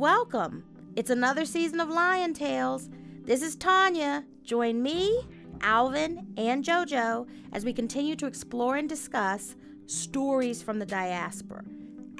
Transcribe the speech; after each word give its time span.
Welcome. 0.00 0.64
It's 0.96 1.10
another 1.10 1.44
season 1.44 1.78
of 1.78 1.90
Lion 1.90 2.32
Tales. 2.32 2.88
This 3.26 3.42
is 3.42 3.54
Tanya. 3.54 4.24
Join 4.42 4.82
me, 4.82 5.28
Alvin, 5.60 6.26
and 6.38 6.64
JoJo 6.64 7.28
as 7.52 7.66
we 7.66 7.74
continue 7.74 8.16
to 8.16 8.26
explore 8.26 8.76
and 8.76 8.88
discuss 8.88 9.56
stories 9.84 10.62
from 10.62 10.78
the 10.78 10.86
diaspora. 10.86 11.64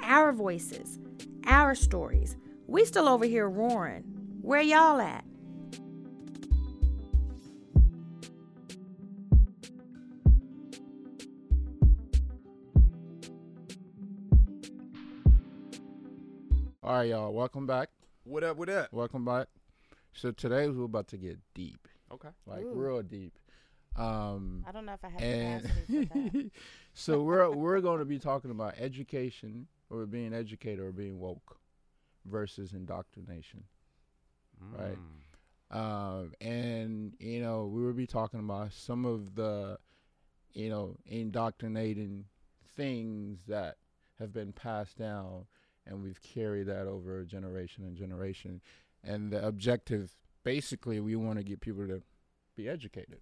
Our 0.03 0.31
voices, 0.31 0.99
our 1.47 1.73
stories. 1.73 2.37
We 2.67 2.85
still 2.85 3.09
over 3.09 3.25
here 3.25 3.49
roaring. 3.49 4.03
Where 4.43 4.61
y'all 4.61 5.01
at? 5.01 5.25
All 16.91 16.97
right, 16.97 17.07
y'all. 17.07 17.31
Welcome 17.31 17.65
back. 17.65 17.87
What 18.25 18.43
up? 18.43 18.57
What 18.57 18.67
up? 18.67 18.91
Welcome 18.91 19.23
back. 19.23 19.47
So 20.11 20.31
today 20.31 20.67
we're 20.67 20.83
about 20.83 21.07
to 21.07 21.17
get 21.17 21.39
deep, 21.53 21.87
Okay. 22.11 22.27
like 22.45 22.63
Ooh. 22.63 22.73
real 22.73 23.01
deep. 23.01 23.39
Um, 23.95 24.65
I 24.67 24.73
don't 24.73 24.85
know 24.85 24.95
if 24.95 25.05
I 25.05 25.07
have 25.07 25.21
and 25.21 25.61
for 25.61 25.69
that. 25.69 26.51
so 26.93 27.23
we're 27.23 27.49
we're 27.49 27.79
going 27.79 27.99
to 27.99 28.05
be 28.05 28.19
talking 28.19 28.51
about 28.51 28.73
education 28.77 29.67
or 29.89 30.05
being 30.05 30.33
educated 30.33 30.81
or 30.81 30.91
being 30.91 31.17
woke 31.17 31.61
versus 32.25 32.73
indoctrination. 32.73 33.63
Right. 34.59 34.97
Mm. 35.71 35.77
Um, 35.77 36.33
and 36.41 37.13
you 37.19 37.41
know 37.41 37.67
we 37.67 37.85
will 37.85 37.93
be 37.93 38.05
talking 38.05 38.41
about 38.41 38.73
some 38.73 39.05
of 39.05 39.35
the 39.35 39.77
you 40.53 40.69
know 40.69 40.97
indoctrinating 41.05 42.25
things 42.75 43.45
that 43.47 43.77
have 44.19 44.33
been 44.33 44.51
passed 44.51 44.97
down 44.97 45.45
and 45.85 46.01
we've 46.03 46.21
carried 46.21 46.67
that 46.67 46.87
over 46.87 47.23
generation 47.23 47.83
and 47.83 47.95
generation 47.95 48.61
and 49.03 49.31
the 49.31 49.45
objective 49.45 50.15
basically 50.43 50.99
we 50.99 51.15
want 51.15 51.37
to 51.37 51.43
get 51.43 51.59
people 51.61 51.87
to 51.87 52.01
be 52.55 52.67
educated 52.69 53.19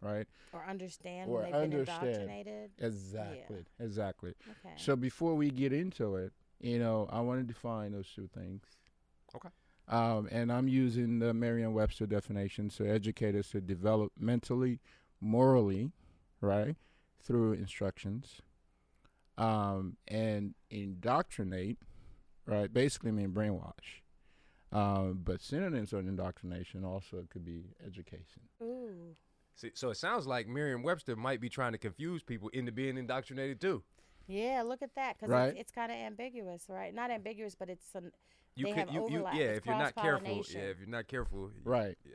right 0.00 0.26
Or 0.52 0.64
understand 0.68 1.30
Or 1.30 1.42
they've 1.42 1.52
been 1.52 1.72
indoctrinated. 1.72 2.70
exactly 2.78 3.64
exactly 3.80 4.34
Okay. 4.64 4.74
so 4.76 4.96
before 4.96 5.34
we 5.34 5.50
get 5.50 5.72
into 5.72 6.16
it, 6.16 6.32
you 6.60 6.78
know, 6.78 7.08
I 7.10 7.20
want 7.20 7.40
to 7.40 7.46
define 7.46 7.92
those 7.92 8.08
two 8.14 8.26
things. 8.28 8.62
Okay. 9.36 9.48
Um, 9.88 10.28
and 10.30 10.50
I'm 10.50 10.66
using 10.68 11.18
the 11.18 11.34
Merriam-Webster 11.34 12.06
definition. 12.06 12.70
So 12.70 12.84
educators 12.86 13.50
to 13.50 13.60
develop 13.60 14.12
mentally, 14.18 14.78
morally, 15.20 15.90
right, 16.40 16.74
through 17.22 17.52
instructions, 17.54 18.40
um, 19.36 19.96
and 20.08 20.54
indoctrinate, 20.70 21.78
right, 22.46 22.72
basically 22.72 23.12
mean 23.12 23.30
brainwash. 23.30 24.00
Um, 24.72 25.20
but 25.24 25.40
synonyms 25.40 25.92
of 25.92 26.00
indoctrination 26.00 26.84
also 26.84 27.18
it 27.18 27.30
could 27.30 27.44
be 27.44 27.66
education. 27.86 28.42
Ooh. 28.62 29.14
See, 29.54 29.70
so 29.74 29.90
it 29.90 29.96
sounds 29.96 30.26
like 30.26 30.48
Merriam-Webster 30.48 31.14
might 31.14 31.40
be 31.40 31.48
trying 31.48 31.72
to 31.72 31.78
confuse 31.78 32.22
people 32.24 32.48
into 32.48 32.72
being 32.72 32.98
indoctrinated 32.98 33.60
too. 33.60 33.84
Yeah, 34.26 34.62
look 34.66 34.82
at 34.82 34.94
that. 34.96 35.16
Because 35.16 35.30
Right. 35.30 35.50
it's, 35.50 35.60
it's 35.60 35.70
kind 35.72 35.92
of 35.92 35.98
ambiguous, 35.98 36.64
right? 36.68 36.92
Not 36.92 37.10
ambiguous, 37.12 37.54
but 37.54 37.68
it's 37.70 37.94
an, 37.94 38.10
You 38.56 38.66
They 38.66 38.72
could, 38.72 38.78
have 38.80 38.88
you, 38.92 39.00
you, 39.08 39.16
overlap. 39.18 39.34
yeah. 39.34 39.42
It's 39.44 39.58
If 39.58 39.66
you're 39.66 39.76
not 39.78 39.94
careful, 39.94 40.44
yeah. 40.48 40.58
If 40.60 40.78
you're 40.80 40.88
not 40.88 41.06
careful, 41.06 41.50
Right. 41.62 41.96
Yeah. 42.04 42.12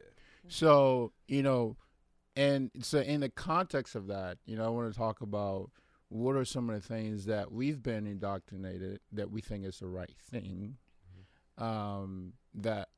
So, 0.50 1.14
you 1.28 1.44
know, 1.44 1.78
and 2.36 2.72
so 2.82 3.00
in 3.00 3.20
the 3.22 3.30
context 3.30 3.96
of 3.96 4.08
that, 4.08 4.38
you 4.46 4.56
know, 4.58 4.66
I 4.66 4.70
want 4.70 4.92
to 4.92 4.98
talk 4.98 5.22
about 5.22 5.70
what 6.10 6.36
are 6.36 6.46
some 6.46 6.70
of 6.70 6.76
the 6.76 6.88
things 6.88 7.26
that 7.26 7.52
we've 7.52 7.82
been 7.82 8.06
indoctrinated 8.08 9.00
that 9.12 9.32
we 9.32 9.42
think 9.42 9.66
is 9.66 9.80
the 9.80 9.88
right 9.88 10.16
thing. 10.32 10.78
Um, 11.58 12.34
that, 12.56 12.90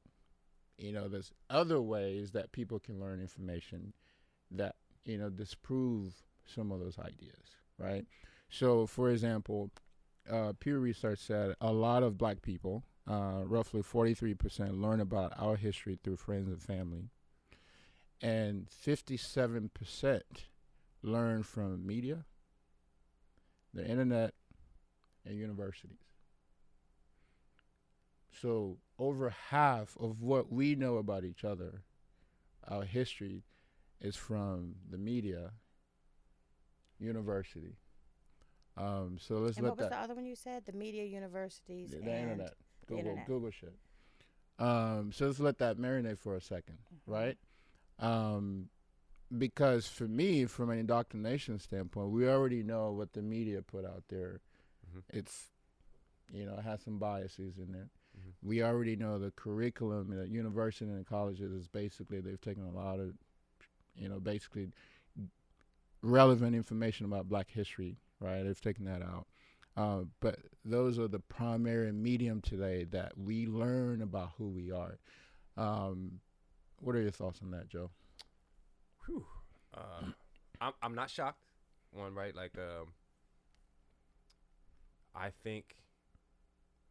you 0.77 0.91
know, 0.91 1.07
there's 1.07 1.31
other 1.49 1.81
ways 1.81 2.31
that 2.31 2.51
people 2.51 2.79
can 2.79 2.99
learn 2.99 3.19
information 3.19 3.93
that, 4.51 4.75
you 5.03 5.17
know, 5.17 5.29
disprove 5.29 6.13
some 6.45 6.71
of 6.71 6.79
those 6.79 6.99
ideas, 6.99 7.57
right? 7.79 8.05
So, 8.49 8.85
for 8.85 9.09
example, 9.09 9.71
uh, 10.29 10.53
Pew 10.59 10.77
Research 10.77 11.19
said 11.19 11.55
a 11.59 11.73
lot 11.73 12.03
of 12.03 12.19
black 12.19 12.43
people, 12.43 12.83
uh, 13.09 13.41
roughly 13.45 13.81
43%, 13.81 14.79
learn 14.79 15.01
about 15.01 15.33
our 15.37 15.55
history 15.55 15.97
through 16.03 16.17
friends 16.17 16.47
and 16.47 16.61
family 16.61 17.09
and 18.21 18.67
57% 18.69 20.21
learn 21.03 21.43
from 21.43 21.85
media, 21.85 22.25
the 23.73 23.85
internet, 23.85 24.33
and 25.25 25.37
universities. 25.37 25.97
So, 28.41 28.77
over 28.97 29.29
half 29.29 29.95
of 29.99 30.21
what 30.21 30.51
we 30.51 30.75
know 30.75 30.97
about 30.97 31.23
each 31.25 31.43
other, 31.43 31.83
our 32.67 32.83
history, 32.83 33.43
is 33.99 34.15
from 34.15 34.75
the 34.89 34.97
media, 34.97 35.51
university. 36.99 37.75
Um, 38.77 39.17
so 39.19 39.35
let's 39.35 39.57
and 39.57 39.65
let 39.65 39.71
what 39.71 39.79
was 39.79 39.89
that 39.89 39.97
the 39.97 40.03
other 40.03 40.15
one 40.15 40.25
you 40.25 40.35
said? 40.35 40.65
The 40.65 40.73
media 40.73 41.03
universities 41.03 41.91
the, 41.91 41.97
and 41.97 42.07
the 42.07 42.17
internet, 42.17 42.53
the 42.87 42.87
Google, 42.87 42.99
internet. 42.99 43.27
Google 43.27 43.51
shit. 43.51 43.75
Um, 44.59 45.11
so 45.11 45.27
let's 45.27 45.39
let 45.39 45.57
that 45.59 45.77
marinate 45.77 46.19
for 46.19 46.35
a 46.35 46.39
2nd 46.39 46.61
Mm-hmm. 46.61 47.11
right? 47.11 47.37
Um, 47.99 48.69
because 49.37 49.87
for 49.87 50.07
me, 50.07 50.45
from 50.45 50.69
an 50.69 50.79
indoctrination 50.79 51.59
standpoint, 51.59 52.11
we 52.11 52.27
already 52.27 52.63
know 52.63 52.91
what 52.91 53.13
the 53.13 53.21
media 53.21 53.61
put 53.61 53.85
out 53.85 54.03
there. 54.09 54.41
Mhm. 54.89 55.03
It's, 55.09 55.51
you 56.31 56.45
know, 56.45 56.55
it 56.57 56.63
has 56.63 56.81
some 56.81 56.99
biases 56.99 57.57
in 57.57 57.71
there. 57.71 57.89
Mhm. 58.17 58.33
We 58.43 58.63
already 58.63 58.95
know 58.95 59.19
the 59.19 59.31
curriculum 59.31 60.17
at 60.19 60.29
university 60.29 60.91
and 60.91 61.05
colleges 61.05 61.51
is 61.51 61.67
basically 61.67 62.21
they've 62.21 62.41
taken 62.41 62.63
a 62.65 62.71
lot 62.71 62.99
of, 62.99 63.15
you 63.95 64.09
know, 64.09 64.19
basically 64.19 64.71
relevant 66.01 66.55
information 66.55 67.05
about 67.05 67.29
Black 67.29 67.49
history, 67.49 67.97
right? 68.19 68.43
They've 68.43 68.59
taken 68.59 68.85
that 68.85 69.01
out. 69.01 69.27
Uh, 69.77 70.03
but 70.19 70.39
those 70.65 70.99
are 70.99 71.07
the 71.07 71.19
primary 71.19 71.91
medium 71.91 72.41
today 72.41 72.83
that 72.85 73.17
we 73.17 73.47
learn 73.47 74.01
about 74.01 74.31
who 74.37 74.49
we 74.49 74.71
are. 74.71 74.99
Um, 75.57 76.19
what 76.79 76.95
are 76.95 77.01
your 77.01 77.11
thoughts 77.11 77.39
on 77.41 77.51
that, 77.51 77.69
Joe? 77.69 77.91
Whew. 79.05 79.25
Uh, 79.73 80.11
I'm 80.59 80.73
I'm 80.81 80.95
not 80.95 81.09
shocked. 81.09 81.43
One 81.91 82.13
right, 82.13 82.35
like 82.35 82.57
um, 82.57 82.93
I 85.15 85.29
think 85.43 85.75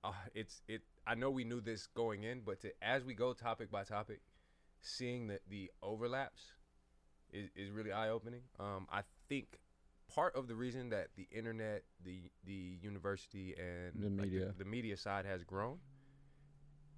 uh, 0.04 0.12
it's 0.34 0.62
it. 0.68 0.82
I 1.06 1.14
know 1.14 1.30
we 1.30 1.44
knew 1.44 1.60
this 1.60 1.86
going 1.86 2.22
in, 2.24 2.40
but 2.44 2.60
to, 2.62 2.70
as 2.82 3.04
we 3.04 3.14
go 3.14 3.32
topic 3.32 3.70
by 3.70 3.84
topic, 3.84 4.20
seeing 4.80 5.28
the 5.28 5.40
the 5.48 5.70
overlaps 5.82 6.52
is 7.32 7.50
is 7.56 7.70
really 7.70 7.92
eye 7.92 8.08
opening. 8.08 8.42
Um, 8.58 8.86
I 8.92 9.02
think 9.28 9.58
part 10.14 10.34
of 10.36 10.48
the 10.48 10.54
reason 10.54 10.90
that 10.90 11.08
the 11.16 11.28
internet, 11.30 11.84
the 12.04 12.30
the 12.44 12.78
university, 12.82 13.54
and 13.58 14.02
The 14.02 14.08
like, 14.10 14.30
media. 14.30 14.54
the 14.56 14.64
media 14.64 14.96
side 14.96 15.24
has 15.26 15.44
grown 15.44 15.78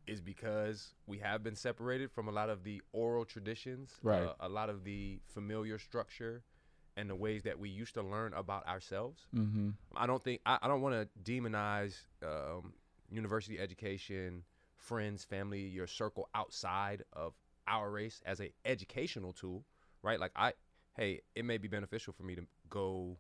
is 0.07 0.21
because 0.21 0.95
we 1.07 1.19
have 1.19 1.43
been 1.43 1.55
separated 1.57 2.11
from 2.11 2.29
a 2.29 2.33
lot 2.33 2.49
of 2.51 2.65
the 2.65 2.83
oral 2.93 3.25
traditions, 3.25 3.95
Right. 4.03 4.23
uh, 4.23 4.35
a 4.41 4.49
lot 4.49 4.69
of 4.69 4.85
the 4.85 5.21
familiar 5.27 5.79
structure, 5.79 6.43
and 6.97 7.09
the 7.09 7.15
ways 7.15 7.43
that 7.45 7.59
we 7.59 7.71
used 7.71 7.95
to 7.95 8.03
learn 8.03 8.35
about 8.35 8.67
ourselves. 8.67 9.27
Mm-hmm. 9.35 9.71
I 9.97 10.07
don't 10.07 10.23
think 10.23 10.41
I, 10.45 10.59
I 10.63 10.69
don't 10.69 10.83
want 10.83 10.95
to 10.95 11.09
demonize 11.33 11.95
um, 12.23 12.75
university 13.11 13.59
education, 13.59 14.45
friends, 14.77 15.25
family, 15.25 15.61
your 15.61 15.87
circle 15.87 16.29
outside 16.35 17.05
of 17.13 17.33
our 17.67 17.91
race 17.91 18.21
as 18.27 18.41
a 18.41 18.53
educational 18.65 19.33
tool, 19.33 19.65
right? 20.03 20.19
Like 20.21 20.33
I, 20.37 20.53
hey, 20.97 21.23
it 21.35 21.45
may 21.45 21.59
be 21.59 21.69
beneficial 21.69 22.13
for 22.13 22.25
me 22.25 22.35
to 22.35 22.43
go. 22.69 23.17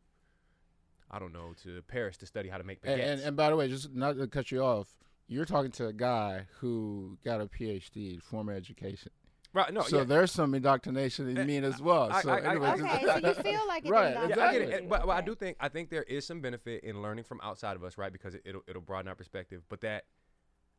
I 1.10 1.18
don't 1.18 1.32
know 1.32 1.54
to 1.62 1.82
Paris 1.82 2.16
to 2.18 2.26
study 2.26 2.48
how 2.48 2.58
to 2.58 2.64
make 2.64 2.80
And, 2.82 3.00
and 3.00 3.20
and 3.20 3.36
by 3.36 3.50
the 3.50 3.56
way, 3.56 3.68
just 3.68 3.94
not 3.94 4.16
to 4.16 4.26
cut 4.26 4.50
you 4.50 4.62
off, 4.62 4.88
you're 5.28 5.44
talking 5.44 5.70
to 5.72 5.86
a 5.86 5.92
guy 5.92 6.46
who 6.60 7.18
got 7.24 7.40
a 7.40 7.46
PhD, 7.46 8.22
former 8.22 8.52
education. 8.52 9.10
right? 9.54 9.72
No, 9.72 9.82
so 9.82 9.98
yeah. 9.98 10.04
there's 10.04 10.32
some 10.32 10.54
indoctrination 10.54 11.28
in 11.28 11.36
Eh, 11.38 11.44
me 11.44 11.56
as 11.58 11.80
well. 11.80 12.10
I- 12.10 12.22
so 12.22 12.30
I- 12.30 12.38
I- 12.38 12.50
anyway, 12.52 12.66
I- 12.68 12.72
Okay, 12.74 13.04
so 13.04 13.28
you 13.28 13.34
feel 13.34 13.66
like 13.68 13.84
it 13.84 13.90
Right, 13.90 14.12
Yeah, 14.14 14.20
I 14.22 14.26
get 14.28 14.30
Exactly. 14.30 14.60
it. 14.72 14.88
But, 14.88 15.02
but 15.06 15.10
I 15.12 15.20
do 15.20 15.34
think 15.34 15.56
I 15.60 15.68
think 15.68 15.90
there 15.90 16.04
is 16.04 16.26
some 16.26 16.40
benefit 16.40 16.82
in 16.84 17.02
learning 17.02 17.24
from 17.24 17.38
outside 17.42 17.76
of 17.76 17.84
us, 17.84 17.98
right? 17.98 18.10
Because 18.12 18.34
it, 18.34 18.42
it'll 18.46 18.62
it'll 18.66 18.80
broaden 18.82 19.08
our 19.08 19.14
perspective. 19.14 19.62
But 19.68 19.82
that 19.82 20.04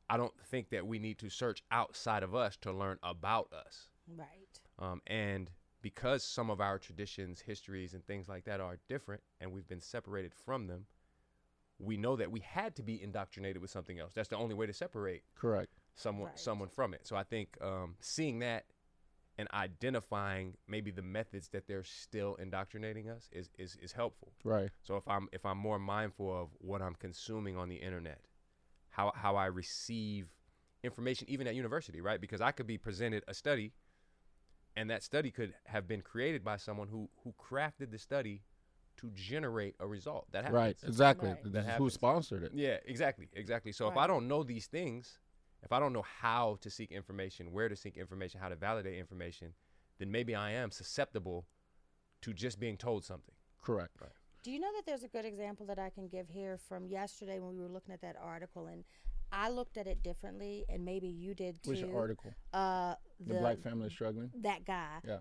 I 0.09 0.17
don't 0.17 0.33
think 0.45 0.69
that 0.71 0.85
we 0.87 0.97
need 0.99 1.17
to 1.19 1.29
search 1.29 1.63
outside 1.71 2.23
of 2.23 2.33
us 2.35 2.57
to 2.57 2.71
learn 2.73 2.97
about 3.03 3.53
us. 3.53 3.89
Right. 4.07 4.59
Um, 4.79 5.01
and 5.07 5.49
because 5.81 6.23
some 6.23 6.49
of 6.49 6.59
our 6.59 6.77
traditions, 6.79 7.41
histories, 7.41 7.93
and 7.93 8.03
things 8.05 8.27
like 8.27 8.43
that 8.45 8.59
are 8.59 8.79
different, 8.89 9.21
and 9.39 9.51
we've 9.51 9.67
been 9.67 9.79
separated 9.81 10.33
from 10.33 10.65
them, 10.67 10.87
we 11.83 11.97
know 11.97 12.15
that 12.15 12.31
we 12.31 12.39
had 12.39 12.75
to 12.75 12.83
be 12.83 13.01
indoctrinated 13.01 13.61
with 13.61 13.71
something 13.71 13.99
else. 13.99 14.13
That's 14.13 14.29
the 14.29 14.37
only 14.37 14.55
way 14.55 14.65
to 14.65 14.73
separate 14.73 15.23
correct. 15.35 15.71
someone 15.95 16.29
Right. 16.29 16.39
someone 16.39 16.69
from 16.69 16.93
it. 16.93 17.05
So 17.05 17.15
I 17.15 17.23
think 17.23 17.57
um, 17.61 17.95
seeing 17.99 18.39
that 18.39 18.65
and 19.37 19.47
identifying 19.53 20.55
maybe 20.67 20.91
the 20.91 21.01
methods 21.01 21.49
that 21.49 21.67
they're 21.67 21.83
still 21.83 22.35
indoctrinating 22.35 23.09
us 23.09 23.29
is, 23.31 23.49
is 23.57 23.77
is 23.81 23.93
helpful. 23.93 24.33
Right. 24.43 24.69
So 24.83 24.95
if 24.97 25.07
I'm 25.07 25.27
if 25.31 25.45
I'm 25.45 25.57
more 25.57 25.79
mindful 25.79 26.41
of 26.41 26.49
what 26.59 26.81
I'm 26.81 26.95
consuming 26.95 27.57
on 27.57 27.69
the 27.69 27.77
internet, 27.77 28.21
how 28.89 29.11
how 29.15 29.35
I 29.35 29.47
receive 29.47 30.27
information 30.83 31.29
even 31.29 31.47
at 31.47 31.55
university, 31.55 32.01
right? 32.01 32.19
Because 32.21 32.41
I 32.41 32.51
could 32.51 32.67
be 32.67 32.77
presented 32.77 33.23
a 33.27 33.33
study, 33.33 33.73
and 34.75 34.89
that 34.89 35.01
study 35.01 35.31
could 35.31 35.53
have 35.65 35.87
been 35.87 36.01
created 36.01 36.43
by 36.43 36.57
someone 36.57 36.89
who 36.89 37.09
who 37.23 37.33
crafted 37.33 37.91
the 37.91 37.99
study 37.99 38.43
to 38.97 39.09
generate 39.13 39.75
a 39.79 39.87
result. 39.87 40.27
That 40.31 40.43
happens. 40.45 40.55
Right, 40.55 40.77
exactly. 40.83 41.29
Right. 41.29 41.43
This 41.43 41.53
That 41.53 41.67
is 41.73 41.77
who 41.77 41.89
sponsored 41.89 42.43
it. 42.43 42.51
Yeah, 42.53 42.77
exactly, 42.85 43.27
exactly. 43.33 43.71
So 43.71 43.87
if 43.87 43.97
I 43.97 44.07
don't 44.07 44.27
know 44.27 44.43
these 44.43 44.67
things, 44.67 45.19
if 45.63 45.71
I 45.71 45.79
don't 45.79 45.93
know 45.93 46.05
how 46.21 46.57
to 46.61 46.69
seek 46.69 46.91
information, 46.91 47.51
where 47.51 47.69
to 47.69 47.75
seek 47.75 47.97
information, 47.97 48.39
how 48.39 48.49
to 48.49 48.55
validate 48.55 48.97
information, 48.99 49.53
then 49.99 50.11
maybe 50.11 50.35
I 50.35 50.51
am 50.51 50.71
susceptible 50.71 51.45
to 52.21 52.33
just 52.33 52.59
being 52.59 52.77
told 52.77 53.03
something. 53.03 53.35
Correct. 53.61 53.95
Do 54.43 54.51
you 54.51 54.59
know 54.59 54.71
that 54.75 54.85
there's 54.85 55.03
a 55.03 55.07
good 55.07 55.25
example 55.25 55.65
that 55.67 55.79
I 55.79 55.89
can 55.89 56.07
give 56.07 56.27
here 56.29 56.57
from 56.57 56.87
yesterday 56.87 57.39
when 57.39 57.55
we 57.55 57.61
were 57.61 57.69
looking 57.69 57.93
at 57.93 58.01
that 58.01 58.17
article 58.21 58.67
and 58.67 58.83
I 59.31 59.49
looked 59.49 59.77
at 59.77 59.87
it 59.87 60.03
differently 60.03 60.65
and 60.69 60.83
maybe 60.83 61.07
you 61.07 61.33
did 61.33 61.63
too. 61.63 61.71
Which 61.71 61.83
article? 61.83 62.33
Uh, 62.53 62.95
The, 63.25 63.35
black 63.35 63.59
family 63.59 63.89
struggling. 63.89 64.31
that 64.41 64.65
guy, 64.65 64.99
Yeah. 65.07 65.19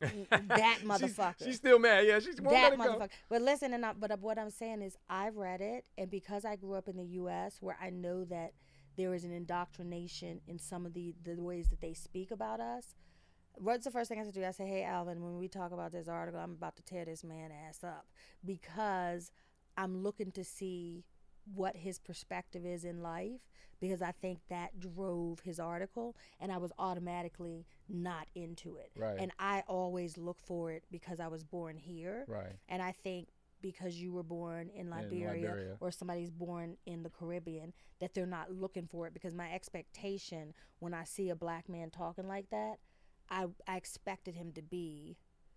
That 0.00 0.78
motherfucker. 0.84 1.34
She's, 1.38 1.46
she's 1.46 1.56
still 1.56 1.78
mad. 1.78 2.06
Yeah, 2.06 2.18
she's 2.18 2.40
won't 2.40 2.56
that 2.56 2.62
let 2.62 2.72
it 2.72 2.78
go. 2.78 2.98
motherfucker. 2.98 3.10
But 3.28 3.42
listen, 3.42 3.74
and 3.74 3.84
I, 3.84 3.92
but 3.92 4.10
uh, 4.10 4.16
what 4.20 4.38
I'm 4.38 4.50
saying 4.50 4.82
is, 4.82 4.96
I've 5.08 5.36
read 5.36 5.60
it, 5.60 5.84
and 5.96 6.10
because 6.10 6.44
I 6.44 6.56
grew 6.56 6.74
up 6.74 6.88
in 6.88 6.96
the 6.96 7.04
U.S., 7.04 7.58
where 7.60 7.76
I 7.80 7.90
know 7.90 8.24
that 8.24 8.52
there 8.96 9.14
is 9.14 9.24
an 9.24 9.32
indoctrination 9.32 10.40
in 10.46 10.58
some 10.58 10.86
of 10.86 10.94
the 10.94 11.14
the 11.24 11.36
ways 11.40 11.68
that 11.68 11.80
they 11.80 11.94
speak 11.94 12.30
about 12.30 12.60
us. 12.60 12.94
What's 13.58 13.84
the 13.84 13.90
first 13.90 14.10
thing 14.10 14.20
I 14.20 14.24
said 14.24 14.34
to 14.34 14.40
you? 14.40 14.46
I 14.46 14.50
say, 14.50 14.66
"Hey, 14.66 14.84
Alvin, 14.84 15.22
when 15.22 15.38
we 15.38 15.48
talk 15.48 15.72
about 15.72 15.92
this 15.92 16.08
article, 16.08 16.40
I'm 16.40 16.52
about 16.52 16.76
to 16.76 16.82
tear 16.82 17.04
this 17.04 17.24
man 17.24 17.50
ass 17.50 17.82
up 17.82 18.06
because 18.44 19.30
I'm 19.76 20.02
looking 20.02 20.30
to 20.32 20.44
see 20.44 21.04
what 21.54 21.76
his 21.76 21.98
perspective 21.98 22.64
is 22.64 22.84
in 22.84 23.02
life 23.02 23.40
because 23.80 24.02
I 24.02 24.12
think 24.12 24.40
that 24.48 24.78
drove 24.80 25.40
his 25.40 25.60
article 25.60 26.16
and 26.40 26.50
I 26.50 26.56
was 26.58 26.72
automatically 26.78 27.66
not 27.88 28.26
into 28.34 28.76
it. 28.76 28.90
Right. 28.96 29.16
And 29.18 29.32
I 29.38 29.62
always 29.68 30.16
look 30.16 30.38
for 30.44 30.70
it 30.72 30.84
because 30.90 31.20
I 31.20 31.28
was 31.28 31.44
born 31.44 31.76
here. 31.76 32.24
Right. 32.26 32.56
And 32.68 32.82
I 32.82 32.92
think 32.92 33.28
because 33.62 33.96
you 33.96 34.12
were 34.12 34.22
born 34.22 34.70
in 34.74 34.90
Liberia, 34.90 35.48
Liberia. 35.48 35.76
or 35.80 35.90
somebody's 35.90 36.30
born 36.30 36.76
in 36.86 37.02
the 37.02 37.10
Caribbean, 37.10 37.72
that 38.00 38.14
they're 38.14 38.26
not 38.26 38.52
looking 38.52 38.86
for 38.86 39.06
it 39.06 39.14
because 39.14 39.34
my 39.34 39.52
expectation 39.52 40.54
when 40.78 40.94
I 40.94 41.04
see 41.04 41.30
a 41.30 41.36
black 41.36 41.68
man 41.68 41.90
talking 41.90 42.28
like 42.28 42.50
that, 42.50 42.76
I, 43.30 43.46
I 43.66 43.76
expected 43.76 44.36
him 44.36 44.52
to 44.52 44.62
be 44.62 45.16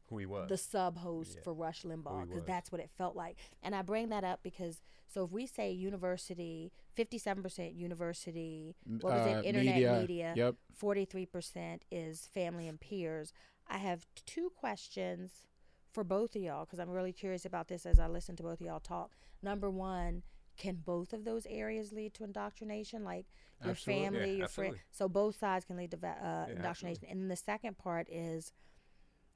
Who 0.10 0.18
he 0.18 0.26
was. 0.26 0.50
the 0.50 0.58
sub 0.58 0.98
host 0.98 1.36
Yeah. 1.36 1.42
for 1.44 1.54
Rush 1.54 1.84
Limbaugh 1.84 2.28
because 2.28 2.44
that's 2.46 2.72
what 2.72 2.82
it 2.82 2.90
felt 2.98 3.16
like. 3.16 3.38
And 3.64 3.76
I 3.76 3.82
bring 3.82 4.10
that 4.10 4.24
up 4.24 4.42
because 4.44 4.82
so 5.08 5.24
if 5.26 5.32
we 5.32 5.46
say 5.48 5.72
university, 5.72 6.72
57% 6.96 7.76
university, 7.76 8.76
what 9.02 9.14
was 9.14 9.26
Uh, 9.26 9.30
it, 9.30 9.46
internet 9.46 9.76
media, 9.76 10.00
media, 10.02 10.34
yep. 10.36 10.56
43% 10.74 11.82
is 11.92 12.28
family 12.28 12.68
and 12.68 12.80
peers. 12.80 13.34
I 13.68 13.78
have 13.78 14.06
two 14.26 14.50
questions 14.52 15.48
for 15.92 16.04
both 16.04 16.36
of 16.36 16.42
y'all 16.42 16.66
because 16.66 16.80
I'm 16.80 16.90
really 16.90 17.14
curious 17.14 17.46
about 17.46 17.68
this 17.68 17.86
as 17.86 18.00
I 18.00 18.08
listen 18.08 18.36
to 18.38 18.44
both 18.44 18.60
of 18.62 18.66
y'all 18.66 18.80
talk. 18.80 19.16
Number 19.42 19.70
one, 19.70 20.24
can 20.58 20.76
both 20.78 21.14
of 21.14 21.24
those 21.24 21.46
areas 21.48 21.92
lead 21.94 22.14
to 22.16 22.24
indoctrination? 22.24 23.04
Like 23.04 23.26
your 23.64 23.72
Absolutely. 23.72 24.04
family, 24.06 24.20
Yeah, 24.32 24.36
your 24.38 24.44
absolutely. 24.46 24.78
friend. 24.78 24.86
So 24.92 25.08
both 25.10 25.38
sides 25.40 25.66
can 25.66 25.78
lead 25.78 25.92
to 25.92 25.98
uh, 25.98 26.46
Yeah, 26.48 26.54
indoctrination. 26.56 27.06
And 27.10 27.22
then 27.22 27.28
the 27.30 27.36
second 27.36 27.78
part 27.78 28.08
is 28.10 28.52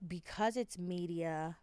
because 0.08 0.58
it's 0.58 0.78
media, 0.78 1.58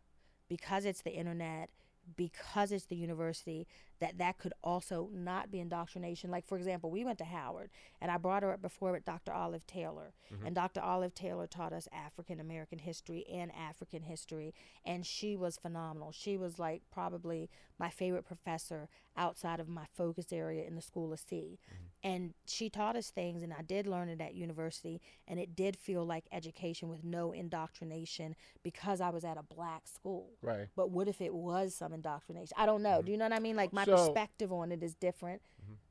because 0.49 0.85
it's 0.85 1.03
the 1.03 1.13
internet, 1.13 1.71
because 2.17 2.73
it's 2.73 2.87
the 2.87 2.97
university, 2.97 3.67
that 4.01 4.19
that 4.19 4.39
could 4.39 4.53
also 4.65 5.09
not 5.13 5.51
be 5.51 5.61
indoctrination. 5.61 6.31
Like 6.31 6.47
for 6.47 6.57
example, 6.57 6.91
we 6.91 7.05
went 7.05 7.19
to 7.19 7.25
Howard, 7.25 7.71
and 8.01 8.11
I 8.11 8.17
brought 8.17 8.43
her 8.43 8.53
up 8.53 8.63
before 8.63 8.93
with 8.93 9.05
Dr. 9.05 9.33
Olive 9.33 9.67
Taylor, 9.67 10.13
mm-hmm. 10.33 10.47
and 10.47 10.55
Dr. 10.55 10.81
Olive 10.81 11.15
Taylor 11.15 11.47
taught 11.47 11.73
us 11.73 11.89
African 11.93 12.41
American 12.41 12.79
history 12.79 13.25
and 13.31 13.53
African 13.55 14.03
history, 14.03 14.55
and 14.85 15.07
she 15.07 15.37
was 15.37 15.57
phenomenal. 15.57 16.13
She 16.13 16.37
was 16.37 16.59
like 16.59 16.83
probably 16.91 17.51
my 17.79 17.91
favorite 17.91 18.27
professor 18.27 18.89
outside 19.17 19.61
of 19.61 19.69
my 19.69 19.85
focus 19.95 20.33
area 20.33 20.65
in 20.65 20.77
the 20.77 20.83
School 20.83 21.13
of 21.13 21.21
C. 21.21 21.59
Mm-hmm. 21.67 21.85
And 22.03 22.35
she 22.47 22.71
taught 22.71 22.97
us 22.97 23.11
things, 23.11 23.43
and 23.43 23.53
I 23.53 23.61
did 23.61 23.87
learn 23.87 24.09
it 24.09 24.21
at 24.23 24.35
university, 24.35 25.03
and 25.29 25.39
it 25.39 25.55
did 25.55 25.77
feel 25.77 26.05
like 26.05 26.25
education 26.33 26.89
with 26.89 27.05
no 27.05 27.33
indoctrination 27.33 28.37
because 28.63 29.03
I 29.03 29.11
was 29.11 29.25
at 29.25 29.37
a 29.37 29.43
black 29.43 29.87
school. 29.87 30.31
Right. 30.41 30.69
But 30.75 30.91
what 30.91 31.09
if 31.09 31.21
it 31.21 31.35
was 31.35 31.75
some 31.75 31.93
indoctrination? 31.93 32.55
I 32.57 32.65
don't 32.65 32.83
know. 32.83 32.99
Mm-hmm. 32.99 33.07
Do 33.07 33.13
you 33.13 33.19
know 33.19 33.27
what 33.27 33.35
I 33.35 33.41
mean? 33.41 33.57
Like 33.57 33.73
my 33.73 33.85
So- 33.85 33.90
perspective 33.97 34.53
on 34.53 34.73
it 34.73 34.83
is 34.83 34.95
different 34.95 35.43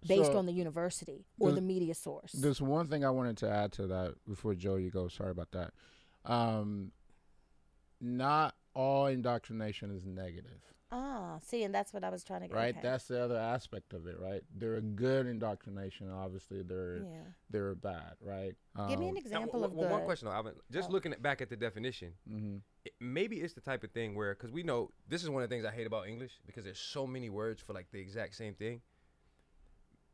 based 0.07 0.31
So, 0.31 0.38
on 0.38 0.46
the 0.46 0.54
university 0.54 1.25
or 1.40 1.50
the- 1.50 1.56
the 1.56 1.62
media 1.62 1.94
source. 1.94 2.31
There's 2.31 2.62
one 2.62 2.88
thing 2.88 3.04
I 3.04 3.10
wanted 3.10 3.38
to 3.38 3.50
add 3.50 3.72
to 3.74 3.88
that 3.88 4.16
before 4.25 4.56
Joe, 4.56 4.75
you 4.75 4.90
go. 4.90 5.07
Sorry 5.07 5.31
about 5.31 5.51
that. 5.51 5.74
Um, 6.25 6.92
not 8.00 8.56
all 8.74 9.07
indoctrination 9.07 9.92
is 9.92 10.06
negative, 10.06 10.62
ah, 10.91 11.38
see, 11.41 11.63
and 11.63 11.74
that's 11.74 11.94
what 11.94 12.03
I 12.03 12.09
was 12.09 12.24
trying 12.24 12.41
to 12.41 12.47
get. 12.47 12.56
right? 12.56 12.75
okay. 12.75 12.80
That's 12.81 13.06
the 13.07 13.24
other 13.24 13.38
aspect 13.38 13.94
of 13.94 14.07
it, 14.07 14.19
right? 14.19 14.41
There 14.57 14.75
are 14.75 14.81
good 14.81 15.27
indoctrination, 15.27 16.09
obviously. 16.12 16.63
There, 16.63 16.97
yeah. 16.97 17.21
there 17.50 17.68
are 17.68 17.75
bad, 17.75 18.13
right? 18.21 18.56
Give 18.88 19.00
me 19.00 19.09
an 19.09 19.09
Um, 19.09 19.13
Now, 19.15 19.19
example 19.19 19.59
w- 19.62 19.65
of 19.65 19.71
w- 19.71 19.88
good. 19.88 19.91
one 19.91 20.03
question 20.06 20.27
though, 20.27 20.33
Alvin. 20.33 20.53
Just 20.71 20.89
Oh. 20.89 20.94
looking 20.94 21.13
at, 21.13 21.21
back 21.21 21.41
at 21.41 21.50
the 21.50 21.56
definition, 21.56 22.13
mhm. 22.30 22.62
it, 22.86 22.94
maybe 23.00 23.41
it's 23.41 23.53
the 23.53 23.62
type 23.62 23.83
of 23.83 23.91
thing 23.91 24.15
where, 24.15 24.33
because 24.33 24.51
we 24.51 24.63
know 24.63 24.91
this 25.07 25.21
is 25.24 25.30
one 25.30 25.44
of 25.44 25.50
the 25.50 25.53
things 25.56 25.65
I 25.65 25.71
hate 25.71 25.88
about 25.88 26.07
English 26.07 26.39
because 26.45 26.63
there's 26.63 26.80
so 26.80 27.06
many 27.06 27.30
words 27.30 27.62
for 27.62 27.74
like 27.74 27.91
the 27.91 28.00
exact 28.00 28.36
same 28.36 28.56
thing. 28.56 28.81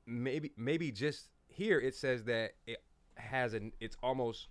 Maybe, 0.08 0.52
maybe 0.58 0.92
just 0.92 1.30
here 1.48 1.80
it 1.80 1.96
says 1.96 2.26
that 2.26 2.52
it 2.68 2.84
has 3.16 3.54
an, 3.54 3.72
it's 3.80 3.98
almost, 4.04 4.50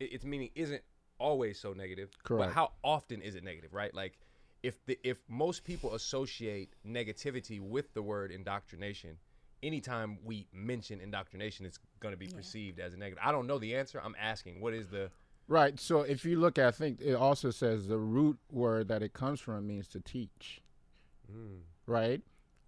it, 0.00 0.12
its 0.12 0.24
meaning 0.24 0.50
isn't 0.54 0.82
always 1.18 1.58
so 1.58 1.72
negative. 1.72 2.10
Correct. 2.24 2.48
But 2.48 2.54
how 2.54 2.72
often 2.82 3.22
is 3.22 3.34
it 3.36 3.44
negative, 3.44 3.72
right? 3.72 3.94
Like, 3.94 4.18
if 4.62 4.84
the 4.86 4.98
if 5.02 5.18
most 5.28 5.64
people 5.64 5.94
associate 5.94 6.74
negativity 6.86 7.60
with 7.60 7.92
the 7.94 8.02
word 8.02 8.30
indoctrination, 8.30 9.16
anytime 9.62 10.18
we 10.24 10.46
mention 10.52 11.00
indoctrination, 11.00 11.66
it's 11.66 11.78
going 12.00 12.12
to 12.12 12.18
be 12.18 12.26
perceived 12.28 12.78
as 12.78 12.94
a 12.94 12.96
negative. 12.96 13.22
I 13.24 13.32
don't 13.32 13.46
know 13.46 13.58
the 13.58 13.74
answer. 13.76 14.00
I'm 14.02 14.16
asking, 14.20 14.60
what 14.60 14.74
is 14.74 14.88
the 14.88 15.10
Right. 15.48 15.78
So 15.78 16.02
if 16.02 16.24
you 16.24 16.38
look 16.38 16.56
at, 16.58 16.66
I 16.66 16.70
think 16.70 17.00
it 17.00 17.14
also 17.14 17.50
says 17.50 17.88
the 17.88 17.98
root 17.98 18.38
word 18.50 18.88
that 18.88 19.02
it 19.02 19.12
comes 19.12 19.40
from 19.40 19.66
means 19.66 19.88
to 19.88 20.00
teach. 20.00 20.62
Right. 21.86 22.22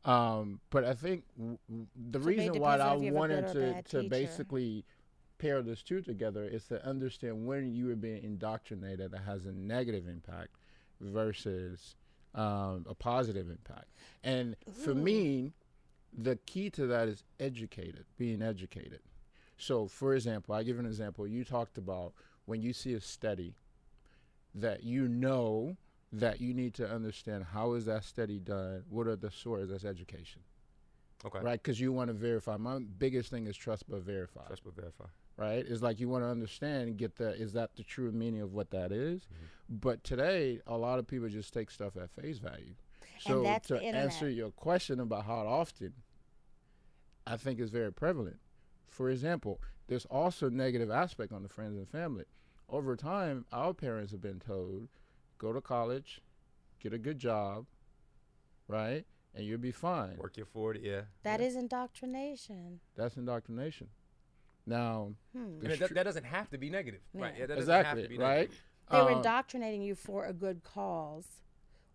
Um, 0.05 0.61
but 0.71 0.85
I 0.85 0.95
think 0.95 1.25
w- 1.39 1.59
w- 1.69 1.87
the 2.11 2.21
So 2.21 2.27
reason 2.27 2.61
why 2.61 2.77
I 2.77 2.95
if 2.95 3.01
you 3.01 3.07
have 3.07 3.15
a 3.15 3.19
wanted 3.19 3.47
to, 3.49 3.83
to 3.83 3.83
teacher. 3.83 4.09
basically 4.09 4.85
pair 5.39 5.63
those 5.63 5.83
two 5.83 6.03
together 6.03 6.45
is 6.45 6.65
to 6.67 6.85
understand 6.87 7.47
when 7.47 7.73
you 7.73 7.91
are 7.91 7.97
being 7.97 8.23
indoctrinated 8.23 9.13
that 9.13 9.23
has 9.23 9.47
a 9.47 9.53
negative 9.53 10.07
impact 10.07 10.51
versus 11.05 11.97
um, 12.35 12.87
a 12.89 12.95
positive 12.95 13.49
impact. 13.49 13.89
And 14.23 14.57
for 14.73 14.95
me, 14.95 15.53
the 16.17 16.37
key 16.47 16.71
to 16.71 16.87
that 16.87 17.09
is 17.09 17.23
educated, 17.39 18.05
being 18.17 18.43
educated. 18.43 19.01
So, 19.57 19.87
for 19.87 20.15
example, 20.15 20.55
I 20.55 20.63
give 20.63 20.79
an 20.79 20.87
example. 20.87 21.27
You 21.27 21.45
talked 21.45 21.79
about 21.79 22.13
when 22.47 22.61
you 22.61 22.73
see 22.73 22.95
a 22.95 23.01
study 23.01 23.55
that 24.55 24.83
you 24.83 25.09
know 25.09 25.77
that 26.13 26.41
you 26.41 26.55
need 26.55 26.75
to 26.75 26.89
understand 26.89 27.45
how 27.53 27.75
is 27.75 27.87
that 27.87 28.05
study 28.05 28.39
done, 28.39 28.85
what 28.89 29.07
are 29.07 29.17
the 29.17 29.31
sources, 29.31 29.71
that's 29.71 29.85
education, 29.85 30.43
okay? 31.25 31.41
right? 31.41 31.61
Because 31.63 31.81
you 31.81 31.93
want 31.93 32.09
to 32.09 32.15
verify. 32.15 32.57
My 32.57 32.79
biggest 32.99 33.31
thing 33.31 33.47
is 33.47 33.57
trust 33.57 33.89
but 33.89 34.03
verify, 34.03 34.47
Trust 34.47 34.63
but 34.65 34.77
verify. 34.77 35.07
Right? 35.37 35.65
It's 35.67 35.83
like 35.83 36.01
you 36.01 36.09
want 36.09 36.25
to 36.25 36.29
understand, 36.29 36.89
and 36.89 36.97
get 36.97 37.17
the 37.17 37.35
is 37.35 37.53
that 37.55 37.71
the 37.77 37.83
true 37.83 38.13
meaning 38.13 38.41
of 38.41 38.53
what 38.53 38.71
that 38.71 38.93
is? 38.93 39.23
Mm-hmm. 39.23 39.45
But 39.81 40.05
today, 40.05 40.61
a 40.67 40.77
lot 40.77 40.99
of 40.99 41.07
people 41.07 41.29
just 41.29 41.53
take 41.53 41.71
stuff 41.71 41.97
at 41.97 42.11
face 42.11 42.39
value. 42.39 42.75
So 43.21 43.43
that's 43.43 43.69
to 43.69 43.75
the 43.75 43.85
answer 43.85 44.29
your 44.29 44.51
question 44.51 45.01
about 45.01 45.25
how 45.25 45.47
often, 45.47 45.95
I 47.27 47.37
think 47.37 47.61
is 47.61 47.71
very 47.71 47.93
prevalent. 47.93 48.39
For 48.89 49.09
example, 49.11 49.61
there's 49.87 50.05
also 50.07 50.49
negative 50.49 50.91
aspect 50.91 51.33
on 51.33 51.43
the 51.43 51.49
friends 51.49 51.77
and 51.79 51.89
family. 51.89 52.25
Over 52.69 52.97
time, 52.97 53.45
our 53.53 53.75
parents 53.75 54.13
have 54.13 54.21
been 54.21 54.41
told, 54.41 54.89
go 55.39 55.53
to 55.53 55.61
college, 55.61 56.21
get 56.81 56.93
a 56.93 56.99
good 56.99 57.19
job, 57.19 57.67
right, 58.69 59.05
and 59.35 59.45
you'll 59.45 59.59
be 59.59 59.73
fine. 59.73 60.17
Work 60.17 60.37
your 60.37 60.47
40, 60.47 60.81
yeah. 60.81 61.03
That 61.23 61.41
is 61.41 61.57
indoctrination. 61.57 62.81
That's 62.97 63.17
indoctrination. 63.17 63.89
Now, 64.67 65.13
Hmm. 65.33 65.61
And 65.63 65.65
it's 65.71 65.79
that, 65.81 65.95
that 65.95 66.03
doesn't 66.05 66.25
have 66.25 66.49
to 66.51 66.59
be 66.59 66.71
negative, 66.71 67.01
right? 67.13 67.35
Yeah. 67.35 67.41
Yeah, 67.41 67.47
that 67.47 67.55
doesn't 67.57 67.71
have 67.73 67.81
exactly 67.81 68.03
to 68.05 68.09
be 68.09 68.19
right. 68.19 68.37
negative. 68.37 68.63
They 68.91 68.97
were 69.03 69.11
Um, 69.11 69.17
indoctrinating 69.19 69.83
you 69.83 69.95
for 69.95 70.25
a 70.27 70.33
good 70.33 70.63
cause 70.63 71.27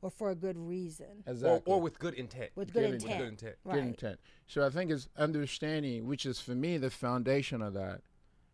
or 0.01 0.09
for 0.11 0.29
a 0.29 0.35
good 0.35 0.57
reason. 0.57 1.23
exactly. 1.25 1.49
Or, 1.71 1.77
or 1.77 1.81
with 1.81 1.97
good 1.99 2.13
intent. 2.13 2.51
With 2.55 2.71
good 2.73 2.81
Good 2.81 2.91
With 2.93 3.01
intent. 3.03 3.19
good 3.19 3.27
intent. 3.29 3.55
good 3.63 3.69
Right. 3.69 3.79
intent. 3.83 4.19
So 4.47 4.65
I 4.65 4.69
think 4.69 4.91
it's 4.91 5.09
understanding, 5.17 6.07
which 6.07 6.25
is 6.25 6.39
for 6.39 6.55
me 6.55 6.77
the 6.77 6.89
foundation 6.89 7.61
of 7.61 7.73
that, 7.73 8.01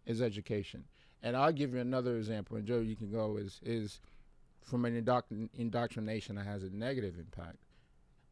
is 0.06 0.22
education. 0.22 0.86
And 1.22 1.36
I'll 1.36 1.52
give 1.54 1.74
you 1.74 1.80
another 1.80 2.18
example. 2.18 2.56
And 2.58 2.66
Joe, 2.68 2.80
you 2.80 2.96
can 2.96 3.10
go 3.12 3.38
is 3.38 3.60
is 3.64 4.00
from 4.62 4.86
an 4.86 5.00
indoctrin- 5.02 5.50
indoctrination 5.54 6.36
that 6.38 6.46
has 6.46 6.64
a 6.64 6.70
negative 6.70 7.18
impact. 7.20 7.58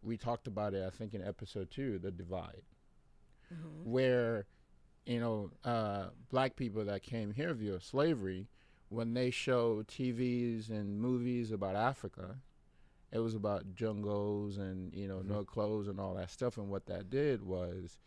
We 0.02 0.18
talked 0.18 0.48
about 0.48 0.74
it, 0.74 0.84
I 0.86 0.90
think, 0.90 1.14
in 1.14 1.22
episode 1.24 1.70
two, 1.72 1.98
the 2.00 2.12
divide, 2.12 2.64
Mm-hmm. 3.54 3.90
where 3.90 4.46
you 5.06 5.20
know, 5.20 5.52
uh, 5.64 6.10
black 6.30 6.56
people 6.56 6.86
that 6.86 7.04
came 7.04 7.32
here 7.34 7.54
via 7.54 7.80
slavery, 7.80 8.48
when 8.90 9.14
they 9.14 9.32
show 9.32 9.84
TVs 9.84 10.70
and 10.70 11.00
movies 11.00 11.52
about 11.52 11.76
Africa, 11.76 12.38
it 13.12 13.20
was 13.20 13.36
about 13.36 13.74
jungles 13.76 14.58
and 14.58 14.94
you 14.94 15.08
know 15.08 15.20
Mhm. 15.20 15.26
no 15.28 15.44
clothes 15.46 15.88
and 15.88 16.00
all 16.00 16.14
that 16.16 16.30
stuff. 16.30 16.58
And 16.58 16.70
what 16.70 16.86
that 16.88 17.10
did 17.10 17.44
was, 17.44 17.98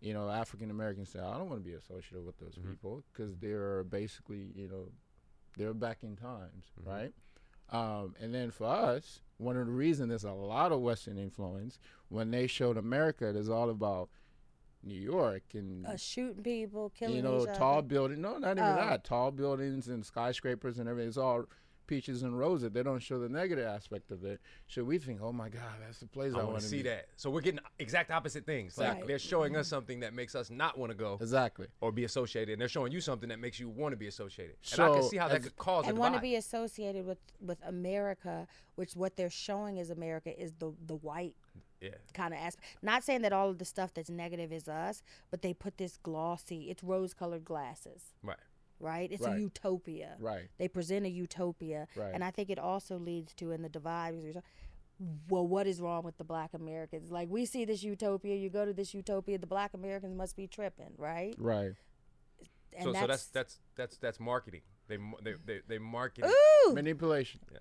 you 0.00 0.12
know, 0.12 0.28
African 0.28 0.70
Americans 0.70 1.10
said, 1.10 1.22
"I 1.22 1.38
don't 1.38 1.48
want 1.48 1.62
to 1.62 1.68
be 1.68 1.74
associated 1.74 2.24
with 2.24 2.38
those 2.38 2.56
Mhm. 2.56 2.70
people 2.70 3.04
because 3.12 3.36
they're 3.38 3.84
basically 3.84 4.52
you 4.54 4.68
know, 4.68 4.92
they're 5.56 5.74
back 5.74 6.02
in 6.02 6.16
times, 6.16 6.72
Mhm. 6.80 6.86
right?" 6.86 7.14
Um, 7.70 8.16
and 8.18 8.34
then 8.34 8.50
for 8.50 8.64
us, 8.66 9.20
one 9.36 9.56
of 9.56 9.66
the 9.66 9.72
reasons 9.72 10.08
there's 10.08 10.24
a 10.24 10.32
lot 10.32 10.72
of 10.72 10.80
Western 10.80 11.16
influence 11.16 11.78
when 12.08 12.30
they 12.32 12.46
showed 12.46 12.76
America, 12.76 13.28
it 13.28 13.36
is 13.36 13.48
all 13.48 13.70
about 13.70 14.10
New 14.82 14.94
York 15.00 15.42
and 15.54 15.86
Uh, 15.86 15.96
shooting 15.96 16.42
people, 16.42 16.90
killing 16.90 17.16
you 17.16 17.22
know 17.22 17.42
each 17.42 17.48
other. 17.48 17.58
tall 17.58 17.82
building. 17.82 18.20
No, 18.20 18.38
not 18.38 18.52
even 18.58 18.64
Oh. 18.70 18.76
that. 18.76 19.04
Tall 19.04 19.30
buildings 19.30 19.88
and 19.88 20.04
skyscrapers 20.04 20.78
and 20.78 20.88
everything. 20.88 21.08
It's 21.08 21.18
all 21.18 21.44
peaches 21.86 22.22
and 22.22 22.38
roses. 22.38 22.70
They 22.70 22.84
don't 22.84 23.00
show 23.00 23.18
the 23.18 23.28
negative 23.28 23.66
aspect 23.66 24.12
of 24.12 24.24
it. 24.24 24.40
So 24.68 24.84
we 24.84 24.98
think, 24.98 25.20
oh 25.20 25.32
my 25.32 25.48
God, 25.48 25.80
that's 25.80 25.98
the 25.98 26.06
place 26.06 26.32
I, 26.32 26.36
I 26.36 26.42
want 26.42 26.52
want 26.52 26.62
to 26.62 26.68
see 26.68 26.82
that. 26.82 27.08
So 27.16 27.30
we're 27.30 27.40
getting 27.40 27.58
exact 27.80 28.12
opposite 28.12 28.46
things. 28.46 28.78
Like 28.78 28.88
Right. 28.98 29.06
they're 29.08 29.18
showing 29.18 29.56
us 29.56 29.66
something 29.66 29.98
that 30.00 30.14
makes 30.14 30.36
us 30.36 30.50
not 30.50 30.78
want 30.78 30.90
to 30.92 30.96
go 30.96 31.18
Exactly. 31.20 31.66
or 31.80 31.90
be 31.90 32.04
associated, 32.04 32.52
and 32.52 32.60
they're 32.60 32.68
showing 32.68 32.92
you 32.92 33.00
something 33.00 33.28
that 33.30 33.40
makes 33.40 33.58
you 33.58 33.68
want 33.68 33.92
to 33.92 33.96
be 33.96 34.06
associated. 34.06 34.54
And 34.72 34.80
I 34.82 34.92
can 34.94 35.02
see 35.02 35.16
how 35.16 35.26
that 35.28 35.38
as- 35.38 35.42
could 35.44 35.56
cause 35.56 35.86
and 35.88 35.98
want 35.98 36.14
to 36.14 36.20
be 36.20 36.36
associated 36.36 37.04
with 37.06 37.18
with 37.40 37.58
America, 37.64 38.46
which 38.76 38.94
what 38.94 39.16
they're 39.16 39.28
showing 39.28 39.76
is 39.78 39.90
America 39.90 40.30
is 40.40 40.52
the 40.54 40.72
the 40.86 40.94
white 40.94 41.34
yeah. 41.80 41.90
kind 42.14 42.34
of 42.34 42.40
aspect. 42.40 42.66
Not 42.82 43.02
saying 43.04 43.22
that 43.22 43.32
all 43.32 43.48
of 43.50 43.58
the 43.58 43.64
stuff 43.64 43.92
that's 43.94 44.10
negative 44.10 44.52
is 44.52 44.68
us, 44.68 45.02
but 45.30 45.42
they 45.42 45.52
put 45.54 45.78
this 45.78 45.96
glossy, 46.02 46.70
it's 46.70 46.82
rose 46.82 47.14
colored 47.14 47.44
glasses, 47.44 48.14
Right. 48.22 48.36
right? 48.78 49.10
It's 49.10 49.22
Right. 49.22 49.36
a 49.36 49.40
utopia. 49.40 50.16
Right. 50.18 50.48
They 50.58 50.68
present 50.68 51.06
a 51.06 51.10
utopia, 51.10 51.88
Right. 51.96 52.12
and 52.14 52.22
I 52.24 52.30
think 52.30 52.50
it 52.50 52.58
also 52.58 52.98
leads 52.98 53.34
to 53.34 53.50
in 53.52 53.62
the 53.62 53.68
divide. 53.68 54.12
because 54.12 54.24
you're 54.24 54.34
talk- 54.34 54.44
Well, 55.30 55.46
what 55.48 55.66
is 55.66 55.80
wrong 55.80 56.04
with 56.04 56.18
the 56.18 56.24
Black 56.24 56.52
Americans? 56.52 57.10
Like 57.10 57.28
we 57.30 57.46
see 57.46 57.64
this 57.64 57.82
utopia, 57.82 58.34
you 58.36 58.50
go 58.50 58.66
to 58.66 58.74
this 58.74 58.92
utopia, 58.92 59.38
the 59.38 59.46
Black 59.46 59.72
Americans 59.72 60.14
must 60.14 60.36
be 60.36 60.46
tripping, 60.46 60.92
right? 60.98 61.34
Right. 61.38 61.72
And 62.74 62.84
so, 62.84 62.92
so 62.92 63.06
that's 63.06 63.26
that's 63.28 63.58
that's 63.76 63.96
that's 63.96 64.20
marketing. 64.20 64.60
They 64.88 64.98
they 65.22 65.34
they, 65.44 65.60
they 65.66 65.78
market. 65.78 66.26
ooh, 66.26 66.72
Manipulation. 66.74 67.40
Yeah. 67.50 67.58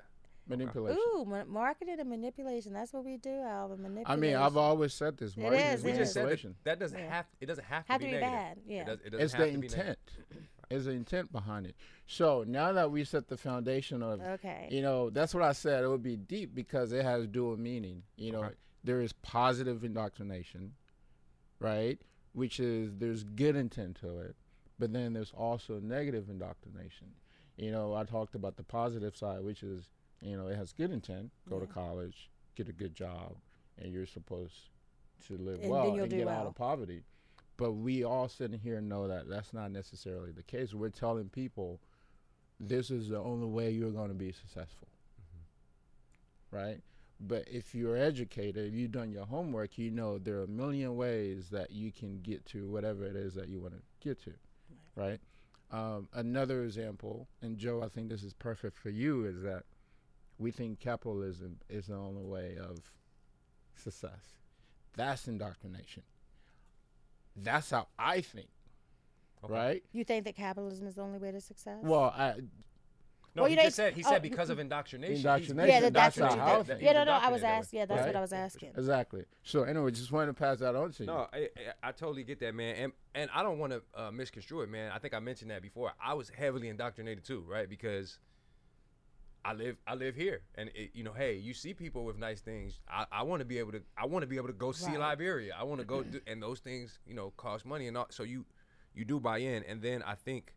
Manipulation. 0.49 0.99
ooh, 1.15 1.25
ma- 1.25 1.45
marketing 1.45 1.99
and 1.99 2.09
manipulation. 2.09 2.73
That's 2.73 2.91
what 2.93 3.05
we 3.05 3.17
do, 3.17 3.29
Alvin. 3.41 3.81
Manipulation. 3.81 4.11
I 4.11 4.15
mean, 4.15 4.35
I've 4.35 4.57
always 4.57 4.93
said 4.93 5.17
this. 5.17 5.31
It 5.33 5.39
Marketing 5.41 5.65
is, 5.67 5.79
is 5.79 5.85
we 5.85 5.91
just 5.93 6.13
said 6.13 6.21
that, 6.21 6.25
manipulation. 6.25 6.55
that 6.63 6.79
doesn't 6.79 6.99
Yeah. 6.99 7.09
have 7.09 7.25
it 7.39 7.45
doesn't 7.45 7.63
have 7.65 7.85
to 7.85 7.91
Have 7.91 8.01
be 8.01 8.05
to 8.07 8.11
be 8.11 8.17
negative. 8.19 8.33
bad, 8.33 8.57
yeah. 8.67 8.81
It, 8.81 8.85
does, 8.85 8.99
it 8.99 9.09
doesn't 9.11 9.23
It's 9.23 9.33
have 9.33 9.39
the 9.45 9.51
to 9.51 9.57
be 9.57 9.67
negative. 9.67 9.79
intent. 9.79 9.99
It's 10.71 10.85
the 10.85 10.91
intent 10.91 11.31
behind 11.31 11.65
it. 11.65 11.75
So 12.05 12.43
now 12.47 12.71
that 12.73 12.91
we 12.91 13.03
set 13.03 13.27
the 13.27 13.37
foundation 13.37 14.03
of 14.03 14.21
Okay. 14.21 14.67
you 14.71 14.81
know 14.81 15.09
that's 15.09 15.33
what 15.33 15.43
i 15.43 15.51
said 15.51 15.83
it 15.83 15.87
would 15.87 16.03
be 16.03 16.15
deep 16.15 16.53
because 16.55 16.91
it 16.91 17.03
has 17.03 17.25
dual 17.27 17.57
meaning 17.57 18.03
you 18.17 18.31
know 18.31 18.43
Okay. 18.43 18.55
there 18.83 19.01
is 19.01 19.13
positive 19.13 19.83
indoctrination 19.83 20.73
right 21.59 21.99
which 22.33 22.59
is 22.59 22.91
there's 22.97 23.23
good 23.23 23.55
intent 23.55 23.95
to 24.01 24.19
it 24.19 24.35
but 24.77 24.93
then 24.93 25.13
there's 25.13 25.31
also 25.35 25.79
negative 25.79 26.29
indoctrination 26.29 27.07
you 27.57 27.71
know 27.71 27.93
i 27.95 28.03
talked 28.03 28.35
about 28.35 28.55
the 28.57 28.63
positive 28.63 29.15
side 29.15 29.43
which 29.43 29.63
is 29.63 29.89
you 30.21 30.37
know 30.37 30.47
it 30.47 30.55
has 30.55 30.73
good 30.73 30.91
intent 30.91 31.31
go 31.49 31.59
to 31.59 31.65
college 31.65 32.29
get 32.55 32.67
a 32.67 32.73
good 32.73 32.93
job 32.93 33.35
and 33.81 33.93
you're 33.93 34.05
supposed 34.05 34.69
to 35.27 35.37
live 35.37 35.59
And 35.61 35.69
well 35.69 35.97
and 35.97 36.09
get 36.09 36.27
out 36.27 36.45
of 36.45 36.55
poverty. 36.55 37.03
But 37.57 37.73
we 37.73 38.03
all 38.03 38.29
sitting 38.29 38.59
here 38.59 38.79
know 38.79 39.07
that 39.07 39.29
that's 39.29 39.53
not 39.53 39.71
necessarily 39.71 40.31
the 40.31 40.43
case. 40.43 40.73
We're 40.73 40.89
telling 40.89 41.29
people 41.29 41.79
this 42.59 42.89
is 42.89 43.09
the 43.09 43.19
only 43.19 43.47
way 43.47 43.71
you're 43.71 43.91
going 43.91 44.09
to 44.09 44.13
be 44.13 44.31
successful. 44.31 44.87
Right? 46.51 46.79
But 47.21 47.47
if 47.49 47.75
you're 47.75 47.97
educated 47.97 48.67
if 48.67 48.73
you've 48.73 48.91
done 48.91 49.11
your 49.11 49.25
homework 49.25 49.77
you 49.77 49.91
know 49.91 50.17
there 50.17 50.37
are 50.37 50.43
a 50.43 50.47
million 50.47 50.95
ways 50.95 51.49
that 51.51 51.71
you 51.71 51.91
can 51.91 52.21
get 52.21 52.45
to 52.47 52.67
whatever 52.69 53.05
it 53.05 53.15
is 53.15 53.35
that 53.35 53.49
you 53.49 53.59
want 53.59 53.73
to 53.73 53.81
get 54.01 54.21
to. 54.23 54.33
Right? 54.95 55.19
Um, 55.71 56.07
another 56.13 56.63
example 56.63 57.27
and 57.43 57.55
joe 57.55 57.83
i 57.83 57.89
think 57.89 58.09
this 58.09 58.23
is 58.23 58.33
perfect 58.33 58.75
for 58.75 58.89
you 58.89 59.25
is 59.25 59.43
that 59.43 59.65
we 60.39 60.51
think 60.51 60.79
capitalism 60.79 61.57
is 61.69 61.87
the 61.87 61.95
only 61.95 62.23
way 62.23 62.57
of 62.57 62.79
success 63.75 64.37
that's 64.95 65.27
indoctrination 65.27 66.03
that's 67.35 67.69
how 67.71 67.87
i 67.97 68.21
think 68.21 68.49
Okay. 69.43 69.53
right 69.53 69.83
You 69.93 70.03
think 70.03 70.25
that 70.25 70.35
capitalism 70.35 70.87
is 70.87 70.95
the 70.95 71.01
only 71.01 71.17
way 71.19 71.31
to 71.31 71.39
success? 71.39 71.77
well 71.81 72.13
i 72.17 72.33
No, 73.35 73.43
Well, 73.43 73.45
he 73.45 73.51
you 73.51 73.57
know, 73.57 73.63
just 73.63 73.75
said 73.77 73.93
he 73.93 74.03
oh, 74.03 74.09
said 74.09 74.21
because 74.21 74.49
of 74.49 74.59
indoctrination. 74.59 75.15
Indoctrination, 75.17 75.69
yeah, 75.69 75.79
that, 75.81 75.93
that's, 75.93 76.15
that's 76.17 76.31
what 76.35 76.39
how 76.39 76.53
you 76.55 76.59
I 76.59 76.63
think. 76.63 76.81
Yeah, 76.81 76.91
no, 76.93 77.03
no. 77.05 77.11
I 77.13 77.29
was 77.29 77.41
indoctrinated 77.41 77.43
that 77.43 77.47
way. 77.51 77.57
asking. 77.59 77.79
Yeah, 77.79 77.85
that's 77.85 77.99
Right. 77.99 78.07
what 78.07 78.15
I 78.15 78.21
was 78.21 78.33
asking. 78.33 78.69
exactly 78.75 79.25
so 79.43 79.63
anyway 79.63 79.91
just 79.91 80.11
wanted 80.11 80.27
to 80.27 80.33
pass 80.33 80.57
that 80.59 80.75
on 80.75 80.91
to 80.93 81.03
you 81.03 81.07
No, 81.07 81.27
I, 81.31 81.37
I, 81.83 81.89
I 81.89 81.91
totally 81.93 82.23
get 82.25 82.39
that, 82.41 82.53
man, 82.53 82.75
and 82.75 82.91
and 83.15 83.29
I 83.33 83.43
don't 83.43 83.59
want 83.59 83.71
to 83.73 83.81
uh, 83.95 84.11
misconstrue 84.11 84.61
it, 84.61 84.69
man. 84.69 84.91
I 84.91 84.99
think 84.99 85.13
I 85.13 85.19
mentioned 85.19 85.51
that 85.51 85.61
before. 85.61 85.93
I 86.03 86.15
was 86.15 86.29
heavily 86.29 86.67
indoctrinated 86.67 87.23
too, 87.23 87.45
right? 87.47 87.69
Because 87.69 88.17
I 89.49 89.53
live 89.53 89.77
I 89.87 89.95
live 89.95 90.15
here, 90.15 90.41
and 90.53 90.69
it, 90.75 90.91
you 90.93 91.03
know, 91.03 91.11
hey, 91.11 91.33
you 91.33 91.55
see 91.55 91.73
people 91.73 92.05
with 92.05 92.19
nice 92.19 92.39
things. 92.39 92.79
I, 92.87 93.05
I 93.11 93.23
want 93.23 93.39
to 93.39 93.45
be 93.45 93.57
able 93.57 93.71
to 93.71 93.81
I 93.97 94.05
want 94.05 94.21
to 94.21 94.27
be 94.27 94.35
able 94.35 94.45
to 94.45 94.53
go 94.53 94.71
see 94.71 94.91
Right. 94.91 95.09
Liberia. 95.09 95.55
I 95.59 95.63
want 95.63 95.81
to 95.81 95.87
go, 95.87 96.03
do, 96.03 96.21
and 96.27 96.41
those 96.41 96.59
things, 96.59 96.99
you 97.07 97.15
know, 97.15 97.33
cost 97.35 97.65
money, 97.65 97.87
and 97.87 97.97
all, 97.97 98.05
so 98.11 98.21
you 98.21 98.45
you 98.93 99.05
do 99.05 99.19
buy 99.19 99.39
in, 99.39 99.63
and 99.63 99.81
then 99.81 100.03
I 100.03 100.13
think 100.13 100.53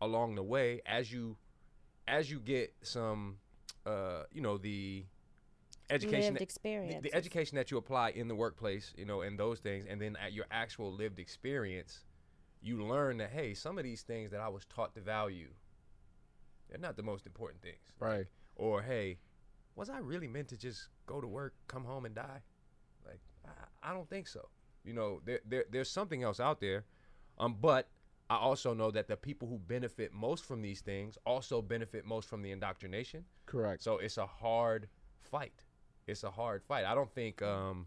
along 0.00 0.34
the 0.34 0.42
way, 0.42 0.80
as 0.86 1.12
you 1.12 1.36
as 2.08 2.28
you 2.28 2.40
get 2.40 2.74
some, 2.82 3.36
uh, 3.86 4.24
you 4.32 4.40
know, 4.40 4.58
the 4.58 5.04
education 5.88 6.34
Lived 6.34 6.42
experience. 6.42 7.02
the, 7.04 7.10
the 7.10 7.16
education 7.16 7.54
that 7.58 7.70
you 7.70 7.76
apply 7.76 8.10
in 8.10 8.26
the 8.26 8.34
workplace, 8.34 8.92
you 8.96 9.04
know, 9.04 9.20
and 9.20 9.38
those 9.38 9.60
things, 9.60 9.86
and 9.88 10.00
then 10.02 10.16
at 10.16 10.32
your 10.32 10.46
actual 10.50 10.92
lived 10.92 11.20
experience, 11.20 12.00
you 12.60 12.82
learn 12.84 13.18
that 13.18 13.30
hey, 13.30 13.54
some 13.54 13.78
of 13.78 13.84
these 13.84 14.02
things 14.02 14.32
that 14.32 14.40
I 14.40 14.48
was 14.48 14.64
taught 14.64 14.96
to 14.96 15.00
value, 15.00 15.50
they're 16.68 16.78
not 16.78 16.96
the 16.96 17.02
most 17.02 17.26
important 17.26 17.62
things. 17.62 17.76
right 17.98 18.26
Or 18.56 18.82
hey, 18.82 19.18
was 19.74 19.90
I 19.90 19.98
really 19.98 20.28
meant 20.28 20.48
to 20.48 20.56
just 20.56 20.88
go 21.06 21.20
to 21.20 21.26
work, 21.26 21.54
come 21.68 21.84
home, 21.84 22.06
and 22.06 22.14
die? 22.14 22.42
Like, 23.04 23.20
I, 23.46 23.90
I 23.90 23.92
don't 23.92 24.08
think 24.08 24.26
so. 24.26 24.48
You 24.84 24.94
know, 24.94 25.20
there, 25.24 25.40
there 25.46 25.64
there's 25.70 25.90
something 25.90 26.22
else 26.22 26.40
out 26.40 26.60
there, 26.60 26.84
um, 27.38 27.56
but 27.60 27.88
I 28.28 28.36
also 28.36 28.74
know 28.74 28.90
that 28.90 29.08
the 29.08 29.16
people 29.16 29.46
who 29.48 29.58
benefit 29.58 30.12
most 30.12 30.44
from 30.44 30.62
these 30.62 30.80
things 30.80 31.16
also 31.24 31.62
benefit 31.62 32.04
most 32.04 32.28
from 32.28 32.42
the 32.42 32.50
indoctrination. 32.50 33.24
correct 33.46 33.82
So 33.82 33.98
it's 33.98 34.16
a 34.18 34.26
hard 34.26 34.88
fight. 35.20 35.64
It's 36.06 36.24
a 36.24 36.30
hard 36.30 36.62
fight. 36.62 36.84
I 36.84 36.94
don't 36.94 37.12
think 37.12 37.42
um 37.42 37.86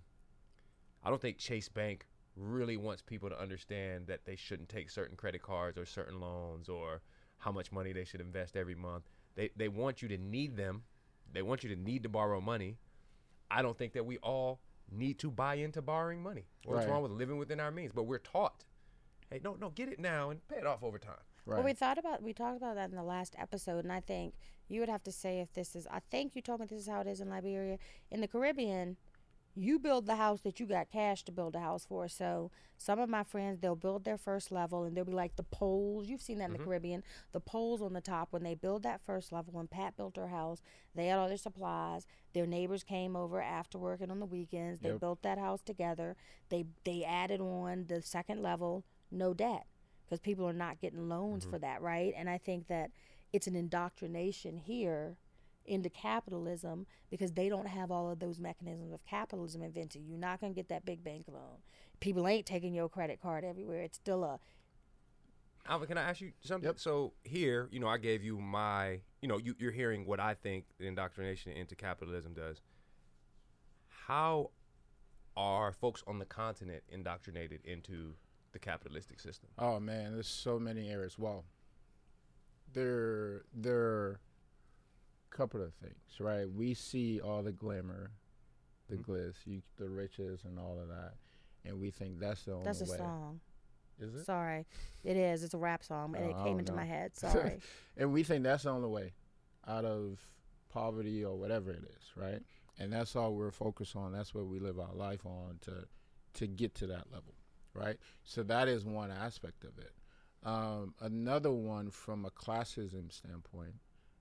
I 1.03 1.09
don't 1.09 1.21
think 1.21 1.37
Chase 1.37 1.69
Bank 1.69 2.05
really 2.35 2.77
wants 2.77 3.01
people 3.01 3.29
to 3.29 3.39
understand 3.39 4.07
that 4.07 4.25
they 4.25 4.35
shouldn't 4.35 4.69
take 4.69 4.89
certain 4.89 5.17
credit 5.17 5.41
cards 5.41 5.77
or 5.77 5.85
certain 5.85 6.19
loans 6.19 6.69
or 6.69 7.01
how 7.39 7.51
much 7.51 7.71
money 7.71 7.91
they 7.93 8.03
should 8.05 8.21
invest 8.21 8.55
every 8.55 8.75
month. 8.75 9.03
They 9.35 9.49
they 9.55 9.67
want 9.67 10.01
you 10.01 10.07
to 10.09 10.17
need 10.17 10.55
them. 10.57 10.83
They 11.31 11.41
want 11.41 11.63
you 11.63 11.69
to 11.73 11.81
need 11.81 12.03
to 12.03 12.09
borrow 12.09 12.39
money. 12.41 12.77
I 13.51 13.61
don't 13.61 13.77
think 13.77 13.93
that 13.93 14.05
we 14.05 14.17
all 14.19 14.59
need 14.91 15.19
to 15.19 15.31
buy 15.31 15.55
into 15.55 15.81
borrowing 15.81 16.21
money. 16.21 16.45
What's 16.65 16.85
Right. 16.85 16.91
wrong 16.91 17.03
with 17.03 17.11
living 17.11 17.37
within 17.37 17.59
our 17.59 17.71
means? 17.71 17.91
But 17.93 18.03
we're 18.03 18.17
taught, 18.19 18.65
hey, 19.29 19.39
no, 19.43 19.53
no, 19.55 19.69
get 19.69 19.89
it 19.89 19.99
now 19.99 20.29
and 20.31 20.45
pay 20.47 20.57
it 20.57 20.65
off 20.65 20.83
over 20.83 20.97
time. 20.99 21.17
right 21.45 21.55
Well, 21.57 21.63
we 21.65 21.73
thought 21.73 21.97
about 21.97 22.21
we 22.21 22.33
talked 22.33 22.57
about 22.57 22.75
that 22.75 22.89
in 22.89 22.95
the 22.95 23.03
last 23.03 23.35
episode, 23.37 23.83
and 23.85 23.91
I 23.93 24.01
think 24.01 24.33
you 24.67 24.79
would 24.81 24.89
have 24.89 25.03
to 25.03 25.11
say 25.11 25.39
if 25.39 25.53
this 25.53 25.75
is. 25.75 25.87
I 25.87 25.99
think 26.11 26.35
you 26.35 26.41
told 26.41 26.59
me 26.59 26.65
this 26.67 26.81
is 26.81 26.87
how 26.87 27.01
it 27.01 27.07
is 27.07 27.21
in 27.21 27.29
Liberia. 27.29 27.77
In 28.11 28.21
the 28.21 28.27
Caribbean, 28.27 28.97
you 29.59 29.77
build 29.77 30.05
the 30.05 30.15
house 30.15 30.39
that 30.41 30.59
you 30.59 30.65
got 30.65 30.89
cash 30.89 31.23
to 31.23 31.33
build 31.33 31.53
a 31.53 31.59
house 31.59 31.85
for. 31.85 32.07
So 32.07 32.49
some 32.77 32.97
of 32.97 33.09
my 33.09 33.23
friends 33.23 33.59
they'll 33.59 33.75
build 33.75 34.05
their 34.05 34.17
first 34.17 34.53
level, 34.53 34.85
and 34.85 34.95
they'll 34.95 35.03
be 35.03 35.11
like 35.11 35.35
the 35.35 35.43
poles. 35.43 36.07
You've 36.07 36.21
seen 36.21 36.37
that 36.37 36.45
in 36.45 36.53
the 36.53 36.59
mm-hmm. 36.59 36.69
Caribbean, 36.69 37.03
the 37.33 37.41
poles 37.41 37.81
on 37.81 37.91
the 37.91 37.99
top. 37.99 38.29
When 38.31 38.43
they 38.43 38.55
build 38.55 38.83
that 38.83 39.01
first 39.05 39.33
level, 39.33 39.51
when 39.53 39.67
Pat 39.67 39.97
built 39.97 40.15
her 40.15 40.29
house, 40.29 40.61
they 40.95 41.07
had 41.07 41.19
all 41.19 41.27
their 41.27 41.37
supplies. 41.37 42.07
Their 42.33 42.47
neighbors 42.47 42.83
came 42.83 43.17
over 43.17 43.41
after 43.41 43.77
work 43.77 43.99
and 43.99 44.11
on 44.11 44.19
the 44.19 44.25
weekends. 44.25 44.79
They 44.79 44.89
Yep. 44.89 44.99
built 45.01 45.21
that 45.23 45.37
house 45.37 45.61
together. 45.61 46.15
They 46.47 46.65
they 46.85 47.03
added 47.03 47.41
on 47.41 47.87
the 47.87 48.01
second 48.01 48.41
level, 48.41 48.85
no 49.11 49.33
debt 49.33 49.67
because 50.05 50.21
people 50.21 50.47
are 50.47 50.53
not 50.53 50.79
getting 50.79 51.09
loans 51.09 51.43
mm-hmm. 51.43 51.51
for 51.51 51.59
that, 51.59 51.81
right? 51.81 52.13
And 52.15 52.29
I 52.29 52.37
think 52.37 52.67
that 52.67 52.91
it's 53.33 53.45
an 53.45 53.55
indoctrination 53.55 54.57
here 54.57 55.17
into 55.69 55.89
capitalism 55.89 56.85
because 57.09 57.31
they 57.33 57.49
don't 57.49 57.67
have 57.67 57.91
all 57.91 58.09
of 58.09 58.19
those 58.19 58.39
mechanisms 58.39 58.91
of 58.91 59.03
capitalism 59.05 59.61
invented. 59.61 60.01
You're 60.05 60.19
not 60.19 60.41
going 60.41 60.53
to 60.53 60.55
get 60.55 60.69
that 60.69 60.85
big 60.85 61.03
bank 61.03 61.25
loan. 61.27 61.59
People 61.99 62.27
ain't 62.27 62.45
taking 62.45 62.73
your 62.73 62.89
credit 62.89 63.21
card 63.21 63.43
everywhere. 63.43 63.81
It's 63.81 63.97
still 63.97 64.23
a 64.23 64.39
Alvin, 65.67 65.87
can 65.87 65.97
I 65.97 66.09
ask 66.09 66.21
you 66.21 66.31
something? 66.41 66.67
Yep. 66.67 66.79
So 66.79 67.13
here, 67.23 67.67
you 67.71 67.79
know, 67.79 67.87
I 67.87 67.97
gave 67.97 68.23
you 68.23 68.39
my, 68.39 69.01
you 69.21 69.27
know, 69.27 69.37
you, 69.37 69.55
you're 69.59 69.71
hearing 69.71 70.05
what 70.05 70.19
I 70.19 70.33
think 70.33 70.65
the 70.79 70.87
indoctrination 70.87 71.51
into 71.51 71.75
capitalism 71.75 72.33
does. 72.33 72.61
How 74.07 74.49
are 75.37 75.71
folks 75.71 76.03
on 76.07 76.17
the 76.17 76.25
continent 76.25 76.83
indoctrinated 76.89 77.59
into 77.65 78.15
the 78.51 78.59
capitalistic 78.59 79.19
system? 79.19 79.49
Oh 79.59 79.79
man, 79.79 80.13
there's 80.13 80.27
so 80.27 80.57
many 80.57 80.89
areas. 80.89 81.19
Well, 81.19 81.45
there 82.73 83.43
there 83.53 83.77
are 83.77 84.11
a 84.13 84.28
couple 85.29 85.61
of 85.61 85.73
things, 85.75 86.19
right? 86.19 86.49
We 86.49 86.73
see 86.73 87.19
all 87.21 87.43
the 87.43 87.51
glamour, 87.51 88.11
the 88.87 88.95
Mhm. 88.97 89.05
glitz, 89.05 89.45
you, 89.45 89.61
the 89.77 89.89
riches, 89.89 90.43
and 90.45 90.59
all 90.59 90.79
of 90.79 90.87
that, 90.89 91.15
and 91.65 91.79
we 91.79 91.91
think 91.91 92.19
that's 92.19 92.43
the 92.45 92.53
only 92.53 92.65
That's 92.65 92.81
a 92.81 92.85
way. 92.91 92.97
song. 92.97 93.39
Is 93.99 94.15
it? 94.15 94.25
Sorry. 94.25 94.65
It 95.03 95.17
is. 95.17 95.43
It's 95.43 95.53
a 95.53 95.57
rap 95.57 95.83
song, 95.83 96.15
and 96.15 96.25
Oh, 96.25 96.29
it 96.29 96.33
came 96.35 96.43
don't 96.45 96.59
into 96.59 96.73
my 96.73 96.85
head. 96.85 97.15
Sorry. 97.17 97.59
and 97.97 98.13
we 98.13 98.23
think 98.23 98.43
that's 98.43 98.63
the 98.63 98.69
only 98.71 98.87
way 98.89 99.13
out 99.67 99.85
of 99.85 100.19
poverty 100.69 101.23
or 101.25 101.37
whatever 101.37 101.71
it 101.71 101.83
is, 101.83 102.15
right? 102.15 102.41
And 102.77 102.93
that's 102.93 103.15
all 103.15 103.35
we're 103.35 103.51
focused 103.51 103.95
on. 103.95 104.13
That's 104.13 104.33
what 104.33 104.47
we 104.47 104.59
live 104.59 104.79
our 104.79 104.93
life 104.93 105.25
on 105.25 105.59
to 105.61 105.87
to 106.35 106.47
get 106.47 106.75
to 106.75 106.87
that 106.87 107.11
level, 107.11 107.33
right? 107.73 107.97
So 108.23 108.43
that 108.43 108.67
is 108.67 108.85
one 108.85 109.11
aspect 109.11 109.63
of 109.65 109.77
it. 109.79 109.91
Um, 110.43 110.93
another 111.01 111.51
one 111.51 111.89
from 111.91 112.23
a 112.23 112.29
classism 112.29 113.11
standpoint 113.11 113.75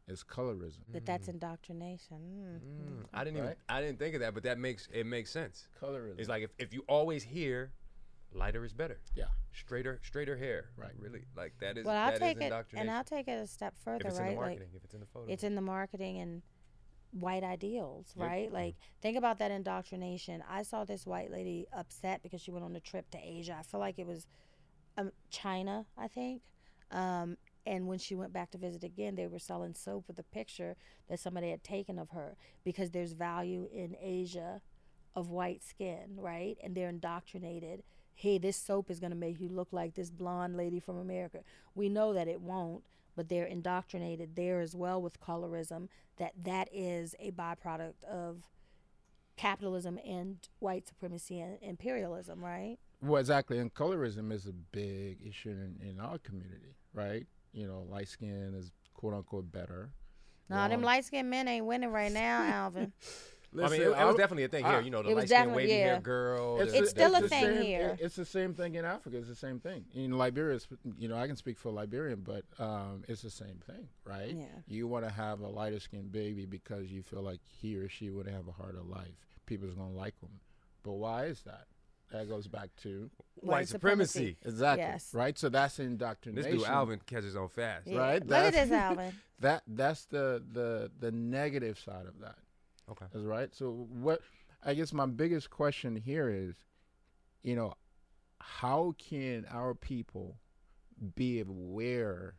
is 0.08 0.24
colorism. 0.24 0.78
that 0.92 1.04
that's 1.06 1.28
indoctrination. 1.28 2.16
Mm. 2.18 2.60
Mm, 2.60 3.04
I 3.12 3.24
didn't 3.24 3.36
even 3.36 3.48
Right. 3.48 3.58
I 3.68 3.80
didn't 3.80 3.98
think 3.98 4.14
of 4.14 4.20
that, 4.20 4.34
but 4.34 4.42
that 4.44 4.58
makes 4.58 4.88
it 4.92 5.06
makes 5.06 5.30
sense. 5.30 5.68
Colorism. 5.80 6.18
It's 6.18 6.28
like 6.28 6.42
if, 6.42 6.50
if 6.58 6.72
you 6.72 6.82
always 6.88 7.22
hear 7.22 7.72
lighter 8.32 8.64
is 8.64 8.72
better. 8.72 9.00
Yeah. 9.14 9.24
Straighter 9.52 10.00
straighter 10.02 10.36
hair. 10.36 10.70
Right. 10.76 10.92
Really 10.98 11.24
like 11.36 11.54
that 11.60 11.78
is 11.78 11.84
Well, 11.86 11.96
I'll 11.96 12.10
that 12.10 12.14
is 12.14 12.20
take 12.20 12.36
it, 12.38 12.42
indoctrination. 12.44 12.88
and 12.88 12.96
I'll 12.96 13.04
take 13.04 13.28
it 13.28 13.32
a 13.38 13.46
step 13.46 13.74
further, 13.84 13.96
if 13.96 14.02
further, 14.02 14.08
it's 14.08 14.18
in 14.18 14.24
right? 14.24 14.30
the 14.34 14.36
Like 14.40 14.46
marketing, 14.50 14.68
if 14.76 14.84
it's 14.84 14.94
in 14.94 15.00
the 15.00 15.06
photo. 15.06 15.32
it's 15.32 15.44
in 15.44 15.54
the 15.54 15.60
marketing 15.62 16.18
and 16.18 16.42
white 17.12 17.42
ideals, 17.42 18.12
Yep. 18.16 18.26
right? 18.26 18.52
Like 18.52 18.76
think 19.00 19.16
about 19.16 19.38
that 19.38 19.50
indoctrination. 19.50 20.42
I 20.48 20.62
saw 20.62 20.84
this 20.84 21.06
white 21.06 21.30
lady 21.30 21.66
upset 21.72 22.22
because 22.22 22.40
she 22.42 22.50
went 22.50 22.64
on 22.64 22.76
a 22.76 22.80
trip 22.80 23.10
to 23.10 23.18
Asia. 23.18 23.56
I 23.58 23.62
feel 23.62 23.80
like 23.80 23.98
it 23.98 24.06
was 24.06 24.26
um, 24.96 25.10
China, 25.30 25.86
I 25.96 26.08
think. 26.08 26.42
Um, 26.90 27.36
and 27.68 27.86
when 27.86 27.98
she 27.98 28.14
went 28.14 28.32
back 28.32 28.50
to 28.52 28.58
visit 28.58 28.82
again, 28.82 29.14
they 29.14 29.26
were 29.26 29.38
selling 29.38 29.74
soap 29.74 30.04
with 30.08 30.18
a 30.18 30.22
picture 30.22 30.74
that 31.10 31.20
somebody 31.20 31.50
had 31.50 31.62
taken 31.62 31.98
of 31.98 32.08
her 32.10 32.34
because 32.64 32.90
there's 32.90 33.12
value 33.12 33.68
in 33.70 33.94
Asia 34.00 34.62
of 35.14 35.28
white 35.28 35.62
skin, 35.62 36.16
right? 36.16 36.56
And 36.64 36.74
they're 36.74 36.88
indoctrinated. 36.88 37.82
Hey, 38.14 38.38
this 38.38 38.56
soap 38.56 38.90
is 38.90 39.00
going 39.00 39.10
to 39.10 39.16
make 39.16 39.38
you 39.38 39.50
look 39.50 39.68
like 39.70 39.94
this 39.94 40.10
blonde 40.10 40.56
lady 40.56 40.80
from 40.80 40.96
America. 40.96 41.40
We 41.74 41.90
know 41.90 42.14
that 42.14 42.26
it 42.26 42.40
won't, 42.40 42.84
but 43.14 43.28
they're 43.28 43.44
indoctrinated 43.44 44.34
there 44.34 44.60
as 44.60 44.74
well 44.74 45.02
with 45.02 45.20
colorism 45.20 45.88
that 46.16 46.32
that 46.42 46.70
is 46.72 47.14
a 47.20 47.32
byproduct 47.32 48.02
of 48.10 48.44
capitalism 49.36 49.98
and 50.06 50.38
white 50.58 50.88
supremacy 50.88 51.38
and 51.38 51.58
imperialism, 51.60 52.42
right? 52.42 52.78
well, 53.02 53.20
exactly. 53.20 53.58
And 53.58 53.72
colorism 53.72 54.32
is 54.32 54.46
a 54.46 54.52
big 54.52 55.18
issue 55.24 55.50
in, 55.50 55.76
in 55.86 56.00
our 56.00 56.18
community, 56.18 56.74
right? 56.92 57.26
You 57.52 57.66
know, 57.66 57.86
light 57.88 58.08
skin 58.08 58.54
is 58.56 58.70
quote 58.94 59.14
unquote 59.14 59.50
better. 59.50 59.90
Nah, 60.48 60.68
them 60.68 60.82
light 60.82 61.04
skinned 61.04 61.28
men 61.28 61.46
ain't 61.48 61.66
winning 61.66 61.90
right 61.90 62.12
now, 62.12 62.42
Alvin. 62.64 62.92
I 63.54 63.68
mean, 63.70 63.80
it, 63.80 63.86
it 63.86 64.04
was 64.04 64.16
definitely 64.16 64.44
a 64.44 64.48
thing 64.48 64.64
here. 64.64 64.80
You 64.82 64.90
know, 64.90 65.02
the 65.02 65.08
light 65.10 65.26
skinned 65.26 65.28
definitely- 65.30 65.62
wavy 65.64 65.72
yeah. 65.72 65.84
hair 65.84 66.00
girl. 66.00 66.60
It's 66.60 66.72
the- 66.72 66.86
still 66.86 67.14
a 67.14 67.20
thing 67.20 67.28
same, 67.28 67.62
here. 67.62 67.96
it- 67.98 68.04
It's 68.04 68.16
the 68.16 68.24
same 68.26 68.52
thing 68.54 68.74
in 68.74 68.84
Africa. 68.84 69.16
It's 69.16 69.28
the 69.28 69.34
same 69.34 69.58
thing. 69.58 69.86
In 69.94 70.16
Liberia, 70.18 70.56
it's, 70.56 70.66
you 70.98 71.08
know, 71.08 71.16
I 71.16 71.26
can 71.26 71.36
speak 71.36 71.58
for 71.58 71.70
Liberian, 71.70 72.20
but 72.20 72.44
um, 72.58 73.04
it's 73.08 73.22
the 73.22 73.30
same 73.30 73.58
thing, 73.66 73.88
right? 74.04 74.34
Yeah. 74.36 74.44
You 74.66 74.86
want 74.86 75.06
to 75.06 75.10
have 75.10 75.40
a 75.40 75.48
lighter 75.48 75.80
skinned 75.80 76.12
baby 76.12 76.44
because 76.44 76.92
you 76.92 77.02
feel 77.02 77.22
like 77.22 77.40
he 77.46 77.76
or 77.76 77.88
she 77.88 78.10
would 78.10 78.26
have 78.28 78.48
a 78.48 78.52
harder 78.52 78.82
life. 78.82 79.16
People's 79.46 79.74
going 79.74 79.92
to 79.92 79.96
like 79.96 80.18
them. 80.20 80.40
But 80.82 80.92
why 80.92 81.24
is 81.24 81.40
that? 81.42 81.66
That 82.10 82.28
goes 82.28 82.46
back 82.48 82.70
to 82.82 83.10
white 83.36 83.68
supremacy. 83.68 84.36
exactly 84.44 84.82
Yes. 84.84 85.12
right. 85.12 85.38
So 85.38 85.48
that's 85.50 85.78
indoctrination. 85.78 86.50
This 86.50 86.60
dude 86.62 86.68
Alvin 86.70 87.00
catches 87.06 87.36
on 87.36 87.48
fast. 87.48 87.86
Yeah. 87.86 87.98
Right, 87.98 88.26
Look 88.26 88.38
at 88.38 88.52
that's- 88.52 88.68
this, 88.68 88.72
Alvin. 88.78 89.12
That 89.40 89.62
that's 89.68 90.06
the 90.06 90.42
the 90.52 90.90
the 90.98 91.12
negative 91.12 91.78
side 91.78 92.06
of 92.06 92.18
that. 92.20 92.34
Okay. 92.90 93.04
Is 93.14 93.24
right. 93.24 93.54
So 93.54 93.86
what 93.92 94.20
I 94.64 94.74
guess 94.74 94.92
my 94.92 95.06
biggest 95.06 95.48
question 95.50 95.94
here 95.94 96.28
is, 96.28 96.56
you 97.44 97.54
know, 97.54 97.74
how 98.40 98.94
can 98.98 99.46
our 99.48 99.74
people 99.74 100.38
be 101.14 101.40
aware 101.40 102.34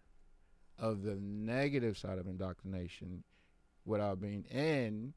of 0.78 1.04
the 1.04 1.16
negative 1.16 1.98
side 1.98 2.18
of 2.18 2.28
indoctrination 2.28 3.24
without 3.86 4.20
being 4.20 4.44
in, 4.52 5.14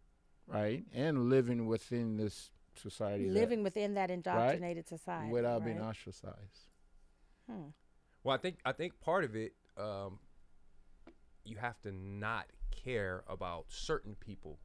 right, 0.46 0.84
and 0.94 1.28
living 1.28 1.66
within 1.66 2.16
this 2.16 2.50
society, 2.74 3.26
that- 3.26 3.32
Living 3.34 3.62
within 3.62 3.94
that 3.94 4.10
indoctrinated 4.10 4.88
society. 4.88 5.30
without 5.30 5.64
being 5.64 5.80
ostracized? 5.80 6.68
Hmm. 7.50 7.68
Well, 8.24 8.34
I 8.34 8.38
think 8.38 8.58
I 8.64 8.72
think 8.72 9.00
part 9.00 9.24
of 9.24 9.34
it, 9.34 9.54
um, 9.76 10.18
you 11.44 11.56
have 11.56 11.80
to 11.82 11.92
not 11.92 12.46
care 12.70 13.24
about 13.28 13.66
certain 13.68 14.14
people 14.14 14.58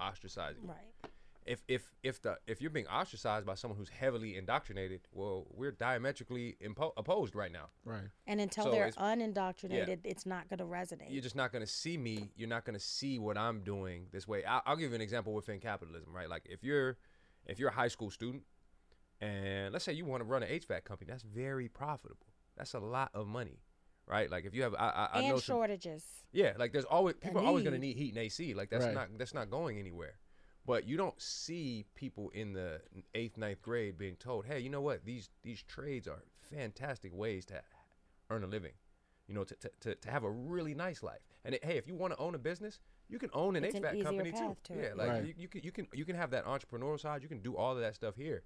ostracizing. 0.00 0.62
you. 0.62 0.68
Right. 0.68 1.10
If 1.46 1.64
if 1.66 1.90
if 2.02 2.20
the 2.20 2.36
if 2.46 2.60
you're 2.60 2.70
being 2.70 2.86
ostracized 2.88 3.46
by 3.46 3.54
someone 3.54 3.78
who's 3.78 3.88
heavily 3.88 4.36
indoctrinated, 4.36 5.00
well, 5.12 5.46
we're 5.50 5.70
diametrically 5.72 6.58
impo- 6.62 6.92
opposed 6.98 7.34
right 7.34 7.50
now. 7.50 7.70
Right. 7.86 8.02
And 8.26 8.38
until 8.38 8.64
So 8.64 8.70
they're 8.72 8.88
it's- 8.88 9.02
unindoctrinated, 9.02 10.00
it's 10.04 10.26
not 10.26 10.50
going 10.50 10.58
to 10.58 10.66
resonate. 10.66 11.06
You're 11.10 11.22
just 11.22 11.36
not 11.36 11.50
going 11.50 11.64
to 11.64 11.70
see 11.70 11.96
me. 11.96 12.30
You're 12.36 12.50
not 12.50 12.66
going 12.66 12.78
to 12.78 12.84
see 12.84 13.18
what 13.18 13.38
I'm 13.38 13.62
doing 13.62 14.08
this 14.12 14.28
way. 14.28 14.44
I, 14.44 14.60
I'll 14.66 14.76
give 14.76 14.90
you 14.90 14.96
an 14.96 15.00
example 15.00 15.32
within 15.32 15.58
capitalism, 15.58 16.12
right? 16.12 16.28
Like 16.28 16.42
if 16.44 16.62
you're 16.62 16.98
if 17.48 17.58
you're 17.58 17.70
a 17.70 17.74
high 17.74 17.88
school 17.88 18.10
student, 18.10 18.44
and 19.20 19.72
let's 19.72 19.84
say 19.84 19.92
you 19.92 20.04
want 20.04 20.20
to 20.20 20.24
run 20.24 20.42
an 20.42 20.48
HVAC 20.48 20.84
company, 20.84 21.10
that's 21.10 21.22
very 21.24 21.68
profitable. 21.68 22.26
That's 22.56 22.74
a 22.74 22.78
lot 22.80 23.10
of 23.14 23.26
money, 23.26 23.60
right? 24.06 24.30
Like 24.30 24.44
if 24.44 24.54
you 24.54 24.62
have, 24.62 24.74
I, 24.74 25.08
I, 25.12 25.18
I 25.18 25.20
know 25.22 25.34
and 25.34 25.42
some, 25.42 25.56
shortages. 25.56 26.04
Yeah, 26.32 26.52
like 26.58 26.72
there's 26.72 26.84
always 26.84 27.14
The 27.16 27.20
people 27.22 27.40
are 27.42 27.46
always 27.46 27.64
going 27.64 27.74
to 27.74 27.80
need. 27.80 27.96
need 27.96 28.02
heat 28.02 28.08
and 28.14 28.18
AC. 28.18 28.54
Like 28.54 28.70
that's 28.70 28.84
Right. 28.84 28.94
not 28.94 29.08
that's 29.18 29.34
not 29.34 29.50
going 29.50 29.78
anywhere. 29.78 30.18
But 30.66 30.86
you 30.86 30.98
don't 30.98 31.18
see 31.20 31.86
people 31.94 32.28
in 32.34 32.52
the 32.52 32.82
eighth, 33.14 33.38
ninth 33.38 33.62
grade 33.62 33.96
being 33.96 34.16
told, 34.16 34.44
"Hey, 34.44 34.60
you 34.60 34.68
know 34.68 34.82
what? 34.82 35.04
These 35.04 35.30
these 35.42 35.62
trades 35.62 36.06
are 36.06 36.22
fantastic 36.50 37.12
ways 37.14 37.46
to 37.46 37.62
earn 38.30 38.44
a 38.44 38.46
living. 38.46 38.72
You 39.26 39.34
know, 39.34 39.44
to 39.44 39.54
to, 39.56 39.70
to, 39.80 39.94
to 39.94 40.10
have 40.10 40.24
a 40.24 40.30
really 40.30 40.74
nice 40.74 41.02
life. 41.02 41.20
And 41.44 41.54
it, 41.54 41.64
hey, 41.64 41.76
if 41.78 41.86
you 41.88 41.94
want 41.94 42.12
to 42.12 42.18
own 42.18 42.34
a 42.34 42.38
business, 42.38 42.80
you 43.08 43.18
can 43.18 43.30
own 43.32 43.56
an 43.56 43.64
It's 43.64 43.74
HVAC 43.74 43.92
easier 43.94 44.04
company 44.04 44.32
too. 44.32 44.38
path 44.38 44.62
to 44.64 44.74
yeah, 44.74 44.88
like 44.94 45.08
Right. 45.08 45.26
you, 45.26 45.34
you 45.38 45.48
can 45.48 45.62
you 45.64 45.72
can 45.72 45.86
you 45.92 46.04
can 46.04 46.16
have 46.16 46.30
that 46.30 46.44
entrepreneurial 46.46 47.00
side. 47.00 47.22
You 47.22 47.28
can 47.28 47.40
do 47.40 47.56
all 47.56 47.72
of 47.74 47.80
that 47.80 47.94
stuff 47.94 48.16
here. 48.16 48.42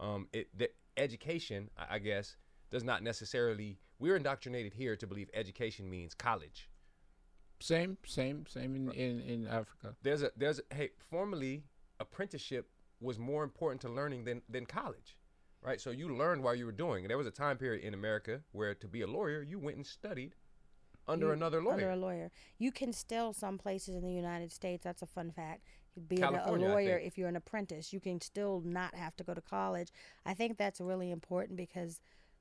Um, 0.00 0.28
it 0.32 0.48
the 0.56 0.70
education, 0.96 1.70
I, 1.76 1.96
I 1.96 1.98
guess, 1.98 2.36
does 2.70 2.84
not 2.84 3.02
necessarily. 3.02 3.78
We're 3.98 4.16
indoctrinated 4.16 4.74
here 4.74 4.94
to 4.96 5.06
believe 5.06 5.28
education 5.34 5.90
means 5.90 6.14
college. 6.14 6.68
Same, 7.60 7.98
same, 8.06 8.46
same 8.46 8.76
in, 8.76 8.92
in, 8.92 9.20
in 9.20 9.46
Africa. 9.48 9.94
there's 10.02 10.22
a 10.22 10.30
there's 10.36 10.60
a, 10.60 10.74
hey 10.74 10.90
formerly 11.10 11.64
apprenticeship 11.98 12.68
was 13.00 13.18
more 13.18 13.42
important 13.42 13.80
to 13.80 13.88
learning 13.88 14.24
than 14.24 14.42
than 14.48 14.64
college 14.64 15.16
right 15.60 15.80
so 15.80 15.90
you 15.90 16.08
learned 16.16 16.40
while 16.44 16.54
you 16.54 16.64
were 16.66 16.70
doing 16.86 17.08
there 17.08 17.18
was 17.18 17.26
a 17.26 17.32
time 17.32 17.56
period 17.56 17.82
in 17.84 17.94
america 17.94 18.40
where 18.52 18.74
to 18.74 18.86
be 18.86 19.00
a 19.00 19.06
lawyer 19.08 19.42
you 19.42 19.58
went 19.58 19.76
and 19.76 19.84
studied 19.84 20.36
under 21.08 21.26
You- 21.26 21.32
another 21.32 21.62
lawyer 21.62 21.74
Under 21.74 21.90
a 21.90 21.96
lawyer. 21.96 22.30
You 22.58 22.70
can 22.72 22.92
still, 22.92 23.32
some 23.32 23.58
places 23.58 23.94
in 23.96 24.02
the 24.04 24.12
United 24.12 24.52
States, 24.52 24.84
that's 24.84 25.02
a 25.02 25.06
fun 25.06 25.30
fact, 25.30 25.62
being 26.06 26.22
a- 26.22 26.30
a 26.46 26.52
lawyer, 26.52 26.98
if 26.98 27.18
you're 27.18 27.28
an 27.28 27.36
apprentice, 27.36 27.92
you 27.92 28.00
can 28.00 28.20
still 28.20 28.60
not 28.60 28.94
have 28.94 29.16
to 29.16 29.24
go 29.24 29.34
to 29.34 29.40
college. 29.40 29.90
I 30.24 30.34
think 30.34 30.56
that's 30.56 30.80
really 30.80 31.10
important 31.10 31.56
because 31.56 32.00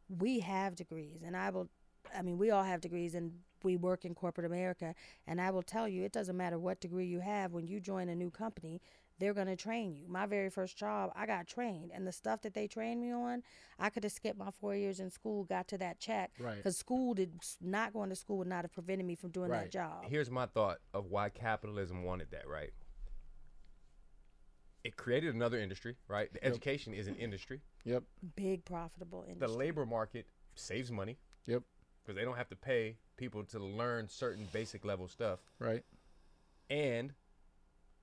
we 0.09 0.41
have 0.41 0.75
degrees. 0.75 1.23
And 1.23 1.35
I 1.35 1.49
will, 1.49 1.69
I 2.13 2.21
mean, 2.21 2.37
we 2.37 2.51
all 2.51 2.63
have 2.63 2.81
degrees 2.81 3.15
and 3.15 3.43
we 3.63 3.75
work 3.75 4.05
in 4.05 4.13
corporate 4.13 4.45
America. 4.45 4.93
And 5.25 5.41
I 5.41 5.49
will 5.49 5.63
tell 5.63 5.87
you, 5.87 6.03
it 6.03 6.11
doesn't 6.11 6.37
matter 6.37 6.59
what 6.59 6.79
degree 6.79 7.07
you 7.07 7.21
have, 7.21 7.51
when 7.53 7.65
you 7.67 7.79
join 7.79 8.09
a 8.09 8.15
new 8.15 8.29
company, 8.29 8.79
they're 9.19 9.33
going 9.33 9.47
to 9.47 9.55
train 9.55 9.95
you. 9.95 10.07
My 10.07 10.25
very 10.25 10.49
first 10.49 10.77
job, 10.77 11.11
I 11.15 11.25
got 11.25 11.47
trained. 11.47 11.91
And 11.93 12.05
the 12.05 12.11
stuff 12.11 12.41
that 12.41 12.53
they 12.53 12.67
trained 12.67 13.01
me 13.01 13.11
on, 13.11 13.41
I 13.79 13.89
could 13.89 14.03
have 14.03 14.11
skipped 14.13 14.37
my 14.37 14.51
four 14.51 14.75
years 14.75 14.99
in 14.99 15.09
school, 15.09 15.43
got 15.43 15.67
to 15.69 15.77
that 15.79 15.99
check. 15.99 16.31
Right. 16.39 16.57
Because 16.57 16.77
school 16.77 17.13
did 17.13 17.31
not 17.61 17.93
going 17.93 18.09
to 18.09 18.15
school 18.15 18.37
would 18.39 18.47
not 18.47 18.63
have 18.63 18.73
prevented 18.73 19.05
me 19.07 19.15
from 19.15 19.31
doing 19.31 19.49
that 19.51 19.71
job. 19.71 20.03
here's 20.05 20.29
my 20.29 20.45
thought 20.45 20.77
of 20.93 21.05
why 21.07 21.29
capitalism 21.29 22.03
wanted 22.03 22.29
that 22.31 22.47
right 22.47 22.71
it 24.83 24.95
created 24.95 25.33
another 25.35 25.59
industry 25.59 25.97
right 26.07 26.31
the 26.33 26.39
Yep. 26.41 26.51
education 26.51 26.93
is 26.93 27.07
an 27.07 27.15
industry 27.15 27.61
Yep. 27.83 28.03
Big 28.35 28.63
profitable 28.65 29.23
industry. 29.27 29.47
the 29.47 29.53
labor 29.53 29.85
market 29.85 30.27
saves 30.55 30.91
money 30.91 31.17
Yep. 31.45 31.63
because 32.03 32.15
they 32.15 32.23
don't 32.23 32.37
have 32.37 32.49
to 32.49 32.55
pay 32.55 32.97
people 33.17 33.43
to 33.45 33.59
learn 33.59 34.07
certain 34.07 34.47
basic 34.53 34.85
level 34.85 35.07
stuff 35.07 35.39
Right. 35.59 35.83
and 36.69 37.13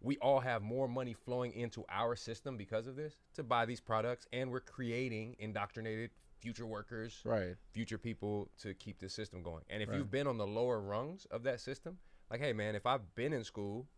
we 0.04 0.18
all 0.18 0.40
have 0.40 0.62
more 0.62 0.86
money 0.86 1.14
flowing 1.14 1.52
into 1.52 1.84
our 1.88 2.14
system 2.14 2.56
because 2.56 2.86
of 2.86 2.94
this 2.94 3.16
to 3.34 3.42
buy 3.42 3.64
these 3.64 3.80
products 3.80 4.26
and 4.32 4.50
we're 4.50 4.60
creating 4.60 5.34
indoctrinated 5.38 6.10
future 6.40 6.66
workers 6.66 7.22
Right. 7.24 7.56
future 7.72 7.96
people 7.98 8.50
to 8.58 8.74
keep 8.74 8.98
this 9.00 9.14
system 9.14 9.42
going 9.42 9.64
and 9.70 9.82
if 9.82 9.88
Right. 9.88 9.96
you've 9.96 10.10
been 10.10 10.26
on 10.26 10.36
the 10.36 10.46
lower 10.46 10.80
rungs 10.80 11.26
of 11.30 11.42
that 11.44 11.60
system 11.60 11.98
like 12.30 12.40
hey 12.40 12.52
man 12.52 12.74
if 12.74 12.86
i've 12.86 13.14
been 13.14 13.32
in 13.32 13.44
school 13.44 13.88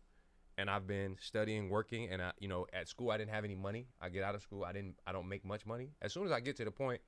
and 0.57 0.69
i've 0.69 0.87
been 0.87 1.17
studying 1.19 1.69
working 1.69 2.09
and 2.09 2.21
i 2.21 2.31
you 2.39 2.47
know 2.47 2.65
at 2.71 2.87
school 2.87 3.11
i 3.11 3.17
didn't 3.17 3.31
have 3.31 3.43
any 3.43 3.55
money 3.55 3.87
i 3.99 4.07
get 4.09 4.23
out 4.23 4.33
of 4.33 4.41
school 4.41 4.63
i 4.63 4.71
didn't 4.71 4.95
i 5.05 5.11
don't 5.11 5.27
make 5.27 5.43
much 5.43 5.65
money 5.65 5.91
as 6.01 6.13
soon 6.13 6.25
as 6.25 6.31
i 6.31 6.39
get 6.39 6.55
to 6.55 6.63
the 6.65 6.71
point 6.71 7.01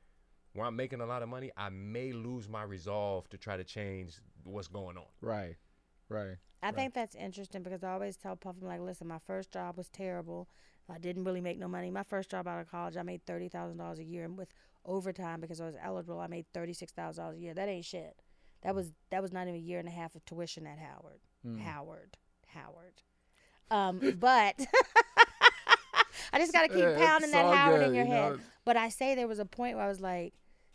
where 0.53 0.65
I'm 0.65 0.75
making 0.75 0.99
a 0.99 1.05
lot 1.05 1.21
of 1.21 1.29
money, 1.29 1.51
I 1.55 1.69
may 1.69 2.11
lose 2.11 2.49
my 2.49 2.63
resolve 2.63 3.29
to 3.29 3.37
try 3.37 3.55
to 3.55 3.63
change 3.63 4.19
what's 4.43 4.67
going 4.67 4.97
on. 4.97 5.05
Right. 5.21 5.57
Right. 6.09 6.37
I 6.61 6.71
think 6.71 6.93
that's 6.93 7.15
interesting 7.15 7.63
because 7.63 7.83
I 7.83 7.91
always 7.93 8.17
tell 8.17 8.35
Puff, 8.35 8.55
I'm 8.61 8.67
like, 8.67 8.81
listen, 8.81 9.07
my 9.07 9.19
first 9.19 9.51
job 9.51 9.77
was 9.77 9.89
terrible. 9.89 10.49
I 10.91 10.97
didn't 10.97 11.23
really 11.23 11.41
make 11.41 11.59
no 11.59 11.67
money. 11.67 11.91
My 11.91 12.03
first 12.03 12.29
job 12.31 12.47
out 12.47 12.59
of 12.59 12.69
college, 12.69 12.97
I 12.97 13.03
made 13.03 13.25
thirty 13.25 13.47
thousand 13.47 13.77
dollars 13.77 13.99
a 13.99 14.03
year, 14.03 14.25
and 14.25 14.37
with 14.37 14.49
overtime 14.85 15.39
because 15.39 15.61
I 15.61 15.65
was 15.65 15.75
eligible, 15.81 16.19
I 16.19 16.27
made 16.27 16.45
thirty 16.53 16.73
six 16.73 16.91
thousand 16.91 17.23
dollars 17.23 17.37
a 17.37 17.41
year. 17.41 17.53
That 17.53 17.69
ain't 17.69 17.85
shit. 17.85 18.21
That 18.63 18.73
was 18.75 18.91
that 19.11 19.21
was 19.21 19.31
not 19.31 19.43
even 19.43 19.55
a 19.55 19.63
year 19.63 19.79
and 19.79 19.87
a 19.87 19.91
half 19.91 20.15
of 20.15 20.25
tuition 20.25 20.65
at 20.67 20.79
Howard. 20.79 21.19
Hmm. 21.43 21.57
Howard. 21.59 22.17
Howard. 22.47 23.01
Um, 23.71 23.99
but 24.19 24.55
I 26.33 26.39
just 26.39 26.53
got 26.53 26.63
to 26.63 26.69
keep 26.69 26.79
Yeah, 26.79 26.97
pounding 26.97 27.31
that 27.31 27.45
Howard 27.55 27.81
good, 27.81 27.89
in 27.89 27.95
your 27.95 28.05
you 28.05 28.11
head. 28.11 28.31
know. 28.33 28.39
But 28.65 28.77
I 28.77 28.89
say 28.89 29.15
there 29.15 29.27
was 29.27 29.39
a 29.39 29.45
point 29.45 29.75
where 29.77 29.85
I 29.85 29.89
was 29.89 29.99
like, 30.01 30.33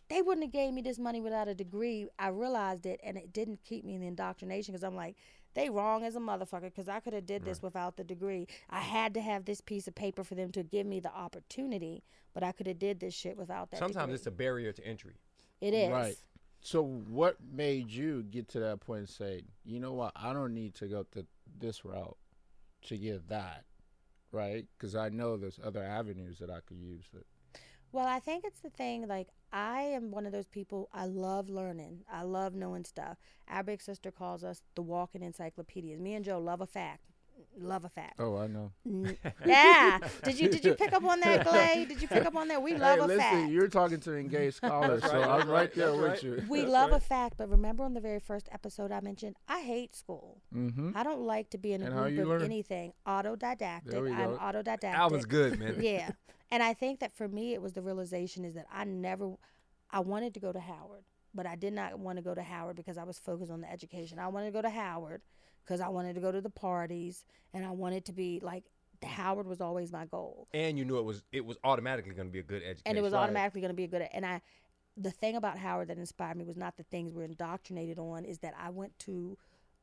they 0.09 0.23
wouldn't 0.23 0.45
have 0.45 0.53
gave 0.53 0.73
me 0.73 0.83
this 0.83 0.99
money 0.99 1.21
without 1.21 1.49
a 1.49 1.55
degree. 1.55 2.07
I 2.19 2.29
realized 2.29 2.87
it, 2.87 3.01
and 3.03 3.17
it 3.17 3.33
didn't 3.33 3.61
keep 3.65 3.85
me 3.85 3.95
in 3.95 4.01
the 4.01 4.07
indoctrination 4.07 4.73
because 4.73 4.85
I'm 4.85 4.97
like, 4.97 5.17
they 5.55 5.71
wrong 5.71 6.05
as 6.05 6.17
a 6.17 6.21
motherfucker 6.21 6.63
because 6.63 6.89
I 6.89 7.01
could 7.01 7.13
have 7.13 7.27
did 7.27 7.45
this 7.45 7.63
without 7.63 7.97
the 7.97 8.05
degree. 8.05 8.47
I 8.71 8.81
had 8.81 9.15
to 9.15 9.21
have 9.21 9.45
this 9.45 9.61
piece 9.61 9.87
of 9.87 9.95
paper 9.95 10.25
for 10.25 10.35
them 10.35 10.51
to 10.53 10.63
give 10.63 10.87
me 10.87 11.01
the 11.01 11.15
opportunity, 11.15 12.03
but 12.33 12.43
I 12.43 12.53
could 12.53 12.67
have 12.67 12.79
did 12.79 13.01
this 13.01 13.15
shit 13.15 13.37
without 13.37 13.71
that. 13.71 13.79
Sometimes 13.79 14.07
degree. 14.07 14.15
it's 14.15 14.27
a 14.27 14.33
barrier 14.33 14.73
to 14.73 14.87
entry. 14.87 15.15
it 15.61 15.73
is 15.75 15.91
Right. 15.91 16.17
So 16.61 16.83
what 16.83 17.37
made 17.53 17.91
you 17.91 18.23
get 18.23 18.49
to 18.51 18.61
that 18.61 18.81
point 18.81 19.01
and 19.01 19.09
say, 19.09 19.43
you 19.65 19.81
know 19.81 19.93
what, 19.93 20.13
I 20.17 20.33
don't 20.33 20.55
need 20.55 20.75
to 20.77 20.87
go 20.87 21.05
to 21.13 21.27
this 21.59 21.85
route 21.85 22.17
to 22.87 22.97
get 22.97 23.29
that, 23.29 23.65
right? 24.33 24.65
Because 24.77 24.97
I 24.97 25.11
know 25.11 25.37
there's 25.37 25.61
other 25.63 25.85
avenues 25.85 26.39
that 26.39 26.49
I 26.49 26.61
could 26.67 26.79
use. 26.79 27.05
It. 27.15 27.27
Well, 27.95 28.07
I 28.09 28.19
think 28.19 28.45
it's 28.45 28.59
the 28.59 28.71
thing. 28.71 29.07
Like, 29.07 29.29
I 29.53 29.83
am 29.83 30.11
one 30.11 30.27
of 30.27 30.33
those 30.33 30.49
people. 30.49 30.89
I 30.93 31.07
love 31.07 31.49
learning. 31.49 32.01
I 32.13 32.23
love 32.25 32.53
knowing 32.55 32.85
stuff. 32.85 33.19
Our 33.49 33.63
big 33.63 33.81
sister 33.81 34.11
calls 34.11 34.43
us 34.43 34.63
the 34.75 34.83
walking 34.83 35.23
encyclopedias. 35.23 36.01
Me 36.01 36.15
and 36.15 36.25
Joe 36.25 36.41
love 36.41 36.61
a 36.61 36.67
fact. 36.67 37.03
Love 37.57 37.85
a 37.85 37.89
fact. 37.89 38.15
Oh, 38.19 38.37
I 38.37 38.49
know. 38.49 38.73
Yeah. 39.47 39.99
Did 40.25 40.41
you 40.41 40.49
did 40.49 40.65
you 40.65 40.75
pick 40.75 40.93
up 40.93 41.05
on 41.05 41.21
that, 41.21 41.47
Clay? 41.47 41.85
Did 41.89 42.03
you 42.03 42.09
pick 42.09 42.25
up 42.27 42.35
on 42.35 42.49
that? 42.49 42.61
We 42.63 42.75
love 42.75 42.99
hey, 42.99 43.05
a 43.05 43.07
listen, 43.07 43.21
fact. 43.21 43.53
you're 43.53 43.69
talking 43.69 44.01
to 44.01 44.17
engaged 44.17 44.57
scholars, 44.57 45.01
That's 45.03 45.13
so 45.13 45.21
right, 45.21 45.29
I'm 45.29 45.49
right, 45.49 45.49
right, 45.49 45.75
there 45.75 45.87
that's 45.93 45.99
with 45.99 46.11
right. 46.11 46.23
you. 46.43 46.45
we 46.49 46.61
That's 46.61 46.73
love 46.73 46.93
a 46.93 46.99
fact, 47.01 47.37
but 47.37 47.49
remember 47.49 47.85
on 47.85 47.95
the 47.95 48.01
very 48.01 48.19
first 48.19 48.49
episode 48.51 48.91
I 48.91 49.01
mentioned, 49.01 49.37
I 49.49 49.61
hate 49.61 49.95
school. 49.95 50.41
Mm-hmm. 50.55 50.93
I 50.97 51.03
don't 51.05 51.21
like 51.21 51.51
to 51.51 51.59
be 51.59 51.73
in 51.75 51.83
a 51.83 51.87
And 51.87 51.95
how 51.95 52.03
group 52.05 52.15
you 52.15 52.23
of 52.23 52.29
learn? 52.29 52.43
anything. 52.43 52.93
Autodidactic. 53.07 53.85
There 53.87 54.03
we 54.03 54.11
I'm 54.13 54.33
go. 54.33 54.39
autodidactic. 54.39 54.95
Alvin's 54.95 55.27
good, 55.27 55.59
man. 55.61 55.77
yeah. 55.81 56.11
And 56.55 56.63
I 56.63 56.73
think 56.73 57.01
that 57.01 57.13
for 57.13 57.27
me, 57.27 57.53
it 57.53 57.61
was 57.61 57.73
the 57.73 57.83
realization 57.83 58.45
is 58.45 58.55
that 58.55 58.67
I 58.73 58.85
never, 58.85 59.33
I 59.91 59.99
wanted 59.99 60.35
to 60.35 60.41
go 60.41 60.53
to 60.53 60.61
Howard, 60.61 61.03
but 61.35 61.47
I 61.47 61.57
did 61.57 61.73
not 61.73 61.99
want 61.99 62.17
to 62.19 62.23
go 62.23 62.33
to 62.33 62.45
Howard 62.45 62.77
because 62.77 62.97
I 62.97 63.03
was 63.03 63.19
focused 63.19 63.51
on 63.51 63.61
the 63.61 63.69
education. 63.69 64.21
I 64.21 64.29
wanted 64.29 64.47
to 64.47 64.53
go 64.53 64.63
to 64.63 64.71
Howard 64.71 65.23
because 65.65 65.81
I 65.81 65.89
wanted 65.89 66.15
to 66.15 66.21
go 66.21 66.31
to 66.31 66.41
the 66.41 66.51
parties 66.51 67.25
and 67.53 67.67
I 67.67 67.73
wanted 67.73 68.05
to 68.05 68.13
be 68.13 68.39
like, 68.41 68.63
Howard 69.03 69.49
was 69.49 69.61
always 69.61 69.91
my 69.91 70.07
goal. 70.07 70.47
And 70.55 70.79
you 70.79 70.85
knew 70.85 70.97
it 70.99 71.05
was 71.05 71.25
it 71.33 71.45
was 71.45 71.59
automatically 71.65 72.15
going 72.15 72.29
to 72.29 72.33
be 72.33 72.39
a 72.39 72.45
good 72.45 72.63
education. 72.63 72.83
And 72.87 72.99
it 72.99 73.03
was 73.03 73.15
Right. 73.15 73.25
automatically 73.25 73.61
going 73.61 73.73
to 73.73 73.77
be 73.77 73.85
a 73.85 73.89
good, 73.89 74.09
and 74.13 74.25
I, 74.25 74.41
the 74.97 75.11
thing 75.11 75.35
about 75.35 75.59
Howard 75.59 75.89
that 75.89 75.99
inspired 75.99 76.37
me 76.37 76.45
was 76.45 76.57
not 76.57 76.77
the 76.77 76.85
things 76.85 77.13
we're 77.13 77.25
indoctrinated 77.25 77.99
on, 77.99 78.25
is 78.25 78.39
that 78.39 78.55
I 78.57 78.71
went 78.71 78.97
to 79.01 79.37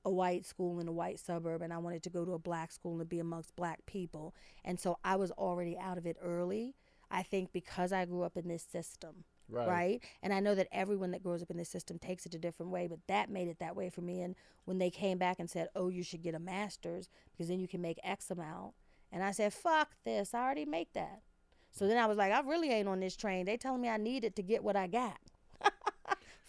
a 0.04 0.12
white 0.12 0.46
school 0.46 0.80
in 0.80 0.88
a 0.88 0.92
white 0.92 1.20
suburb 1.20 1.62
and 1.62 1.72
I 1.74 1.78
wanted 1.78 2.04
to 2.04 2.10
go 2.10 2.26
to 2.26 2.34
a 2.34 2.40
black 2.40 2.72
school 2.72 3.00
and 3.00 3.10
be 3.10 3.20
amongst 3.20 3.56
black 3.56 3.86
people. 3.86 4.34
And 4.64 4.80
so 4.80 4.98
I 5.04 5.16
was 5.16 5.32
already 5.32 5.78
out 5.78 5.98
of 5.98 6.06
it 6.06 6.18
early. 6.22 6.76
I 7.10 7.24
think 7.24 7.52
because 7.52 7.92
I 7.92 8.06
grew 8.06 8.24
up 8.24 8.38
in 8.38 8.48
this 8.48 8.64
system, 8.64 9.26
Right. 9.50 9.68
right. 9.68 10.04
And 10.24 10.34
I 10.34 10.40
know 10.40 10.56
that 10.56 10.70
everyone 10.72 11.12
that 11.12 11.22
grows 11.24 11.42
up 11.44 11.52
in 11.52 11.58
this 11.58 11.70
system 11.70 12.00
takes 12.00 12.26
it 12.26 12.34
a 12.34 12.40
different 12.40 12.72
way, 12.72 12.88
but 12.88 13.00
that 13.08 13.30
made 13.30 13.50
it 13.50 13.60
that 13.60 13.76
way 13.76 13.90
for 13.90 14.00
me. 14.02 14.22
And 14.22 14.36
when 14.64 14.78
they 14.78 14.90
came 14.90 15.18
back 15.18 15.40
and 15.40 15.50
said, 15.50 15.68
"Oh, 15.76 15.90
you 15.90 16.04
should 16.04 16.22
get 16.24 16.36
a 16.36 16.40
master's 16.40 17.10
because 17.32 17.50
then 17.50 17.60
you 17.60 17.68
can 17.68 17.82
make 17.82 18.00
X 18.02 18.32
amount," 18.32 18.76
and 19.12 19.24
I 19.24 19.32
said, 19.32 19.54
"Fuck 19.54 19.96
this! 20.06 20.34
I 20.34 20.42
already 20.42 20.64
make 20.66 20.94
that." 20.94 21.22
So 21.70 21.86
then 21.86 21.98
I 21.98 22.06
was 22.06 22.18
like, 22.18 22.32
"I 22.32 22.40
really 22.40 22.70
ain't 22.70 22.88
on 22.88 23.02
this 23.02 23.16
train. 23.18 23.46
They 23.46 23.58
telling 23.58 23.82
me 23.82 23.90
I 23.90 23.98
need 23.98 24.24
it 24.24 24.38
to 24.38 24.42
get 24.44 24.64
what 24.64 24.78
I 24.78 24.88
got. 24.88 25.20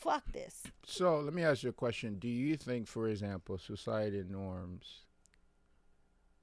Fuck 0.02 0.32
this." 0.32 0.64
So 0.84 1.20
let 1.20 1.32
me 1.34 1.42
ask 1.44 1.62
you 1.62 1.70
a 1.70 1.72
question. 1.72 2.18
Do 2.18 2.28
you 2.28 2.56
think, 2.56 2.88
for 2.88 3.08
example, 3.08 3.58
society 3.58 4.24
norms 4.28 5.02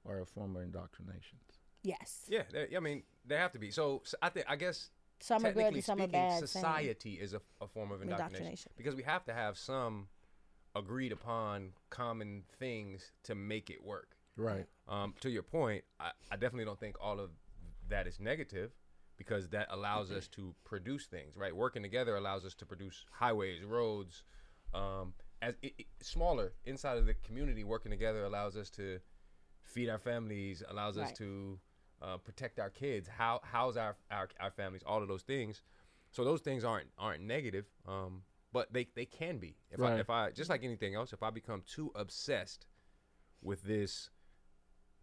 are 0.06 0.22
a 0.22 0.26
form 0.26 0.56
of 0.56 0.64
indoctrination? 0.64 1.38
Yes. 1.84 2.26
Yeah, 2.28 2.44
they- 2.52 2.76
I 2.76 2.80
mean 2.80 3.04
they 3.26 3.36
have 3.36 3.52
to 3.54 3.60
be. 3.60 3.72
So, 3.72 4.02
so 4.06 4.18
I 4.22 4.30
think 4.30 4.46
I 4.50 4.56
guess 4.56 4.90
Some 5.20 5.46
are 5.46 5.52
good 5.54 5.62
technically 5.74 5.80
and 5.80 5.90
are 5.90 6.04
speaking, 6.06 6.12
bad. 6.12 6.38
same. 6.40 6.48
society 6.48 7.14
is 7.16 7.34
a, 7.34 7.42
a 7.62 7.68
form 7.68 7.92
of 7.92 8.02
indoctrination. 8.02 8.36
Indoctrination. 8.46 8.72
because 8.78 8.96
we 8.96 9.04
have 9.04 9.24
to 9.26 9.34
have 9.34 9.58
some 9.58 10.08
agreed 10.76 11.12
upon 11.12 11.74
common 11.90 12.44
things 12.60 13.12
to 13.24 13.36
make 13.36 13.70
it 13.70 13.84
work. 13.84 14.16
Right. 14.38 14.66
Um, 14.88 15.14
to 15.22 15.30
your 15.30 15.44
point, 15.44 15.84
I, 16.00 16.12
I 16.32 16.36
definitely 16.38 16.66
don't 16.66 16.80
think 16.80 16.96
all 17.02 17.20
of 17.20 17.32
that 17.90 18.08
is 18.08 18.20
negative 18.20 18.72
because 19.20 19.50
that 19.50 19.68
allows 19.70 20.10
us 20.18 20.28
to 20.30 20.56
produce 20.64 21.06
things, 21.06 21.36
right? 21.36 21.56
Working 21.56 21.84
together 21.84 22.16
allows 22.16 22.46
us 22.46 22.56
to 22.56 22.66
produce 22.66 23.06
highways, 23.12 23.64
roads, 23.64 24.24
um, 24.74 25.14
as 25.42 25.54
it, 25.62 25.74
it- 25.78 25.88
smaller 26.02 26.54
inside 26.66 26.98
of 26.98 27.06
the 27.06 27.14
community. 27.14 27.64
Working 27.64 27.92
together 27.92 28.24
allows 28.24 28.56
us 28.56 28.70
to 28.72 29.00
feed 29.62 29.90
our 29.90 30.00
families, 30.00 30.64
allows 30.68 30.98
us 30.98 31.10
to 31.18 31.60
uh, 32.02 32.18
protect 32.18 32.60
our 32.60 32.70
kids, 32.70 33.08
how 33.10 33.42
house 33.44 33.76
our, 33.76 33.98
our 34.10 34.30
our 34.40 34.52
families, 34.52 34.82
all 34.86 35.02
of 35.04 35.08
those 35.10 35.22
things. 35.24 35.62
So 36.12 36.24
those 36.24 36.42
things 36.42 36.64
aren't 36.64 36.88
aren't 36.98 37.22
negative, 37.22 37.66
um, 37.88 38.24
but 38.54 38.72
they 38.74 38.88
they 38.96 39.06
can 39.06 39.38
be. 39.38 39.58
If 39.70 39.80
I 39.82 40.00
if 40.00 40.10
I 40.10 40.32
just 40.32 40.50
like 40.50 40.64
anything 40.64 40.96
else, 40.96 41.12
if 41.12 41.22
I 41.22 41.30
become 41.30 41.62
too 41.68 41.92
obsessed 41.94 42.66
with 43.42 43.64
this, 43.64 44.10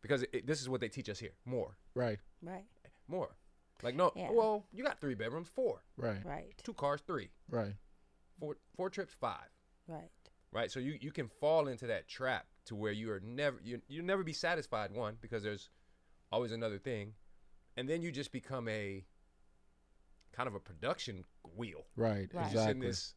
because 0.00 0.22
it, 0.32 0.46
this 0.46 0.62
is 0.62 0.68
what 0.70 0.80
they 0.80 0.88
teach 0.88 1.08
us 1.10 1.18
here, 1.18 1.34
more, 1.44 1.76
Right. 1.94 2.18
Right. 2.42 2.64
more. 3.08 3.36
Like 3.82 3.94
no, 3.94 4.12
Yeah. 4.16 4.30
well, 4.30 4.66
you 4.72 4.82
got 4.84 5.00
three 5.00 5.14
bedrooms, 5.14 5.48
four, 5.48 5.82
Right. 5.96 6.24
Right. 6.24 6.54
two 6.62 6.74
cars, 6.74 7.02
three, 7.06 7.30
Right. 7.48 7.74
four 8.38 8.56
four 8.74 8.90
trips, 8.90 9.14
five. 9.14 9.48
Right. 9.86 10.10
right? 10.52 10.70
So 10.70 10.80
you 10.80 10.98
you 11.00 11.12
can 11.12 11.28
fall 11.28 11.68
into 11.68 11.86
that 11.88 12.08
trap 12.08 12.46
to 12.64 12.74
where 12.74 12.92
you 12.92 13.10
are 13.12 13.20
never 13.20 13.60
you 13.62 13.82
you 13.88 14.02
never 14.02 14.24
be 14.24 14.32
satisfied 14.32 14.92
one 14.92 15.18
because 15.20 15.42
there's 15.42 15.70
always 16.32 16.52
another 16.52 16.78
thing, 16.78 17.14
and 17.76 17.88
then 17.88 18.02
you 18.02 18.10
just 18.10 18.32
become 18.32 18.66
a 18.68 19.04
kind 20.32 20.46
of 20.48 20.54
a 20.54 20.60
production 20.60 21.24
wheel. 21.54 21.86
Right. 21.96 22.32
Right. 22.32 22.50
Just 22.50 22.54
in 22.68 22.82
Exactly. 22.82 22.86
this, 22.86 23.14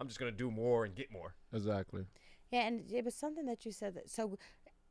I'm 0.00 0.06
just 0.08 0.18
gonna 0.20 0.30
do 0.32 0.50
more 0.50 0.84
and 0.84 0.94
get 0.94 1.10
more. 1.10 1.34
Exactly. 1.52 2.06
Yeah, 2.50 2.66
and 2.66 2.90
it 2.90 3.04
was 3.04 3.14
something 3.14 3.44
that 3.46 3.66
you 3.66 3.72
said 3.72 3.94
that 3.94 4.08
so 4.08 4.38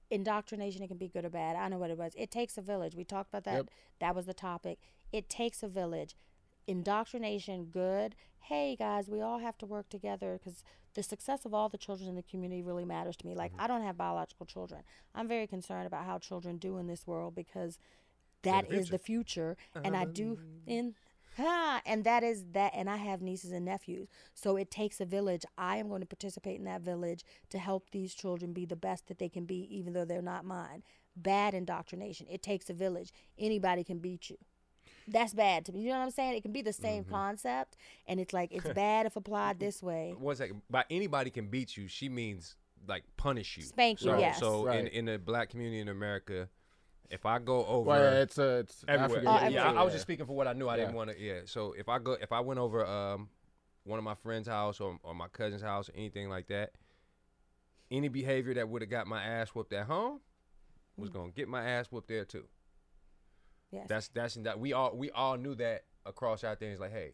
indoctrination 0.10 0.82
it 0.84 0.88
can 0.88 0.98
be 0.98 1.10
good 1.10 1.26
or 1.26 1.30
bad. 1.30 1.56
I 1.56 1.67
know 1.67 1.78
what 1.80 1.89
it 1.89 1.98
was. 1.98 2.13
It 2.15 2.32
takes 2.32 2.58
a 2.58 2.62
village. 2.62 2.96
We 2.96 3.04
talked 3.04 3.30
about 3.30 3.43
that. 3.46 3.56
Yep. 3.56 3.70
That 4.00 4.15
was 4.15 4.26
the 4.26 4.34
topic. 4.34 4.80
It 5.12 5.30
takes 5.30 5.63
a 5.63 5.67
village. 5.67 6.15
Indoctrination 6.67 7.65
good. 7.65 8.15
Hey 8.39 8.76
guys, 8.76 9.10
we 9.10 9.22
all 9.22 9.39
have 9.39 9.58
to 9.60 9.65
work 9.65 9.89
together 9.89 10.39
because 10.39 10.63
the 10.93 11.04
success 11.04 11.46
of 11.46 11.54
all 11.54 11.70
the 11.70 11.78
children 11.78 12.10
in 12.10 12.15
the 12.15 12.24
community 12.24 12.62
really 12.62 12.86
matters 12.86 13.15
to 13.17 13.28
me. 13.28 13.36
Like 13.36 13.54
I 13.58 13.67
don't 13.67 13.84
have 13.84 13.98
biological 13.98 14.46
children. 14.46 14.82
I'm 15.15 15.28
very 15.28 15.48
concerned 15.48 15.88
about 15.88 16.06
how 16.06 16.17
children 16.17 16.58
do 16.58 16.78
in 16.78 16.88
this 16.88 17.08
world 17.08 17.36
because 17.36 17.78
that 18.43 18.70
the 18.70 18.76
is 18.76 18.89
the 18.89 18.98
future, 18.98 19.58
and 19.84 19.96
I 19.96 20.06
do 20.06 20.39
in 20.65 20.96
Ah, 21.39 21.82
and 21.86 22.04
that 22.04 22.24
is 22.24 22.46
that 22.54 22.72
and 22.74 22.89
I 22.89 22.98
have 22.98 23.22
nieces 23.22 23.52
and 23.52 23.65
nephews. 23.65 24.08
So 24.34 24.58
it 24.58 24.72
takes 24.72 25.00
a 25.00 25.06
village. 25.06 25.46
I 25.58 25.78
am 25.78 25.88
going 25.88 26.02
to 26.02 26.08
participate 26.08 26.58
in 26.58 26.65
that 26.65 26.82
village 26.82 27.24
to 27.50 27.60
help 27.60 27.91
these 27.91 28.15
children 28.15 28.54
be 28.54 28.65
the 28.65 28.76
best 28.76 29.08
that 29.08 29.20
they 29.20 29.30
can 29.30 29.46
be 29.46 29.67
even 29.70 29.93
though 29.93 30.06
they're 30.06 30.22
not 30.22 30.46
mine. 30.46 30.84
Bad 31.15 31.54
indoctrination. 31.54 32.28
It 32.30 32.41
takes 32.41 32.70
a 32.70 32.74
village. 32.74 33.12
Anybody 33.38 33.84
can 33.84 34.00
beat 34.00 34.30
you. 34.30 34.38
That's 35.08 35.34
bad 35.34 35.65
to 35.65 35.72
me. 35.72 35.82
You 35.82 35.89
know 35.89 36.00
what 36.00 36.06
I'm 36.06 36.12
saying? 36.12 36.36
It 36.36 36.41
can 36.41 36.52
be 36.52 36.62
the 36.62 36.74
same 36.74 37.04
mm-hmm. 37.04 37.13
concept 37.13 37.78
and 38.08 38.20
it's 38.20 38.34
like 38.34 38.52
it's 38.52 38.67
bad 38.76 39.06
if 39.06 39.15
applied 39.15 39.60
this 39.60 39.82
way. 39.82 40.15
One 40.17 40.36
second, 40.36 40.62
by 40.70 40.84
anybody 40.89 41.30
can 41.30 41.48
beat 41.48 41.78
you, 41.78 41.88
she 41.88 42.10
means 42.10 42.56
like 42.88 43.04
punish 43.15 43.58
you, 43.58 43.63
Spank 43.63 44.02
you, 44.02 44.12
So, 44.12 44.20
yes. 44.20 44.39
so 44.39 44.67
in 44.67 44.84
Right. 44.84 44.93
in 44.93 45.06
the 45.06 45.17
black 45.17 45.50
community 45.50 45.80
in 45.80 45.88
America, 45.88 46.50
if 47.10 47.26
I 47.26 47.39
go 47.39 47.65
over 47.65 47.88
Well, 47.88 48.13
it's 48.22 48.38
a 48.38 48.60
it's 48.60 48.84
everywhere. 48.88 49.20
African 49.20 49.28
Oh, 49.28 49.32
yeah, 49.32 49.39
culture, 49.39 49.54
yeah, 49.54 49.72
I, 49.72 49.82
I 49.82 49.84
was 49.84 49.93
just 49.93 50.04
speaking 50.04 50.26
for 50.26 50.34
what 50.34 50.48
I 50.48 50.54
knew. 50.54 50.67
I 50.67 50.78
didn't 50.78 50.96
want 50.96 51.10
to. 51.12 51.20
Yeah. 51.20 51.41
So 51.46 51.74
if 51.74 51.88
I 51.89 52.00
go, 52.00 52.13
if 52.13 52.32
I 52.32 52.41
went 52.41 52.60
over 52.60 52.86
um 52.86 53.30
one 53.84 53.98
of 53.98 54.04
my 54.04 54.15
friend's 54.15 54.48
house 54.48 54.82
or, 54.82 55.00
or 55.04 55.15
my 55.15 55.30
cousin's 55.30 55.62
house 55.62 55.89
or 55.89 55.93
anything 55.96 56.30
like 56.30 56.48
that, 56.48 56.72
any 57.89 58.10
behavior 58.10 58.54
that 58.56 58.67
would 58.67 58.82
have 58.82 58.91
got 58.91 59.08
my 59.08 59.24
ass 59.24 59.50
whooped 59.50 59.72
at 59.72 59.86
home 59.86 60.20
was 60.98 61.10
mm. 61.10 61.13
gonna 61.13 61.32
get 61.32 61.48
my 61.48 61.63
ass 61.63 61.88
whooped 61.91 62.10
there 62.10 62.26
too. 62.26 62.46
Yes. 63.71 63.86
That's 63.89 64.08
that's 64.10 64.36
that 64.36 64.60
we 64.60 64.73
all 64.73 64.95
we 64.95 65.12
all 65.12 65.38
knew 65.38 65.56
that 65.56 65.84
across 66.06 66.43
our 66.43 66.56
things. 66.56 66.80
Like, 66.80 66.91
hey, 66.93 67.13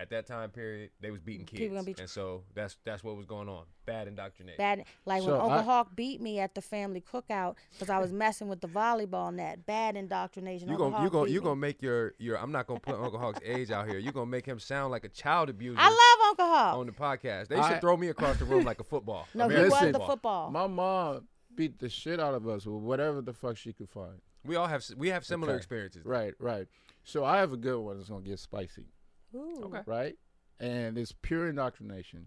at 0.00 0.10
that 0.10 0.26
time 0.26 0.50
period, 0.50 0.90
they 1.00 1.12
was 1.12 1.20
beating 1.20 1.46
kids, 1.46 1.60
People 1.60 1.76
gonna 1.76 1.86
beat 1.86 2.00
and 2.00 2.10
so 2.10 2.42
that's 2.54 2.76
that's 2.84 3.04
what 3.04 3.16
was 3.16 3.24
going 3.26 3.48
on. 3.48 3.64
Bad 3.86 4.08
indoctrination. 4.08 4.58
Bad, 4.58 4.84
like 5.06 5.22
So 5.22 5.28
when 5.32 5.40
Uncle 5.40 5.58
I- 5.58 5.62
Hawk 5.62 5.94
beat 5.94 6.20
me 6.20 6.40
at 6.40 6.56
the 6.56 6.60
family 6.62 7.00
cookout 7.00 7.54
because 7.72 7.88
I 7.88 7.98
was 7.98 8.12
messing 8.12 8.48
with 8.48 8.60
the 8.60 8.66
volleyball 8.66 9.32
net. 9.32 9.64
Bad 9.64 9.94
indoctrination. 9.96 10.66
You 10.68 10.74
Uncle 10.74 10.90
gonna 10.90 11.02
you 11.04 11.10
Hawk 11.10 11.12
gonna 11.12 11.24
beat 11.26 11.32
you 11.34 11.40
me. 11.40 11.44
gonna 11.44 11.56
make 11.56 11.82
your 11.82 12.14
your 12.18 12.36
I'm 12.38 12.50
not 12.50 12.66
gonna 12.66 12.80
put 12.80 12.96
Uncle 12.96 13.18
Hawk's 13.20 13.40
age 13.44 13.70
out 13.70 13.88
here. 13.88 13.98
You 13.98 14.08
are 14.08 14.12
gonna 14.12 14.26
make 14.26 14.44
him 14.46 14.58
sound 14.58 14.90
like 14.90 15.04
a 15.04 15.08
child 15.08 15.50
abuser 15.50 15.78
I 15.78 15.88
love 15.88 16.28
Uncle 16.30 16.46
Hawk. 16.46 16.76
on 16.78 16.86
the 16.86 16.92
podcast. 16.92 17.48
They 17.48 17.56
should 17.56 17.64
I- 17.64 17.78
throw 17.80 17.96
me 17.96 18.08
across 18.08 18.38
the 18.38 18.44
room 18.44 18.64
like 18.64 18.80
a 18.80 18.84
football. 18.84 19.28
no, 19.34 19.48
he 19.48 19.54
American 19.54 19.70
was 19.70 19.80
Listen, 19.82 19.92
the 19.92 20.00
football. 20.00 20.50
My 20.50 20.66
mom 20.66 21.28
beat 21.56 21.78
the 21.78 21.88
shit 21.88 22.20
out 22.20 22.34
of 22.34 22.46
us 22.48 22.66
with 22.66 22.82
whatever 22.82 23.20
the 23.20 23.32
fuck 23.32 23.56
she 23.56 23.72
could 23.72 23.88
find. 23.90 24.20
We 24.44 24.56
all 24.56 24.66
have 24.66 24.84
we 24.96 25.08
have 25.08 25.24
similar 25.24 25.52
Okay. 25.52 25.58
experiences. 25.58 26.04
Right, 26.04 26.34
right. 26.38 26.66
So 27.04 27.24
I 27.24 27.38
have 27.38 27.52
a 27.52 27.56
good 27.56 27.78
one 27.78 27.96
that's 27.96 28.08
gonna 28.08 28.22
get 28.22 28.38
spicy, 28.38 28.86
Ooh. 29.34 29.62
Okay. 29.64 29.80
right? 29.86 30.16
And 30.60 30.96
it's 30.98 31.12
pure 31.22 31.48
indoctrination. 31.48 32.26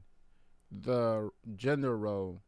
The 0.71 1.29
gender 1.55 1.97
role 1.97 2.41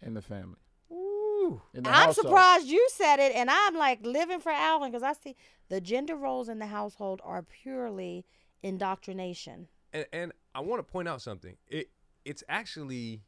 in 0.00 0.14
the 0.14 0.22
family. 0.22 0.58
Ooh. 0.90 1.62
In 1.74 1.82
the 1.84 1.90
I'm 1.90 2.06
household. 2.06 2.26
surprised 2.28 2.66
you 2.66 2.86
said 2.92 3.18
it, 3.18 3.34
and 3.34 3.50
I'm 3.50 3.74
like 3.76 4.04
living 4.04 4.40
for 4.40 4.52
Alvin 4.52 4.90
because 4.90 5.02
I 5.02 5.12
see 5.14 5.36
the 5.68 5.80
gender 5.80 6.16
roles 6.16 6.48
in 6.48 6.58
the 6.58 6.66
household 6.66 7.20
are 7.24 7.42
purely 7.42 8.24
indoctrination. 8.62 9.68
And 9.92 10.06
and 10.12 10.32
I 10.54 10.60
want 10.60 10.80
to 10.86 10.90
point 10.90 11.08
out 11.08 11.20
something. 11.22 11.56
It 11.68 11.90
it's 12.24 12.42
actually 12.48 13.22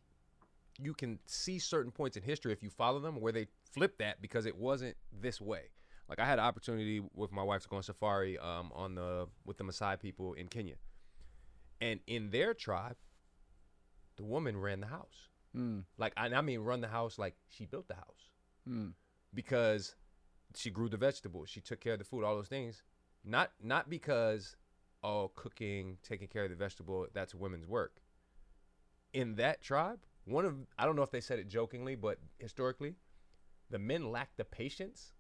you 0.79 0.95
can 0.95 1.19
see 1.27 1.59
certain 1.59 1.91
points 1.93 2.17
in 2.17 2.23
history 2.23 2.53
if 2.53 2.63
you 2.63 2.71
follow 2.71 3.01
them 3.01 3.21
where 3.21 3.33
they 3.33 3.47
flip 3.73 3.99
that 3.99 4.21
because 4.21 4.47
it 4.47 4.57
wasn't 4.57 4.97
this 5.13 5.41
way. 5.41 5.63
Like 6.09 6.21
I 6.21 6.27
had 6.27 6.39
an 6.39 6.45
opportunity 6.45 7.03
with 7.15 7.33
my 7.33 7.43
wife 7.43 7.63
to 7.63 7.69
go 7.69 7.77
on 7.77 7.83
safari 7.83 8.39
um, 8.39 8.71
on 8.75 8.95
the 8.95 9.27
with 9.45 9.57
the 9.57 9.65
Maasai 9.65 9.99
people 9.99 10.35
in 10.35 10.49
Kenya, 10.49 10.75
and 11.81 12.01
in 12.07 12.31
their 12.31 12.53
tribe, 12.53 12.97
the 14.17 14.25
woman 14.25 14.57
ran 14.57 14.81
the 14.81 14.87
house. 14.87 15.29
Mm, 15.57 15.85
Like 15.97 16.13
I, 16.17 16.27
I 16.27 16.41
mean, 16.43 16.61
run 16.61 16.81
the 16.81 16.89
house 16.89 17.19
like 17.19 17.37
she 17.49 17.65
built 17.65 17.89
the 17.89 17.95
house 17.95 18.29
mm. 18.69 18.93
because 19.33 19.95
she 20.55 20.71
grew 20.71 20.89
the 20.89 20.97
vegetables, 20.97 21.49
she 21.49 21.61
took 21.61 21.81
care 21.81 21.95
of 21.95 22.01
the 22.01 22.05
food, 22.05 22.25
all 22.25 22.37
those 22.37 22.49
things. 22.49 22.83
Not 23.25 23.53
not 23.63 23.89
because 23.89 24.57
oh 25.03 25.31
cooking, 25.35 25.97
taking 26.03 26.29
care 26.29 26.45
of 26.45 26.51
the 26.51 26.57
vegetable, 26.57 27.07
that's 27.15 27.35
women's 27.35 27.67
work. 27.67 28.03
In 29.13 29.37
that 29.37 29.63
tribe, 29.63 30.01
one 30.25 30.45
of 30.45 30.55
I 30.79 30.87
don't 30.87 30.97
know 30.97 31.03
if 31.03 31.11
they 31.11 31.21
said 31.21 31.39
it 31.39 31.49
jokingly, 31.49 31.95
but 31.95 32.19
historically, 32.39 32.95
the 33.71 33.79
men 33.79 34.11
lacked 34.11 34.37
the 34.37 34.45
patience 34.45 35.13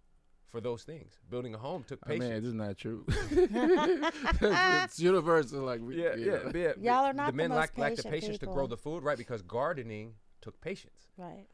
for 0.54 0.60
those 0.60 0.84
things. 0.84 1.18
Building 1.28 1.54
a 1.54 1.58
home 1.58 1.84
took 1.86 1.98
oh, 2.06 2.10
I 2.10 2.18
mean, 2.18 2.28
patience. 2.28 2.46
isn't 2.46 2.78
true? 2.78 3.04
it's 3.08 5.00
universal. 5.00 5.62
Like, 5.62 5.80
we, 5.80 6.02
yeah, 6.02 6.14
you 6.14 6.26
yeah, 6.26 6.50
know. 6.50 6.52
yeah. 6.54 6.72
Y'all 6.80 7.04
are 7.04 7.12
not 7.12 7.26
the 7.26 7.32
the 7.32 7.36
men 7.36 7.50
most 7.50 7.58
lacked, 7.58 7.78
lacked 7.78 7.96
the 7.96 8.02
patient 8.04 8.22
patience 8.22 8.38
to 8.38 8.46
grow 8.46 8.66
the 8.66 8.76
food, 8.76 9.02
right? 9.02 9.18
Because 9.18 9.42
gardening 9.42 10.14
took 10.40 10.60
patience. 10.60 11.08
Right. 11.16 11.46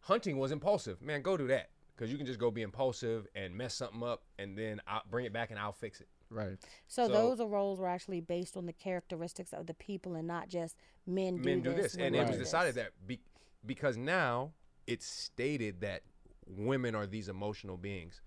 hunting 0.00 0.38
was 0.38 0.50
impulsive. 0.50 1.02
Man, 1.02 1.20
go 1.20 1.36
do 1.36 1.46
that 1.48 1.70
because 1.94 2.10
you 2.10 2.16
can 2.16 2.26
just 2.26 2.38
go 2.38 2.50
be 2.50 2.62
impulsive 2.62 3.26
and 3.34 3.54
mess 3.54 3.74
something 3.74 4.02
up, 4.02 4.22
and 4.38 4.56
then 4.56 4.80
I'll 4.86 5.02
bring 5.10 5.26
it 5.26 5.32
back 5.32 5.50
and 5.50 5.58
I'll 5.58 5.72
fix 5.72 6.00
it. 6.00 6.08
Right. 6.30 6.58
So, 6.88 7.06
So- 7.06 7.12
those 7.12 7.40
roles 7.40 7.78
were 7.78 7.88
actually 7.88 8.20
based 8.20 8.56
on 8.56 8.66
the 8.66 8.72
characteristics 8.72 9.52
of 9.52 9.66
the 9.66 9.74
people 9.74 10.14
and 10.14 10.26
not 10.26 10.48
just 10.48 10.76
men 11.06 11.36
do 11.36 11.42
Men 11.44 11.60
do 11.62 11.72
this. 11.72 11.92
this, 11.92 11.94
and 11.94 12.14
women 12.14 12.26
it 12.26 12.30
was 12.30 12.38
decided 12.38 12.74
that 12.76 12.92
be, 13.06 13.20
because 13.64 13.96
now 13.96 14.52
it's 14.86 15.06
stated 15.06 15.80
that 15.80 16.02
women 16.46 16.94
are 16.94 17.06
these 17.06 17.28
emotional 17.28 17.76
beings. 17.76 18.20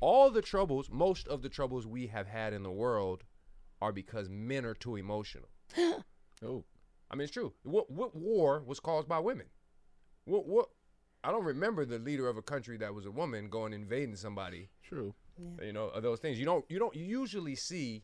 All 0.00 0.30
the 0.30 0.42
troubles, 0.42 0.90
most 0.90 1.26
of 1.28 1.42
the 1.42 1.48
troubles 1.48 1.86
we 1.86 2.08
have 2.08 2.26
had 2.26 2.52
in 2.52 2.62
the 2.62 2.70
world, 2.70 3.24
are 3.80 3.92
because 3.92 4.28
men 4.28 4.64
are 4.64 4.74
too 4.74 4.96
emotional. 4.96 5.48
Oh, 6.42 6.64
I 7.10 7.14
mean, 7.14 7.22
it's 7.24 7.32
true. 7.32 7.54
What 7.62 7.90
what 7.90 8.14
war 8.14 8.62
was 8.66 8.80
caused 8.80 9.08
by 9.08 9.18
women? 9.20 9.46
What 10.24 10.46
what? 10.46 10.68
I 11.22 11.30
don't 11.30 11.44
remember 11.44 11.86
the 11.86 11.98
leader 11.98 12.28
of 12.28 12.36
a 12.36 12.42
country 12.42 12.76
that 12.78 12.92
was 12.92 13.06
a 13.06 13.10
woman 13.10 13.48
going 13.48 13.72
invading 13.72 14.16
somebody. 14.16 14.68
true. 14.82 15.14
You 15.62 15.72
know 15.72 15.90
those 16.00 16.20
things 16.20 16.38
you 16.38 16.44
don't 16.44 16.64
you 16.68 16.78
don't 16.78 16.94
usually 16.94 17.54
see 17.54 18.02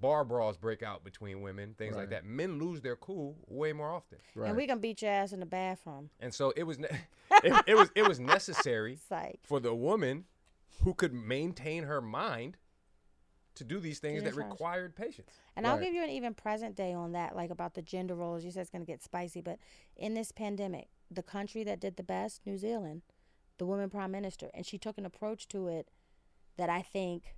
bar 0.00 0.24
brawls 0.24 0.56
break 0.56 0.82
out 0.82 1.04
between 1.04 1.42
women 1.42 1.74
things 1.76 1.94
like 1.96 2.08
that 2.10 2.24
men 2.24 2.58
lose 2.58 2.80
their 2.80 2.96
cool 2.96 3.36
way 3.46 3.72
more 3.72 3.90
often 3.90 4.18
Right. 4.34 4.48
And 4.48 4.56
we 4.56 4.66
can 4.66 4.78
beat 4.78 5.02
your 5.02 5.10
ass 5.10 5.32
in 5.32 5.40
the 5.40 5.46
bathroom. 5.46 6.08
and 6.20 6.32
so 6.32 6.52
it 6.56 6.62
was 6.62 6.78
ne- 6.78 6.88
it, 7.44 7.64
it 7.66 7.74
was 7.76 7.90
it 7.94 8.08
was 8.08 8.18
necessary 8.18 8.96
Psych. 9.08 9.40
for 9.42 9.60
the 9.60 9.74
woman 9.74 10.24
who 10.84 10.94
could 10.94 11.12
maintain 11.12 11.84
her 11.84 12.00
mind 12.00 12.56
to 13.54 13.64
do 13.64 13.78
these 13.78 13.98
things 13.98 14.22
that 14.22 14.34
required 14.34 14.96
patience 14.96 15.30
And 15.56 15.66
I'll 15.66 15.78
give 15.78 15.92
you 15.92 16.02
an 16.02 16.08
even 16.08 16.32
present 16.32 16.74
day 16.74 16.94
on 16.94 17.12
that, 17.12 17.36
like 17.36 17.50
about 17.50 17.74
the 17.74 17.82
gender 17.82 18.14
roles. 18.14 18.44
You 18.44 18.50
said 18.50 18.62
it's 18.62 18.70
going 18.70 18.80
to 18.84 18.90
get 18.90 19.02
spicy, 19.02 19.42
but 19.42 19.58
in 19.94 20.14
this 20.14 20.32
pandemic, 20.32 20.88
the 21.10 21.22
country 21.22 21.62
that 21.64 21.78
did 21.78 21.96
the 21.98 22.02
best, 22.02 22.40
New 22.46 22.56
Zealand, 22.56 23.02
the 23.58 23.66
woman 23.66 23.90
prime 23.90 24.10
minister, 24.10 24.50
and 24.54 24.64
she 24.64 24.78
took 24.78 24.96
an 24.96 25.04
approach 25.04 25.48
to 25.48 25.68
it 25.68 25.90
that 26.56 26.68
I 26.68 26.82
think, 26.82 27.34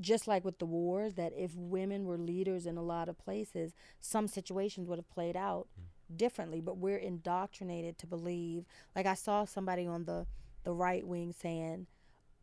just 0.00 0.28
like 0.28 0.44
with 0.44 0.58
the 0.58 0.66
wars, 0.66 1.14
that 1.14 1.32
if 1.36 1.54
women 1.54 2.04
were 2.04 2.18
leaders 2.18 2.66
in 2.66 2.76
a 2.76 2.82
lot 2.82 3.08
of 3.08 3.18
places, 3.18 3.74
some 4.00 4.28
situations 4.28 4.88
would 4.88 4.98
have 4.98 5.10
played 5.10 5.36
out 5.36 5.66
hmm. 5.76 6.16
differently. 6.16 6.60
But 6.60 6.78
we're 6.78 6.96
indoctrinated 6.96 7.98
to 7.98 8.06
believe. 8.06 8.66
Like 8.94 9.06
I 9.06 9.14
saw 9.14 9.44
somebody 9.44 9.86
on 9.86 10.04
the 10.04 10.26
the 10.62 10.74
right 10.74 11.06
wing 11.06 11.32
saying 11.32 11.86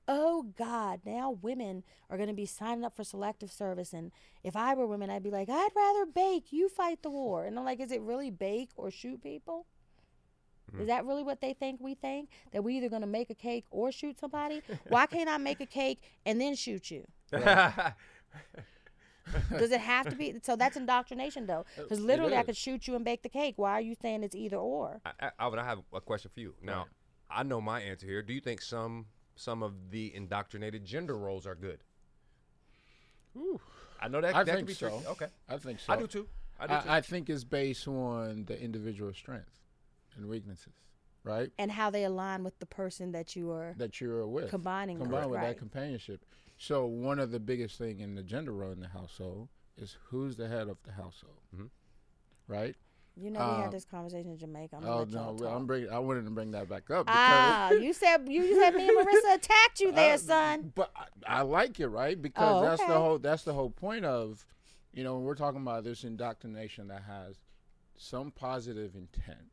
oh 0.08 0.54
God, 0.58 1.02
now 1.06 1.38
women 1.42 1.84
are 2.10 2.18
going 2.18 2.30
to 2.30 2.36
be 2.36 2.46
signing 2.46 2.86
up 2.86 2.96
for 2.96 3.04
selective 3.04 3.52
service. 3.52 3.94
And 3.94 4.12
if 4.44 4.56
I 4.56 4.74
were 4.74 4.88
women, 4.88 5.10
I'd 5.10 5.24
be 5.24 5.32
like, 5.32 5.50
I'd 5.50 5.70
rather 5.76 6.06
bake, 6.06 6.52
you 6.52 6.70
fight 6.70 7.04
the 7.04 7.10
war. 7.10 7.46
And 7.46 7.58
I'm 7.58 7.66
like, 7.66 7.80
is 7.80 7.92
it 7.92 8.02
really 8.02 8.32
bake 8.32 8.70
or 8.76 8.90
shoot 8.90 9.22
people? 9.22 9.66
Is 10.74 10.82
mm. 10.82 10.88
that 10.88 11.06
really 11.06 11.24
what 11.24 11.40
they 11.42 11.54
think 11.54 11.80
we 11.80 11.94
think? 11.96 12.30
That 12.52 12.64
we 12.64 12.78
either 12.78 12.90
going 12.90 13.02
to 13.02 13.08
make 13.08 13.30
a 13.30 13.36
cake 13.36 13.66
or 13.72 13.92
shoot 13.92 14.20
somebody? 14.20 14.62
Why 14.90 15.06
can't 15.06 15.30
I 15.30 15.38
make 15.38 15.62
a 15.62 15.66
cake 15.66 16.02
and 16.26 16.42
then 16.42 16.56
shoot 16.56 16.92
you? 16.92 17.06
Does 17.32 17.94
it 19.72 19.82
have 19.82 20.10
to 20.10 20.16
be? 20.16 20.36
So 20.44 20.56
that's 20.56 20.78
indoctrination, 20.78 21.48
though. 21.48 21.66
Uh, 21.78 21.84
because 21.84 22.00
literally, 22.00 22.38
I 22.38 22.44
could 22.44 22.56
shoot 22.56 22.88
you 22.88 22.96
and 22.96 23.04
bake 23.04 23.24
the 23.24 23.30
cake. 23.30 23.56
Why 23.58 23.74
are 23.74 23.82
you 23.82 23.96
saying 24.02 24.24
it's 24.24 24.36
either 24.36 24.58
or? 24.58 25.02
I, 25.06 25.32
I, 25.38 25.48
I 25.48 25.64
have 25.64 25.80
a 25.94 26.02
question 26.02 26.32
for 26.34 26.40
you 26.40 26.56
now 26.62 26.88
i 27.30 27.44
know 27.44 27.62
my 27.62 27.82
answer 27.82 28.06
here 28.06 28.22
do 28.22 28.34
you 28.34 28.42
think 28.42 28.62
some 28.62 29.06
some 29.36 29.64
of 29.64 29.92
the 29.92 30.14
indoctrinated 30.16 30.86
gender 30.86 31.18
roles 31.18 31.46
are 31.46 31.56
good 31.56 31.84
Ooh, 33.36 33.60
i 34.00 34.08
know 34.08 34.22
that 34.22 34.36
I 34.36 34.44
that 34.44 34.46
think 34.46 34.58
could 34.60 34.68
be 34.68 34.74
so. 34.74 34.90
tricky. 34.90 35.08
okay 35.08 35.28
I 35.48 35.58
think 35.58 35.80
so. 35.80 35.94
i 35.94 35.98
do 35.98 36.08
too 36.08 36.28
i 36.60 36.68
do 36.68 36.74
too 36.74 36.90
I, 36.90 36.98
I 36.98 37.02
think 37.02 37.30
it's 37.30 37.44
based 37.44 37.88
on 37.88 38.46
the 38.46 38.60
individual 38.60 39.14
strengths 39.14 39.60
and 40.18 40.28
weaknesses, 40.28 40.74
right? 41.24 41.52
And 41.58 41.72
how 41.72 41.90
they 41.90 42.04
align 42.04 42.44
with 42.44 42.60
the 42.60 42.66
person 42.66 43.12
that 43.14 43.36
you 43.36 43.52
are 43.52 43.74
That 43.78 44.02
you're 44.02 44.28
with. 44.28 44.50
combining 44.50 45.00
with. 45.00 45.08
combined 45.10 45.30
with 45.32 45.40
right. 45.40 45.48
that 45.50 45.58
companionship. 45.58 46.26
So 46.58 46.86
one 46.86 47.20
of 47.20 47.32
the 47.32 47.40
biggest 47.40 47.78
thing 47.78 48.00
in 48.00 48.16
the 48.16 48.24
gender 48.24 48.52
role 48.52 48.72
in 48.72 48.80
the 48.80 48.88
household 48.88 49.50
is 49.78 49.98
who's 50.10 50.36
the 50.36 50.48
head 50.48 50.68
of 50.68 50.78
the 50.84 50.92
household, 50.94 51.40
Mhm. 51.56 51.70
right? 52.48 52.76
You 53.20 53.32
know, 53.32 53.40
we 53.40 53.56
had 53.58 53.66
Um, 53.66 53.72
this 53.72 53.86
conversation 53.86 54.32
in 54.32 54.38
Jamaica. 54.38 54.76
I'm 54.76 54.82
gonna 54.84 54.96
Oh 54.96 55.00
let 55.00 55.10
no, 55.10 55.38
talk. 55.38 55.52
I'm 55.56 55.66
bring, 55.66 55.90
I 55.90 55.98
wanted 56.00 56.26
to 56.26 56.32
bring 56.32 56.52
that 56.52 56.70
back 56.70 56.90
up. 56.92 57.06
Because, 57.08 57.18
Ah, 57.20 57.72
you 57.72 57.92
said 57.94 58.28
you 58.30 58.54
said 58.60 58.76
me 58.76 58.88
and 58.90 58.98
Marissa 59.08 59.36
attacked 59.36 59.80
you 59.80 59.92
there, 59.92 60.14
Uh, 60.16 60.18
son. 60.18 60.72
But 60.76 60.92
I, 60.96 61.40
I 61.40 61.42
like 61.42 61.80
it, 61.80 61.88
right? 61.88 62.20
Because 62.20 62.58
Oh, 62.58 62.62
that's 62.62 62.82
okay. 62.82 62.92
the 62.92 63.00
whole 63.00 63.18
that's 63.18 63.44
the 63.44 63.54
whole 63.54 63.72
point 63.72 64.06
of, 64.06 64.46
you 64.94 65.04
know, 65.04 65.16
when 65.16 65.24
we're 65.24 65.34
talking 65.36 65.62
about 65.62 65.84
this 65.84 66.04
indoctrination 66.04 66.88
that 66.90 67.04
has 67.04 67.40
some 67.96 68.30
positive 68.32 68.96
intent, 68.96 69.50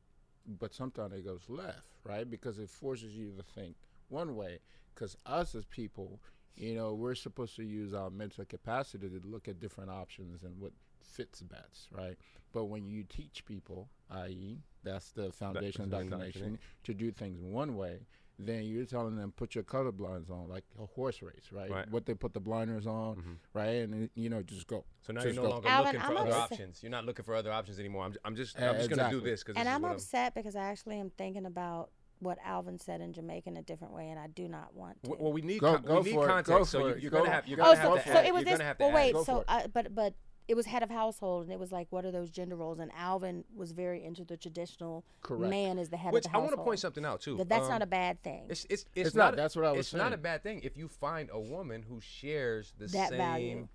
but 0.46 0.74
sometimes 0.74 1.14
it 1.14 1.24
goes 1.24 1.44
left, 1.48 1.83
right? 2.04 2.28
Because 2.28 2.59
it 2.59 2.70
forces 2.70 3.16
you 3.16 3.33
to 3.37 3.42
think 3.42 3.76
one 4.09 4.37
way. 4.37 4.59
Because 4.94 5.16
us 5.26 5.54
as 5.54 5.64
people, 5.64 6.20
you 6.57 6.74
know, 6.74 6.94
we're 6.94 7.14
supposed 7.14 7.57
to 7.57 7.64
use 7.64 7.94
our 7.94 8.11
mental 8.11 8.44
capacity 8.44 9.09
to 9.09 9.20
look 9.24 9.48
at 9.48 9.59
different 9.61 9.90
options 9.90 10.42
and 10.44 10.59
what 10.61 10.72
fits 11.00 11.42
best, 11.42 11.88
right? 11.90 12.16
But 12.52 12.66
when 12.66 12.87
you 12.87 13.02
teach 13.02 13.44
people, 13.44 13.88
i.e., 14.11 14.61
that's 14.85 15.11
the 15.11 15.33
foundation 15.33 15.83
of 15.83 15.92
indoctrination, 15.92 16.59
to 16.85 16.94
do 16.94 17.11
things 17.11 17.40
one 17.40 17.76
way, 17.76 18.00
then 18.38 18.64
you're 18.64 18.85
telling 18.85 19.16
them 19.16 19.33
put 19.37 19.55
your 19.55 19.62
color 19.64 19.92
blinds 19.92 20.29
on, 20.31 20.49
like 20.49 20.64
a 20.83 20.87
horse 20.87 21.23
race, 21.23 21.51
right? 21.53 21.70
Right. 21.70 21.90
What 21.90 22.05
they 22.07 22.14
put 22.14 22.35
the 22.35 22.40
blinders 22.40 22.87
on, 22.87 23.16
Mhm. 23.16 23.37
right? 23.53 23.66
And 23.88 24.11
you 24.14 24.29
know, 24.29 24.42
just 24.42 24.66
go. 24.66 24.85
So 25.03 25.12
now 25.12 25.20
Just 25.23 25.35
you're 25.35 25.42
no 25.44 25.49
go. 25.49 25.55
longer 25.55 25.68
Alvin, 25.68 25.92
looking 25.94 26.01
for 26.01 26.07
I'm 26.12 26.16
other 26.16 26.31
upset. 26.31 26.53
options. 26.53 26.83
You're 26.83 26.90
not 26.90 27.05
looking 27.05 27.25
for 27.25 27.35
other 27.35 27.53
options 27.53 27.79
anymore. 27.79 28.05
I'm, 28.05 28.14
I'm 28.25 28.35
just, 28.37 28.61
Uh, 28.61 28.66
I'm 28.66 28.77
just 28.77 28.90
gonna 28.90 29.11
do 29.11 29.20
this 29.20 29.44
because 29.44 29.59
And 29.59 29.68
I'm 29.68 29.83
what 29.83 29.92
upset 29.92 30.35
because 30.35 30.57
I 30.57 30.64
actually 30.64 30.99
am 30.99 31.11
thinking 31.11 31.47
about 31.47 31.90
what 32.20 32.38
Alvin 32.44 32.79
said 32.79 33.01
in 33.01 33.12
Jamaica 33.12 33.49
in 33.51 33.57
a 33.57 33.62
different 33.62 33.92
way, 33.92 34.09
and 34.09 34.18
I 34.18 34.29
do 34.29 34.49
not 34.49 34.75
want 34.75 35.03
to. 35.05 35.11
Well, 35.18 35.33
we 35.33 35.42
need 35.42 35.61
Go- 35.61 35.75
con- 35.75 35.83
go 35.83 35.99
we 36.01 36.05
need 36.11 36.14
for 36.14 36.25
it. 36.25 36.29
context. 36.29 36.49
Go 36.49 36.64
so 36.64 36.87
you, 36.88 36.94
you're 37.03 37.11
Go- 37.11 37.18
gonna 37.18 37.31
have, 37.31 37.47
you're 37.47 37.57
go 37.57 37.64
gonna 37.64 37.75
oh, 37.75 37.77
have 37.83 37.88
so, 37.88 37.97
to 37.97 38.03
so 38.14 38.18
add, 38.20 38.27
it 38.27 38.33
was 38.35 38.40
you're 38.40 38.44
this. 38.51 38.59
gonna 38.59 38.64
have 38.64 38.79
to 38.79 38.85
Well, 38.85 38.94
wait. 38.94 39.16
So, 39.27 39.44
uh, 39.47 39.66
but 39.68 39.94
but 39.94 40.14
it 40.46 40.54
was 40.54 40.66
head 40.66 40.83
of 40.83 40.90
household, 40.90 41.44
and 41.44 41.52
it 41.52 41.59
was 41.59 41.72
like, 41.72 41.87
what 41.90 42.04
are 42.04 42.11
those 42.11 42.30
gender 42.30 42.54
roles? 42.57 42.78
And 42.78 42.90
Alvin 42.94 43.44
was 43.57 43.72
very 43.72 44.04
into 44.04 44.24
the 44.24 44.37
traditional 44.37 45.04
Correct. 45.22 45.48
man 45.50 45.78
is 45.78 45.88
the 45.88 45.96
head 45.96 46.12
Which 46.12 46.26
of 46.26 46.33
the 46.33 46.38
household. 46.38 46.52
I 46.52 46.54
want 46.57 46.61
to 46.61 46.64
point 46.64 46.80
something 46.80 47.04
out 47.04 47.20
too. 47.22 47.37
That 47.38 47.48
that's 47.48 47.64
Um, 47.64 47.70
not 47.70 47.83
a 47.83 47.87
bad 47.87 48.22
thing. 48.22 48.44
It's 48.50 48.64
it's 48.68 48.85
it's, 48.94 49.09
It's 49.09 49.14
not. 49.16 49.33
a- 49.33 49.37
That's 49.37 49.57
what 49.57 49.64
I 49.64 49.72
was 49.72 49.88
saying. 49.88 50.00
It's 50.02 50.11
not 50.11 50.12
a 50.12 50.18
bad 50.20 50.42
thing 50.42 50.61
if 50.62 50.76
you 50.76 50.87
find 50.88 51.30
a 51.33 51.40
woman 51.40 51.83
who 51.83 52.00
shares 52.00 52.74
the 52.78 52.87
That 52.88 53.09
same 53.09 53.18
value. 53.18 53.68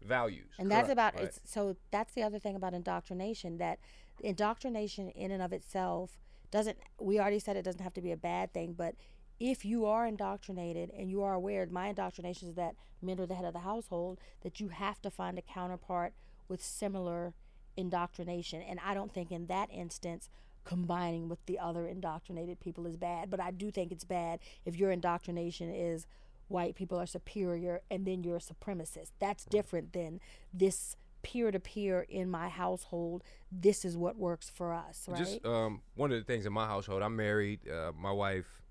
values. 0.00 0.52
And 0.58 0.70
that's 0.70 0.88
about 0.90 1.14
Right. 1.14 1.24
it's 1.24 1.40
so 1.44 1.76
that's 1.90 2.12
the 2.14 2.22
other 2.22 2.38
thing 2.38 2.54
about 2.56 2.72
indoctrination 2.74 3.58
that 3.58 3.78
indoctrination 4.22 5.08
in 5.10 5.30
and 5.30 5.42
of 5.42 5.52
itself 5.52 6.18
doesn't 6.50 6.78
we 7.00 7.18
already 7.18 7.38
said 7.38 7.56
it 7.56 7.62
doesn't 7.62 7.80
have 7.82 7.94
to 7.94 8.02
be 8.02 8.12
a 8.12 8.16
bad 8.16 8.52
thing, 8.52 8.72
but 8.74 8.94
if 9.42 9.64
you 9.64 9.86
are 9.86 10.06
indoctrinated 10.06 10.92
and 10.96 11.10
you 11.10 11.20
are 11.24 11.34
aware, 11.34 11.66
my 11.68 11.88
indoctrination 11.88 12.48
is 12.48 12.54
that 12.54 12.76
men 13.02 13.18
are 13.18 13.26
the 13.26 13.34
head 13.34 13.44
of 13.44 13.52
the 13.52 13.58
household, 13.58 14.20
that 14.42 14.60
you 14.60 14.68
have 14.68 15.02
to 15.02 15.10
find 15.10 15.36
a 15.36 15.42
counterpart 15.42 16.12
with 16.46 16.62
similar 16.62 17.34
indoctrination. 17.76 18.62
And 18.62 18.78
I 18.84 18.94
don't 18.94 19.12
think 19.12 19.32
in 19.32 19.46
that 19.46 19.68
instance 19.72 20.30
combining 20.64 21.28
with 21.28 21.44
the 21.46 21.58
other 21.58 21.88
indoctrinated 21.88 22.60
people 22.60 22.86
is 22.86 22.96
bad, 22.96 23.30
but 23.30 23.40
I 23.40 23.50
do 23.50 23.72
think 23.72 23.90
it's 23.90 24.04
bad 24.04 24.38
if 24.64 24.76
your 24.76 24.92
indoctrination 24.92 25.74
is 25.74 26.06
white 26.46 26.76
people 26.76 27.00
are 27.00 27.06
superior 27.06 27.80
and 27.90 28.06
then 28.06 28.22
you're 28.22 28.36
a 28.36 28.38
supremacist. 28.38 29.10
That's 29.18 29.44
different 29.44 29.92
than 29.92 30.20
this 30.54 30.94
peer 31.24 31.50
to 31.50 31.58
peer 31.58 32.06
in 32.08 32.30
my 32.30 32.48
household. 32.48 33.24
This 33.50 33.84
is 33.84 33.96
what 33.96 34.16
works 34.16 34.48
for 34.48 34.72
us, 34.72 35.08
right? 35.08 35.18
Just 35.18 35.44
um, 35.44 35.82
one 35.96 36.12
of 36.12 36.18
the 36.18 36.24
things 36.24 36.46
in 36.46 36.52
my 36.52 36.66
household, 36.66 37.02
I'm 37.02 37.16
married. 37.16 37.68
Uh, 37.68 37.90
my 37.98 38.12
wife, 38.12 38.61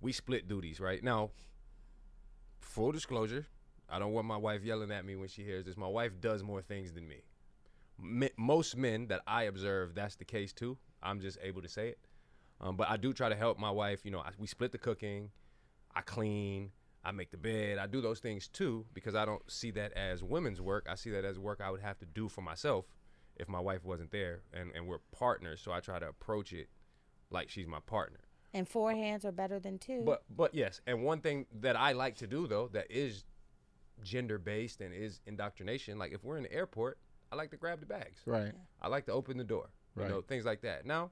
we 0.00 0.12
split 0.12 0.48
duties. 0.48 0.80
Right 0.80 1.02
now, 1.02 1.30
full 2.60 2.92
disclosure, 2.92 3.46
I 3.88 3.98
don't 3.98 4.12
want 4.12 4.26
my 4.26 4.36
wife 4.36 4.62
yelling 4.64 4.90
at 4.90 5.04
me 5.04 5.16
when 5.16 5.28
she 5.28 5.42
hears 5.42 5.64
this. 5.64 5.76
My 5.76 5.88
wife 5.88 6.20
does 6.20 6.42
more 6.42 6.62
things 6.62 6.92
than 6.92 7.08
me. 7.08 7.22
Most 8.36 8.76
men 8.76 9.08
that 9.08 9.20
I 9.26 9.44
observe, 9.44 9.94
that's 9.94 10.16
the 10.16 10.24
case 10.24 10.52
too. 10.52 10.78
I'm 11.02 11.20
just 11.20 11.38
able 11.42 11.62
to 11.62 11.68
say 11.68 11.88
it. 11.88 11.98
Um, 12.60 12.76
but 12.76 12.88
I 12.90 12.96
do 12.96 13.12
try 13.12 13.28
to 13.28 13.34
help 13.34 13.58
my 13.58 13.70
wife. 13.70 14.04
You 14.04 14.10
know, 14.10 14.20
I, 14.20 14.30
we 14.38 14.46
split 14.46 14.72
the 14.72 14.78
cooking. 14.78 15.30
I 15.94 16.02
clean. 16.02 16.70
I 17.02 17.12
make 17.12 17.30
the 17.30 17.38
bed. 17.38 17.78
I 17.78 17.86
do 17.86 18.00
those 18.00 18.20
things 18.20 18.46
too 18.48 18.84
because 18.92 19.14
I 19.14 19.24
don't 19.24 19.42
see 19.50 19.70
that 19.72 19.92
as 19.94 20.22
women's 20.22 20.60
work. 20.60 20.86
I 20.88 20.94
see 20.94 21.10
that 21.10 21.24
as 21.24 21.38
work 21.38 21.60
I 21.64 21.70
would 21.70 21.80
have 21.80 21.98
to 21.98 22.06
do 22.06 22.28
for 22.28 22.42
myself 22.42 22.84
if 23.36 23.48
my 23.48 23.60
wife 23.60 23.84
wasn't 23.84 24.10
there, 24.10 24.42
and, 24.52 24.70
and 24.74 24.86
we're 24.86 24.98
partners. 25.12 25.62
So 25.64 25.72
I 25.72 25.80
try 25.80 25.98
to 25.98 26.08
approach 26.08 26.52
it 26.52 26.68
like 27.30 27.48
she's 27.48 27.66
my 27.66 27.80
partner. 27.80 28.20
And 28.54 28.68
four 28.68 28.92
hands 28.92 29.24
are 29.24 29.32
better 29.32 29.58
than 29.58 29.78
two. 29.78 30.02
But 30.04 30.24
but 30.34 30.54
yes, 30.54 30.80
and 30.86 31.02
one 31.02 31.20
thing 31.20 31.46
that 31.60 31.76
I 31.76 31.92
like 31.92 32.16
to 32.16 32.26
do 32.26 32.46
though 32.46 32.68
that 32.68 32.86
is 32.90 33.24
gender 34.02 34.38
based 34.38 34.80
and 34.80 34.94
is 34.94 35.20
indoctrination. 35.26 35.98
Like 35.98 36.12
if 36.12 36.24
we're 36.24 36.36
in 36.36 36.42
the 36.44 36.52
airport, 36.52 36.98
I 37.30 37.36
like 37.36 37.50
to 37.50 37.56
grab 37.56 37.80
the 37.80 37.86
bags. 37.86 38.20
Right. 38.26 38.52
I 38.80 38.88
like 38.88 39.06
to 39.06 39.12
open 39.12 39.36
the 39.36 39.44
door. 39.44 39.70
Right. 39.94 40.04
You 40.04 40.10
know 40.14 40.20
things 40.20 40.44
like 40.44 40.62
that. 40.62 40.86
Now, 40.86 41.10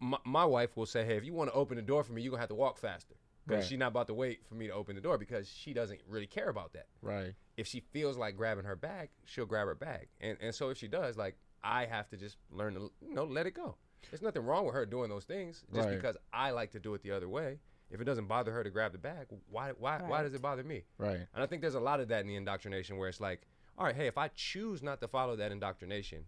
my, 0.00 0.18
my 0.24 0.44
wife 0.44 0.76
will 0.76 0.86
say, 0.86 1.04
"Hey, 1.04 1.16
if 1.16 1.24
you 1.24 1.32
want 1.32 1.50
to 1.50 1.56
open 1.56 1.76
the 1.76 1.82
door 1.82 2.02
for 2.04 2.12
me, 2.12 2.22
you're 2.22 2.30
gonna 2.30 2.40
have 2.42 2.48
to 2.50 2.54
walk 2.54 2.78
faster." 2.78 3.14
Because 3.46 3.62
Right. 3.62 3.68
she's 3.68 3.78
not 3.78 3.88
about 3.88 4.08
to 4.08 4.14
wait 4.14 4.44
for 4.44 4.56
me 4.56 4.66
to 4.66 4.72
open 4.72 4.96
the 4.96 5.00
door 5.00 5.18
because 5.18 5.48
she 5.48 5.72
doesn't 5.72 6.00
really 6.08 6.26
care 6.26 6.48
about 6.48 6.72
that. 6.72 6.88
Right. 7.00 7.34
If 7.56 7.68
she 7.68 7.78
feels 7.78 8.16
like 8.18 8.36
grabbing 8.36 8.64
her 8.64 8.74
bag, 8.74 9.10
she'll 9.24 9.46
grab 9.46 9.66
her 9.68 9.74
bag. 9.74 10.08
And 10.20 10.36
and 10.40 10.54
so 10.54 10.68
if 10.70 10.78
she 10.78 10.88
does, 10.88 11.16
like 11.16 11.36
I 11.62 11.86
have 11.86 12.08
to 12.10 12.16
just 12.16 12.36
learn 12.50 12.74
to 12.74 12.90
you 13.00 13.14
know 13.14 13.24
let 13.24 13.46
it 13.46 13.52
go. 13.54 13.76
There's 14.10 14.22
nothing 14.22 14.44
wrong 14.44 14.64
with 14.66 14.74
her 14.74 14.86
doing 14.86 15.08
those 15.10 15.24
things 15.24 15.64
just 15.74 15.88
Right. 15.88 15.96
because 15.96 16.16
I 16.32 16.50
like 16.50 16.70
to 16.72 16.80
do 16.80 16.94
it 16.94 17.02
the 17.02 17.10
other 17.12 17.28
way. 17.28 17.58
If 17.90 18.00
it 18.00 18.04
doesn't 18.04 18.26
bother 18.26 18.52
her 18.52 18.64
to 18.64 18.70
grab 18.70 18.92
the 18.92 18.98
bag, 18.98 19.26
why 19.48 19.70
why 19.72 19.98
why 20.02 20.22
does 20.22 20.34
it 20.34 20.42
bother 20.42 20.64
me? 20.64 20.82
Right. 20.98 21.20
And 21.32 21.42
I 21.42 21.46
think 21.46 21.62
there's 21.62 21.74
a 21.76 21.80
lot 21.80 22.00
of 22.00 22.08
that 22.08 22.20
in 22.22 22.26
the 22.26 22.34
indoctrination 22.34 22.96
where 22.96 23.08
it's 23.08 23.20
like, 23.20 23.46
all 23.78 23.84
right, 23.86 23.94
hey, 23.94 24.06
if 24.08 24.18
I 24.18 24.28
choose 24.28 24.82
not 24.82 25.00
to 25.00 25.08
follow 25.08 25.36
that 25.36 25.52
indoctrination 25.52 26.24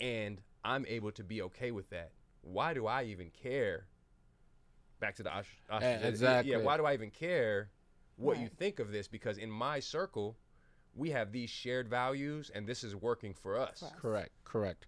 and 0.00 0.40
I'm 0.64 0.86
able 0.86 1.12
to 1.12 1.24
be 1.24 1.42
okay 1.42 1.72
with 1.72 1.90
that, 1.90 2.12
why 2.40 2.72
do 2.74 2.86
I 2.86 3.04
even 3.04 3.30
care? 3.30 3.86
Back 5.00 5.16
to 5.16 5.22
the 5.24 5.30
osh- 5.36 5.58
eh, 5.68 5.74
ostracization. 5.78 6.04
exactly. 6.04 6.52
Yeah, 6.52 6.58
why 6.58 6.76
do 6.76 6.84
I 6.86 6.94
even 6.94 7.10
care 7.10 7.70
what 8.16 8.38
you 8.38 8.48
think 8.48 8.78
of 8.78 8.92
this? 8.92 9.08
Because 9.08 9.36
in 9.36 9.50
my 9.50 9.80
circle, 9.80 10.36
we 10.94 11.10
have 11.10 11.32
these 11.32 11.50
shared 11.50 11.88
values 11.88 12.50
and 12.54 12.66
this 12.66 12.84
is 12.84 12.94
working 12.94 13.34
for 13.34 13.58
us. 13.58 13.80
For 13.80 13.86
us. 13.86 13.92
Correct, 13.96 14.30
correct. 14.44 14.86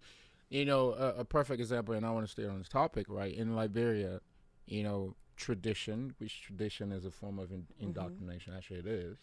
You 0.54 0.64
know, 0.64 0.92
a, 0.92 1.22
a 1.22 1.24
perfect 1.24 1.58
example, 1.58 1.94
and 1.96 2.06
I 2.06 2.10
want 2.10 2.26
to 2.26 2.30
stay 2.30 2.46
on 2.46 2.58
this 2.58 2.68
topic, 2.68 3.06
right? 3.08 3.34
In 3.34 3.56
Liberia, 3.56 4.20
you 4.66 4.84
know, 4.84 5.16
tradition, 5.36 6.14
which 6.18 6.42
tradition 6.42 6.92
is 6.92 7.04
a 7.04 7.10
form 7.10 7.40
of 7.40 7.50
in, 7.50 7.66
indoctrination, 7.80 8.54
actually 8.56 8.78
it 8.78 8.86
is, 8.86 9.16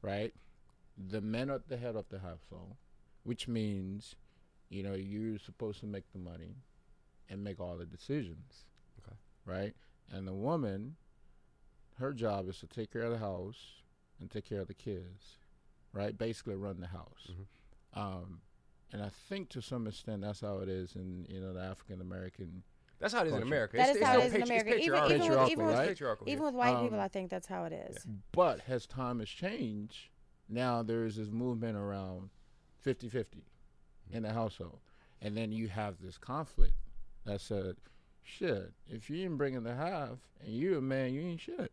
right? 0.00 0.32
The 0.96 1.20
men 1.20 1.50
are 1.50 1.56
at 1.56 1.68
the 1.68 1.76
head 1.76 1.94
of 1.94 2.08
the 2.08 2.20
household, 2.20 2.76
which 3.22 3.46
means, 3.46 4.16
you 4.70 4.82
know, 4.82 4.94
you're 4.94 5.38
supposed 5.38 5.80
to 5.80 5.86
make 5.86 6.10
the 6.14 6.18
money 6.18 6.56
and 7.28 7.44
make 7.44 7.60
all 7.60 7.76
the 7.76 7.84
decisions, 7.84 8.64
Okay. 9.06 9.16
right? 9.44 9.74
And 10.10 10.26
the 10.26 10.32
woman, 10.32 10.96
her 11.98 12.14
job 12.14 12.48
is 12.48 12.60
to 12.60 12.66
take 12.66 12.90
care 12.94 13.02
of 13.02 13.12
the 13.12 13.18
house 13.18 13.82
and 14.22 14.30
take 14.30 14.48
care 14.48 14.62
of 14.62 14.68
the 14.68 14.72
kids, 14.72 15.36
right? 15.92 16.16
Basically, 16.16 16.54
run 16.54 16.80
the 16.80 16.86
house. 16.86 17.28
Um, 17.92 18.40
and 18.92 19.02
I 19.02 19.10
think 19.28 19.48
to 19.50 19.62
some 19.62 19.86
extent 19.86 20.22
that's 20.22 20.40
how 20.40 20.58
it 20.58 20.68
is 20.68 20.94
in 20.96 21.26
you 21.28 21.40
know 21.40 21.52
the 21.52 21.60
African 21.60 22.00
American. 22.00 22.62
That's 22.98 23.14
how 23.14 23.22
it 23.22 23.28
is 23.28 23.34
in 23.34 23.42
America. 23.42 23.76
That 23.76 23.90
It's- 23.90 23.96
is 23.96 24.00
it's 24.02 24.06
how 24.06 24.12
still 24.14 24.22
it 24.22 24.26
is 24.26 24.34
in 24.34 24.42
America. 24.42 24.70
It's 24.74 24.82
Even, 24.86 24.92
patriarchal. 25.00 25.18
even, 25.52 25.66
with, 25.66 25.74
even, 25.92 26.06
with, 26.08 26.28
even 26.28 26.44
with 26.46 26.54
white 26.54 26.74
Um, 26.74 26.82
people, 26.82 26.98
I 27.00 27.06
think 27.08 27.30
that's 27.30 27.46
how 27.46 27.62
it 27.64 27.72
is. 27.72 28.04
But 28.32 28.60
as 28.66 28.86
time 28.86 29.20
has 29.20 29.28
changed, 29.28 30.08
now 30.48 30.82
there 30.82 31.04
is 31.04 31.14
this 31.16 31.30
movement 31.30 31.76
around 31.76 32.30
50-50 32.84 33.44
in 34.10 34.24
the 34.24 34.32
household, 34.32 34.80
and 35.22 35.36
then 35.36 35.52
you 35.52 35.68
have 35.68 36.00
this 36.00 36.18
conflict 36.18 36.74
that 37.24 37.40
said, 37.40 37.76
"Shit, 38.24 38.72
if 38.88 39.08
you 39.08 39.24
ain't 39.24 39.38
bringing 39.38 39.62
the 39.62 39.76
half 39.76 40.18
and 40.40 40.52
you're 40.52 40.78
a 40.78 40.82
man, 40.82 41.12
you 41.14 41.20
ain't 41.20 41.40
shit." 41.40 41.70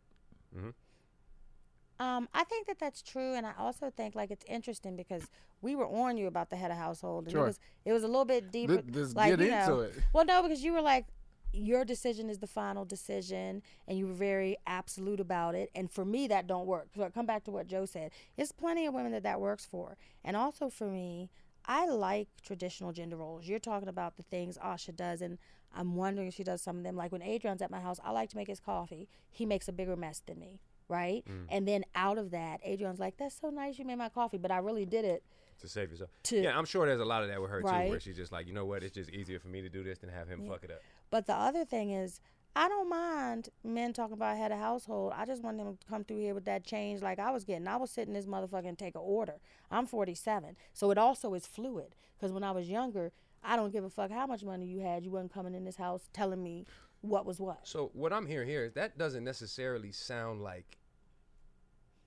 Um, 1.98 2.28
I 2.34 2.44
think 2.44 2.66
that 2.66 2.78
that's 2.78 3.00
true, 3.02 3.34
and 3.34 3.46
I 3.46 3.52
also 3.58 3.90
think 3.90 4.14
like 4.14 4.30
it's 4.30 4.44
interesting 4.48 4.96
because 4.96 5.28
we 5.62 5.74
were 5.74 5.86
on 5.86 6.16
you 6.18 6.26
about 6.26 6.50
the 6.50 6.56
head 6.56 6.70
of 6.70 6.76
household, 6.76 7.24
and 7.24 7.32
Sure. 7.32 7.44
it 7.44 7.46
was 7.46 7.60
it 7.86 7.92
was 7.92 8.02
a 8.02 8.06
little 8.06 8.24
bit 8.26 8.50
deeper. 8.52 8.74
Let- 8.76 8.94
let's 8.94 9.14
like, 9.14 9.30
get 9.30 9.40
you 9.40 9.52
into 9.54 9.66
know, 9.68 9.80
it. 9.80 9.94
Well, 10.12 10.24
no, 10.24 10.42
because 10.42 10.62
you 10.62 10.72
were 10.72 10.82
like, 10.82 11.06
your 11.52 11.86
decision 11.86 12.28
is 12.28 12.38
the 12.38 12.46
final 12.46 12.84
decision, 12.84 13.62
and 13.88 13.96
you 13.96 14.06
were 14.06 14.12
very 14.12 14.58
absolute 14.66 15.20
about 15.20 15.54
it. 15.54 15.70
And 15.74 15.90
for 15.90 16.04
me, 16.04 16.26
that 16.28 16.46
don't 16.46 16.66
work. 16.66 16.88
So 16.94 17.02
I 17.02 17.08
come 17.08 17.24
back 17.24 17.44
to 17.44 17.50
what 17.50 17.66
Joe 17.66 17.86
said. 17.86 18.12
There's 18.36 18.52
plenty 18.52 18.84
of 18.84 18.92
women 18.92 19.12
that 19.12 19.22
that 19.22 19.40
works 19.40 19.64
for, 19.64 19.96
and 20.22 20.36
also 20.36 20.68
for 20.68 20.88
me, 20.90 21.30
I 21.64 21.86
like 21.86 22.28
traditional 22.42 22.92
gender 22.92 23.16
roles. 23.16 23.48
You're 23.48 23.58
talking 23.58 23.88
about 23.88 24.16
the 24.16 24.22
things 24.22 24.58
Asha 24.58 24.94
does, 24.94 25.22
and 25.22 25.38
I'm 25.74 25.94
wondering 25.96 26.28
if 26.28 26.34
she 26.34 26.44
does 26.44 26.60
some 26.60 26.76
of 26.76 26.82
them. 26.84 26.94
Like 26.94 27.10
when 27.10 27.22
Adrian's 27.22 27.62
at 27.62 27.70
my 27.70 27.80
house, 27.80 27.98
I 28.04 28.10
like 28.10 28.28
to 28.30 28.36
make 28.36 28.48
his 28.48 28.60
coffee. 28.60 29.08
He 29.30 29.46
makes 29.46 29.66
a 29.66 29.72
bigger 29.72 29.96
mess 29.96 30.20
than 30.26 30.38
me, 30.38 30.60
right? 30.88 31.24
Mm. 31.28 31.46
And 31.50 31.68
then 31.68 31.84
out 31.94 32.18
of 32.18 32.30
that, 32.30 32.60
Adrian's 32.64 32.98
like, 32.98 33.16
"That's 33.16 33.38
so 33.40 33.50
nice, 33.50 33.78
you 33.78 33.84
made 33.84 33.98
my 33.98 34.08
coffee," 34.08 34.38
but 34.38 34.50
I 34.50 34.58
really 34.58 34.86
did 34.86 35.04
it. 35.04 35.22
to 35.58 35.68
save 35.68 35.90
yourself. 35.90 36.10
To- 36.24 36.42
yeah, 36.42 36.56
I'm 36.56 36.66
sure 36.66 36.84
there's 36.84 37.00
a 37.00 37.04
lot 37.06 37.22
of 37.22 37.30
that 37.30 37.40
with 37.40 37.50
her 37.50 37.62
too, 37.62 37.66
where 37.88 37.98
she's 37.98 38.14
just 38.16 38.30
like, 38.30 38.46
you 38.46 38.52
know 38.52 38.66
what, 38.66 38.82
it's 38.82 38.94
just 38.94 39.08
easier 39.08 39.38
for 39.38 39.48
me 39.48 39.62
to 39.62 39.70
do 39.70 39.82
this 39.82 39.96
than 39.98 40.10
have 40.10 40.28
him 40.28 40.42
Yeah. 40.44 40.50
fuck 40.50 40.64
it 40.64 40.70
up. 40.70 40.80
But 41.08 41.24
the 41.26 41.34
other 41.34 41.64
thing 41.64 41.92
is, 41.92 42.20
I 42.54 42.68
don't 42.68 42.90
mind 42.90 43.48
men 43.64 43.94
talking 43.94 44.12
about 44.12 44.36
head 44.36 44.52
of 44.52 44.58
household. 44.58 45.14
I 45.16 45.24
just 45.24 45.42
want 45.42 45.56
them 45.56 45.78
to 45.78 45.86
come 45.86 46.04
through 46.04 46.18
here 46.18 46.34
with 46.34 46.44
that 46.44 46.64
change 46.64 47.00
like 47.00 47.18
I 47.18 47.30
was 47.30 47.44
getting. 47.44 47.66
I 47.68 47.76
was 47.76 47.90
sitting 47.90 48.12
this 48.12 48.26
motherfucker 48.26 48.68
and 48.68 48.78
take 48.78 48.96
an 48.96 49.00
order. 49.02 49.36
I'm 49.70 49.86
47. 49.86 50.56
So 50.74 50.90
it 50.90 50.98
also 50.98 51.32
is 51.32 51.46
fluid. 51.46 51.94
Because 52.18 52.32
when 52.32 52.44
I 52.44 52.50
was 52.50 52.68
younger, 52.68 53.12
I 53.42 53.56
don't 53.56 53.72
give 53.72 53.84
a 53.84 53.88
fuck 53.90 54.10
how 54.10 54.26
much 54.26 54.44
money 54.44 54.66
you 54.66 54.80
had. 54.80 55.04
You 55.04 55.10
wasn't 55.10 55.32
coming 55.32 55.54
in 55.54 55.64
this 55.64 55.76
house 55.76 56.08
telling 56.12 56.42
me 56.42 56.66
what 57.08 57.24
was 57.26 57.40
what. 57.40 57.60
So 57.66 57.90
what 57.94 58.12
I'm 58.12 58.26
hearing 58.26 58.48
here 58.48 58.64
is 58.64 58.72
that 58.74 58.98
doesn't 58.98 59.24
necessarily 59.24 59.92
sound 59.92 60.42
like. 60.42 60.78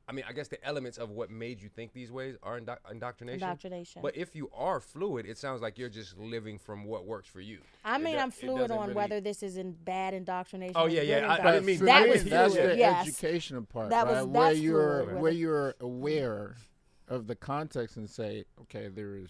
I 0.08 0.12
mean, 0.12 0.26
I 0.28 0.34
guess 0.34 0.48
the 0.48 0.58
elements 0.66 0.98
of 0.98 1.12
what 1.12 1.30
made 1.30 1.62
you 1.62 1.70
think 1.70 1.94
these 1.94 2.12
ways 2.12 2.36
are 2.42 2.58
indo- 2.58 2.78
indoctrination. 2.90 3.44
Indoctrination. 3.44 4.02
But 4.02 4.18
if 4.18 4.36
you 4.36 4.50
are 4.56 4.80
fluid, 4.80 5.28
it 5.28 5.38
sounds 5.38 5.62
like 5.62 5.78
you're 5.78 5.88
just 5.88 6.18
living 6.18 6.58
from 6.58 6.84
what 6.86 7.06
works 7.06 7.28
for 7.28 7.42
you. 7.42 7.60
I 7.86 8.00
mean, 8.00 8.16
do- 8.16 8.20
I'm 8.22 8.32
fluid 8.32 8.72
on 8.72 8.80
really- 8.80 8.94
whether 8.96 9.22
this 9.22 9.44
is 9.44 9.58
in 9.58 9.74
bad 9.74 10.16
indoctrination. 10.16 10.74
Oh, 10.76 10.88
yeah, 10.88 11.04
yeah, 11.04 11.28
I- 11.32 11.50
I 11.50 11.52
didn't 11.52 11.66
mean- 11.68 11.86
that 11.86 12.04
I 12.04 12.08
was 12.08 12.24
didn't- 12.24 12.30
that's 12.32 12.54
the 12.56 12.76
yes. 12.76 13.08
educational 13.08 13.62
part, 13.66 13.92
That 13.92 14.08
was- 14.08 14.26
right? 14.26 14.28
where 14.30 14.52
you're 14.54 15.04
fluid. 15.04 15.22
where 15.22 15.32
you're 15.32 15.76
aware 15.80 16.56
of 17.08 17.28
the 17.28 17.36
context 17.36 17.96
and 17.96 18.10
say, 18.10 18.46
okay, 18.62 18.88
there 18.88 19.16
is 19.16 19.30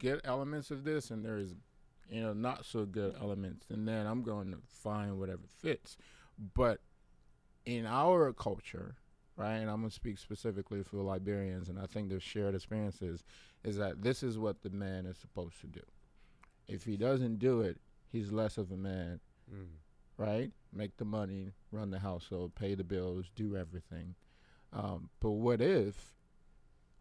good 0.00 0.20
elements 0.24 0.72
of 0.72 0.82
this, 0.82 1.12
and 1.12 1.24
there 1.24 1.38
is, 1.38 1.54
you 2.10 2.20
know, 2.22 2.32
not 2.32 2.64
so 2.64 2.84
good 2.84 3.14
elements, 3.20 3.66
and 3.70 3.86
then 3.86 4.06
I'm 4.06 4.22
going 4.22 4.50
to 4.52 4.58
find 4.66 5.18
whatever 5.18 5.42
fits. 5.60 5.96
But 6.54 6.80
in 7.66 7.84
our 7.86 8.32
culture, 8.32 8.96
right, 9.36 9.56
and 9.56 9.70
I'm 9.70 9.80
gonna 9.80 9.90
speak 9.90 10.18
specifically 10.18 10.82
for 10.82 10.98
Liberians, 10.98 11.68
and 11.68 11.78
I 11.78 11.86
think 11.86 12.08
the 12.08 12.20
shared 12.20 12.54
experiences 12.54 13.24
is 13.64 13.76
that 13.76 14.02
this 14.02 14.22
is 14.22 14.38
what 14.38 14.62
the 14.62 14.70
man 14.70 15.04
is 15.06 15.16
supposed 15.18 15.60
to 15.60 15.66
do. 15.66 15.82
If 16.66 16.84
he 16.84 16.96
doesn't 16.96 17.38
do 17.38 17.60
it, 17.60 17.78
he's 18.10 18.32
less 18.32 18.58
of 18.58 18.70
a 18.70 18.76
man 18.76 19.20
Mm. 19.52 19.66
right? 20.18 20.52
Make 20.72 20.96
the 20.98 21.06
money, 21.06 21.52
run 21.72 21.90
the 21.90 22.00
household, 22.00 22.54
pay 22.54 22.74
the 22.74 22.84
bills, 22.84 23.30
do 23.34 23.56
everything. 23.56 24.14
Um, 24.72 25.08
but 25.20 25.30
what 25.30 25.62
if 25.62 26.17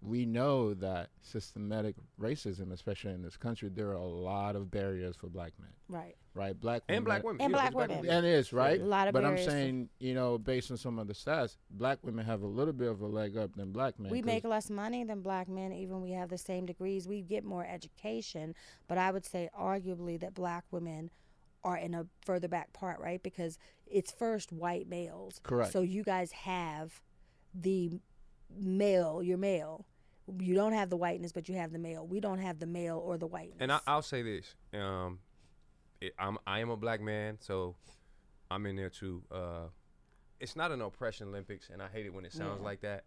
we 0.02 0.26
know 0.26 0.74
that 0.76 1.10
systematic 1.22 1.96
racism, 2.22 2.72
especially 2.72 3.14
in 3.14 3.22
this 3.24 3.36
country, 3.36 3.68
there 3.70 3.90
are 3.90 3.94
a 3.94 4.06
lot 4.06 4.56
of 4.56 4.70
barriers 4.70 5.16
for 5.16 5.28
black 5.28 5.54
men, 5.60 5.72
Right. 5.90 6.16
right? 6.36 6.60
Black 6.60 6.84
and 6.88 7.04
women- 7.04 7.04
black 7.06 7.24
women 7.24 7.42
And 7.42 7.52
yeah, 7.52 7.58
black 7.72 7.74
there's 7.90 7.98
women. 8.02 8.10
and 8.18 8.26
it 8.26 8.30
is 8.30 8.54
right. 8.54 8.80
A 8.80 8.86
lot 8.86 9.08
of 9.08 9.14
but 9.14 9.26
I'm 9.26 9.38
saying, 9.40 9.90
you 10.00 10.14
know, 10.14 10.38
based 10.38 10.70
on 10.70 10.78
some 10.78 11.00
of 11.00 11.08
the 11.08 11.14
stats, 11.14 11.58
black 11.72 11.98
women 12.04 12.26
have 12.26 12.44
a 12.44 12.48
little 12.48 12.74
bit 12.74 12.90
of 12.90 13.02
a 13.02 13.08
leg 13.08 13.38
up 13.38 13.56
than 13.56 13.72
black 13.72 13.98
men. 14.00 14.12
We 14.12 14.22
make 14.22 14.44
less 14.44 14.70
money 14.70 15.04
than 15.04 15.22
black 15.22 15.48
men, 15.50 15.74
even 15.74 16.02
we 16.02 16.12
have 16.12 16.30
the 16.30 16.38
same 16.38 16.68
degrees. 16.68 17.08
We 17.08 17.24
get 17.24 17.44
more 17.44 17.66
education, 17.66 18.54
but 18.88 19.00
I 19.00 19.10
would 19.12 19.26
say 19.26 19.50
arguably 19.58 20.20
that 20.20 20.36
black 20.36 20.66
women 20.70 21.10
are 21.64 21.76
in 21.78 21.96
a 21.96 22.06
further 22.24 22.48
back 22.48 22.72
part, 22.72 23.00
right? 23.00 23.22
Because 23.24 23.58
it's 23.88 24.12
first 24.12 24.52
white 24.54 24.88
males. 24.88 25.40
Correct. 25.42 25.72
So 25.74 25.82
you 25.82 26.04
guys 26.04 26.32
have 26.34 27.02
the 27.54 28.00
male, 28.56 29.22
you're 29.24 29.38
male. 29.38 29.86
You 30.40 30.56
don't 30.56 30.74
have 30.74 30.90
the 30.90 30.98
whiteness, 30.98 31.32
but 31.32 31.48
you 31.48 31.56
have 31.56 31.72
the 31.72 31.80
male. 31.80 32.06
We 32.06 32.20
don't 32.20 32.40
have 32.40 32.60
the 32.60 32.66
male 32.66 32.98
or 32.98 33.18
the 33.18 33.28
whiteness. 33.28 33.58
And 33.60 33.72
I, 33.72 33.80
I'll 33.88 34.02
say 34.02 34.22
this: 34.24 34.56
um, 34.74 35.20
it, 36.02 36.14
I'm 36.20 36.38
I 36.46 36.60
am 36.60 36.70
a 36.70 36.76
black 36.78 37.00
man, 37.02 37.38
so 37.40 37.76
I'm 38.52 38.66
in 38.66 38.76
there 38.76 38.90
too. 38.90 39.24
Uh, 39.32 39.68
it's 40.40 40.56
not 40.56 40.72
an 40.72 40.82
oppression 40.82 41.30
Olympics, 41.30 41.70
and 41.72 41.82
I 41.82 41.88
hate 41.88 42.06
it 42.06 42.14
when 42.14 42.26
it 42.26 42.34
sounds 42.34 42.60
Yeah. 42.60 42.66
like 42.66 42.82
that. 42.82 43.06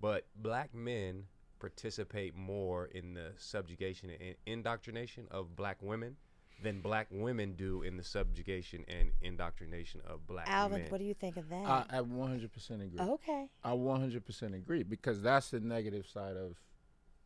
But 0.00 0.26
black 0.36 0.74
men 0.74 1.24
participate 1.60 2.34
more 2.36 2.86
in 2.86 3.14
the 3.14 3.32
subjugation 3.36 4.10
and 4.10 4.34
indoctrination 4.46 5.26
of 5.30 5.56
black 5.56 5.82
women 5.82 6.16
than 6.62 6.80
black 6.80 7.06
women 7.10 7.54
do 7.54 7.82
in 7.82 7.96
the 7.96 8.02
subjugation 8.02 8.84
and 8.88 9.10
indoctrination 9.22 10.00
of 10.06 10.26
black 10.26 10.48
Alvin, 10.48 10.82
men. 10.82 10.90
what 10.90 10.98
do 10.98 11.04
you 11.04 11.14
think 11.14 11.36
of 11.36 11.48
that? 11.50 11.64
I, 11.64 11.84
I 11.90 12.00
100% 12.00 12.70
agree. 12.70 13.00
okay. 13.00 13.46
I 13.62 13.70
100% 13.70 14.54
agree 14.54 14.82
because 14.82 15.22
that's 15.22 15.50
the 15.50 15.60
negative 15.60 16.06
side 16.06 16.36
of 16.36 16.56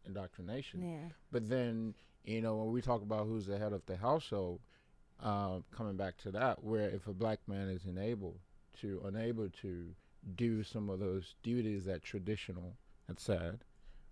indoctrination. 0.06 0.82
Yeah. 0.82 1.08
But 1.30 1.48
then, 1.48 1.94
you 2.24 2.42
know, 2.42 2.56
when 2.56 2.72
we 2.72 2.82
talk 2.82 3.02
about 3.02 3.26
who's 3.26 3.46
the 3.46 3.58
head 3.58 3.72
of 3.72 3.84
the 3.86 3.96
household, 3.96 4.60
uh, 5.22 5.60
coming 5.70 5.96
back 5.96 6.16
to 6.18 6.30
that, 6.32 6.62
where 6.62 6.88
if 6.90 7.06
a 7.06 7.12
black 7.12 7.38
man 7.46 7.68
is 7.68 7.84
unable 7.84 8.36
to 8.80 9.00
unable 9.04 9.48
to 9.48 9.86
do 10.34 10.62
some 10.62 10.90
of 10.90 10.98
those 10.98 11.34
duties 11.42 11.84
that 11.84 12.02
traditional 12.02 12.76
had 13.06 13.20
said, 13.20 13.64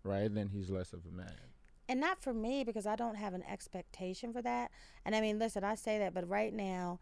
right, 0.05 0.33
then 0.35 0.49
he's 0.49 0.71
less 0.71 0.93
of 0.93 1.01
a 1.07 1.17
man. 1.17 1.50
And 1.91 1.99
not 1.99 2.23
for 2.23 2.33
me 2.33 2.63
because 2.63 2.87
I 2.87 2.95
don't 2.95 3.17
have 3.17 3.35
an 3.35 3.43
expectation 3.51 4.33
for 4.33 4.41
that. 4.43 4.71
And 5.05 5.13
I 5.13 5.21
mean, 5.21 5.41
listen, 5.41 5.65
I 5.65 5.75
say 5.75 5.99
that, 5.99 6.15
but 6.15 6.29
right 6.29 6.55
now, 6.55 7.01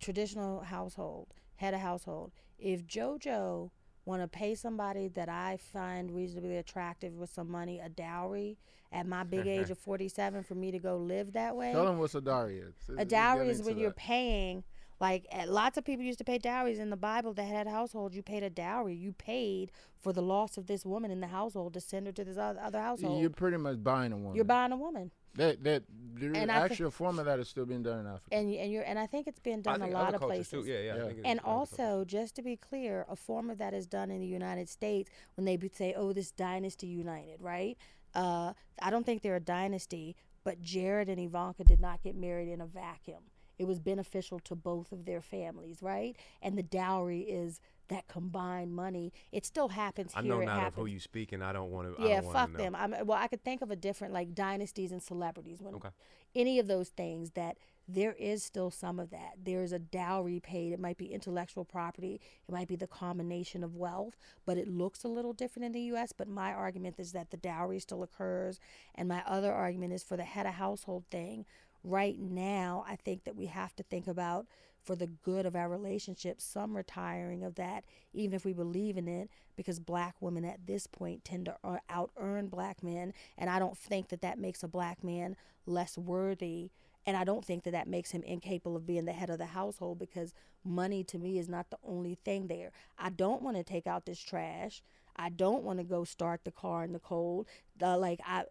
traditional 0.00 0.62
household, 0.62 1.34
head 1.56 1.74
of 1.74 1.80
household, 1.80 2.32
if 2.58 2.86
JoJo 2.86 3.70
want 4.06 4.22
to 4.22 4.28
pay 4.28 4.54
somebody 4.54 5.08
that 5.08 5.28
I 5.28 5.58
find 5.58 6.10
reasonably 6.10 6.56
attractive 6.56 7.12
with 7.12 7.30
some 7.34 7.50
money, 7.50 7.80
a 7.80 7.90
dowry, 7.90 8.56
at 8.90 9.06
my 9.06 9.24
big 9.24 9.46
age 9.46 9.68
of 9.70 9.76
47 9.76 10.42
for 10.42 10.54
me 10.54 10.70
to 10.70 10.78
go 10.78 10.96
live 10.96 11.34
that 11.34 11.54
way. 11.54 11.72
Tell 11.72 11.86
him 11.86 11.98
what 11.98 12.14
a 12.14 12.22
dowry 12.22 12.60
is. 12.60 12.74
A 12.96 13.04
dowry 13.04 13.50
is 13.50 13.60
when 13.60 13.76
you're 13.76 13.90
paying. 13.90 14.64
Like 15.00 15.26
uh, 15.32 15.44
lots 15.48 15.76
of 15.76 15.84
people 15.84 16.04
used 16.04 16.18
to 16.18 16.24
pay 16.24 16.38
dowries 16.38 16.78
in 16.78 16.90
the 16.90 16.96
Bible 16.96 17.32
that 17.34 17.44
had 17.44 17.66
households. 17.66 18.14
You 18.14 18.22
paid 18.22 18.42
a 18.42 18.50
dowry. 18.50 18.94
You 18.94 19.12
paid 19.12 19.72
for 20.00 20.12
the 20.12 20.22
loss 20.22 20.56
of 20.56 20.66
this 20.66 20.84
woman 20.86 21.10
in 21.10 21.20
the 21.20 21.26
household 21.26 21.74
to 21.74 21.80
send 21.80 22.06
her 22.06 22.12
to 22.12 22.24
this 22.24 22.36
other, 22.38 22.60
other 22.60 22.80
household. 22.80 23.20
You're 23.20 23.30
pretty 23.30 23.56
much 23.56 23.82
buying 23.82 24.12
a 24.12 24.16
woman. 24.16 24.36
You're 24.36 24.44
buying 24.44 24.72
a 24.72 24.76
woman. 24.76 25.10
That 25.34 25.64
that 25.64 25.82
the 26.14 26.26
And 26.26 26.50
I 26.52 26.68
thi- 26.68 26.72
actual 26.74 26.90
form 26.92 27.18
of 27.18 27.24
that 27.26 27.40
is 27.40 27.48
still 27.48 27.66
being 27.66 27.82
done 27.82 27.98
in 28.00 28.06
Africa. 28.06 28.28
and 28.30 28.54
and 28.54 28.70
you're 28.72 28.84
and 28.84 28.98
I 29.00 29.06
think 29.06 29.26
it's 29.26 29.40
been 29.40 29.58
I 29.66 29.76
done 29.76 29.82
a 29.82 29.86
lot 29.88 30.08
other 30.08 30.16
of 30.18 30.22
places. 30.22 30.64
Too. 30.64 30.70
Yeah, 30.70 30.78
yeah. 30.80 30.92
I 30.92 30.96
Yeah. 30.98 31.04
think 31.06 31.16
And 31.18 31.26
in 31.26 31.38
other 31.40 31.42
cultures. 31.42 31.78
also, 31.80 32.04
just 32.04 32.36
to 32.36 32.42
be 32.42 32.56
clear, 32.56 33.04
a 33.08 33.16
form 33.16 33.50
of 33.50 33.58
that 33.58 33.74
is 33.74 33.88
done 33.88 34.12
in 34.12 34.20
the 34.20 34.28
United 34.28 34.68
States 34.68 35.10
when 35.36 35.44
they 35.44 35.56
be- 35.56 35.70
say, 35.74 35.92
"Oh, 35.96 36.12
this 36.12 36.30
dynasty 36.30 36.86
united," 36.86 37.42
right? 37.42 37.76
Uh, 38.14 38.52
I 38.80 38.90
don't 38.90 39.04
think 39.04 39.22
they're 39.22 39.34
a 39.34 39.40
dynasty, 39.40 40.14
but 40.44 40.62
Jared 40.62 41.08
and 41.08 41.18
Ivanka 41.18 41.64
did 41.64 41.80
not 41.80 42.00
get 42.04 42.14
married 42.14 42.48
in 42.48 42.60
a 42.60 42.66
vacuum. 42.66 43.24
It 43.58 43.66
was 43.66 43.78
beneficial 43.78 44.38
to 44.40 44.54
both 44.54 44.92
of 44.92 45.04
their 45.04 45.20
families, 45.20 45.82
right? 45.82 46.16
And 46.42 46.56
the 46.58 46.62
dowry 46.62 47.20
is 47.20 47.60
that 47.88 48.08
combined 48.08 48.74
money. 48.74 49.12
It 49.30 49.44
still 49.44 49.68
happens 49.68 50.12
I 50.14 50.22
here. 50.22 50.30
know 50.32 50.40
not 50.40 50.68
of 50.68 50.74
who 50.74 50.86
you 50.86 50.98
speak, 51.00 51.32
and 51.32 51.44
I 51.44 51.52
don't 51.52 51.70
want 51.70 51.94
to. 51.96 52.02
Yeah, 52.02 52.18
I 52.18 52.20
don't 52.22 52.32
fuck 52.32 52.52
know. 52.52 52.58
them. 52.58 52.74
I'm, 52.74 52.94
well, 53.06 53.18
I 53.18 53.28
could 53.28 53.44
think 53.44 53.62
of 53.62 53.70
a 53.70 53.76
different 53.76 54.12
like 54.14 54.34
dynasties 54.34 54.90
and 54.92 55.02
celebrities 55.02 55.62
when 55.62 55.74
Okay. 55.74 55.90
any 56.34 56.58
of 56.58 56.66
those 56.66 56.88
things 56.88 57.32
that 57.32 57.58
there 57.86 58.14
is 58.18 58.42
still 58.42 58.70
some 58.70 58.98
of 58.98 59.10
that. 59.10 59.34
There 59.44 59.62
is 59.62 59.72
a 59.72 59.78
dowry 59.78 60.40
paid. 60.40 60.72
It 60.72 60.80
might 60.80 60.96
be 60.96 61.12
intellectual 61.12 61.66
property. 61.66 62.18
It 62.48 62.52
might 62.52 62.66
be 62.68 62.76
the 62.76 62.86
combination 62.86 63.62
of 63.62 63.76
wealth, 63.76 64.16
but 64.46 64.56
it 64.56 64.66
looks 64.66 65.04
a 65.04 65.08
little 65.08 65.34
different 65.34 65.66
in 65.66 65.72
the 65.72 65.82
U.S. 65.82 66.12
But 66.16 66.26
my 66.26 66.52
argument 66.54 66.94
is 66.98 67.12
that 67.12 67.30
the 67.30 67.36
dowry 67.36 67.78
still 67.80 68.02
occurs, 68.02 68.58
and 68.94 69.06
my 69.06 69.22
other 69.26 69.52
argument 69.52 69.92
is 69.92 70.02
for 70.02 70.16
the 70.16 70.24
head 70.24 70.46
of 70.46 70.54
household 70.54 71.04
thing. 71.10 71.44
Right 71.84 72.18
now, 72.18 72.82
I 72.88 72.96
think 72.96 73.24
that 73.24 73.36
we 73.36 73.46
have 73.46 73.76
to 73.76 73.82
think 73.82 74.06
about 74.06 74.46
for 74.82 74.96
the 74.96 75.06
good 75.06 75.46
of 75.46 75.54
our 75.54 75.68
relationship 75.68 76.40
some 76.40 76.76
retiring 76.76 77.42
of 77.44 77.54
that, 77.56 77.84
even 78.12 78.34
if 78.34 78.44
we 78.44 78.52
believe 78.52 78.96
in 78.96 79.06
it, 79.06 79.28
because 79.56 79.78
black 79.80 80.14
women 80.20 80.44
at 80.44 80.66
this 80.66 80.86
point 80.86 81.24
tend 81.24 81.46
to 81.46 81.56
uh, 81.62 81.78
out 81.88 82.10
earn 82.16 82.48
black 82.48 82.82
men, 82.82 83.12
and 83.36 83.50
I 83.50 83.58
don't 83.58 83.76
think 83.76 84.08
that 84.08 84.22
that 84.22 84.38
makes 84.38 84.62
a 84.62 84.68
black 84.68 85.04
man 85.04 85.36
less 85.66 85.96
worthy. 85.98 86.70
And 87.06 87.18
I 87.18 87.24
don't 87.24 87.44
think 87.44 87.64
that 87.64 87.72
that 87.72 87.86
makes 87.86 88.12
him 88.12 88.22
incapable 88.22 88.76
of 88.76 88.86
being 88.86 89.04
the 89.04 89.12
head 89.12 89.28
of 89.28 89.36
the 89.36 89.44
household 89.44 89.98
because 89.98 90.32
money 90.64 91.04
to 91.04 91.18
me 91.18 91.38
is 91.38 91.50
not 91.50 91.68
the 91.68 91.76
only 91.86 92.14
thing 92.24 92.46
there. 92.46 92.72
I 92.98 93.10
don't 93.10 93.42
want 93.42 93.58
to 93.58 93.62
take 93.62 93.86
out 93.86 94.06
this 94.06 94.20
trash. 94.20 94.82
I 95.16 95.28
don't 95.28 95.62
want 95.62 95.78
to 95.78 95.84
go 95.84 96.04
start 96.04 96.40
the 96.44 96.50
car 96.50 96.84
in 96.84 96.92
the 96.92 96.98
cold. 96.98 97.46
The, 97.78 97.96
like 97.96 98.20
I, 98.26 98.44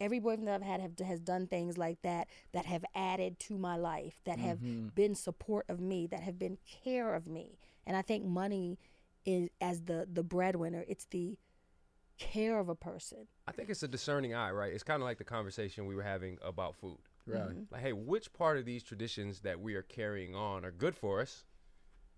every 0.00 0.18
boyfriend 0.18 0.48
that 0.48 0.54
I've 0.54 0.62
had 0.62 0.80
have, 0.80 0.98
has 0.98 1.20
done 1.20 1.46
things 1.46 1.76
like 1.76 2.02
that 2.02 2.28
that 2.52 2.66
have 2.66 2.84
added 2.94 3.38
to 3.40 3.58
my 3.58 3.76
life, 3.76 4.20
that 4.24 4.38
have 4.38 4.94
been 4.94 5.14
support 5.14 5.66
of 5.68 5.80
me, 5.80 6.06
that 6.06 6.20
have 6.20 6.38
been 6.38 6.58
care 6.66 7.14
of 7.14 7.26
me. 7.26 7.58
And 7.86 7.96
I 7.96 8.02
think 8.02 8.24
money 8.24 8.78
is 9.24 9.50
as 9.60 9.82
the 9.82 10.06
the 10.10 10.22
breadwinner. 10.22 10.84
It's 10.88 11.06
the 11.06 11.38
care 12.18 12.58
of 12.58 12.68
a 12.68 12.74
person. 12.74 13.26
I 13.46 13.52
think 13.52 13.68
it's 13.68 13.82
a 13.82 13.88
discerning 13.88 14.34
eye, 14.34 14.50
right? 14.50 14.72
It's 14.72 14.82
kind 14.82 15.02
of 15.02 15.06
like 15.06 15.18
the 15.18 15.24
conversation 15.24 15.86
we 15.86 15.94
were 15.94 16.02
having 16.02 16.38
about 16.42 16.74
food. 16.76 16.98
right. 17.26 17.42
Mm-hmm. 17.42 17.62
Like, 17.70 17.82
hey, 17.82 17.92
which 17.92 18.32
part 18.32 18.56
of 18.56 18.64
these 18.64 18.82
traditions 18.82 19.40
that 19.40 19.60
we 19.60 19.74
are 19.74 19.82
carrying 19.82 20.34
on 20.34 20.64
are 20.64 20.70
good 20.70 20.94
for 20.94 21.20
us, 21.20 21.44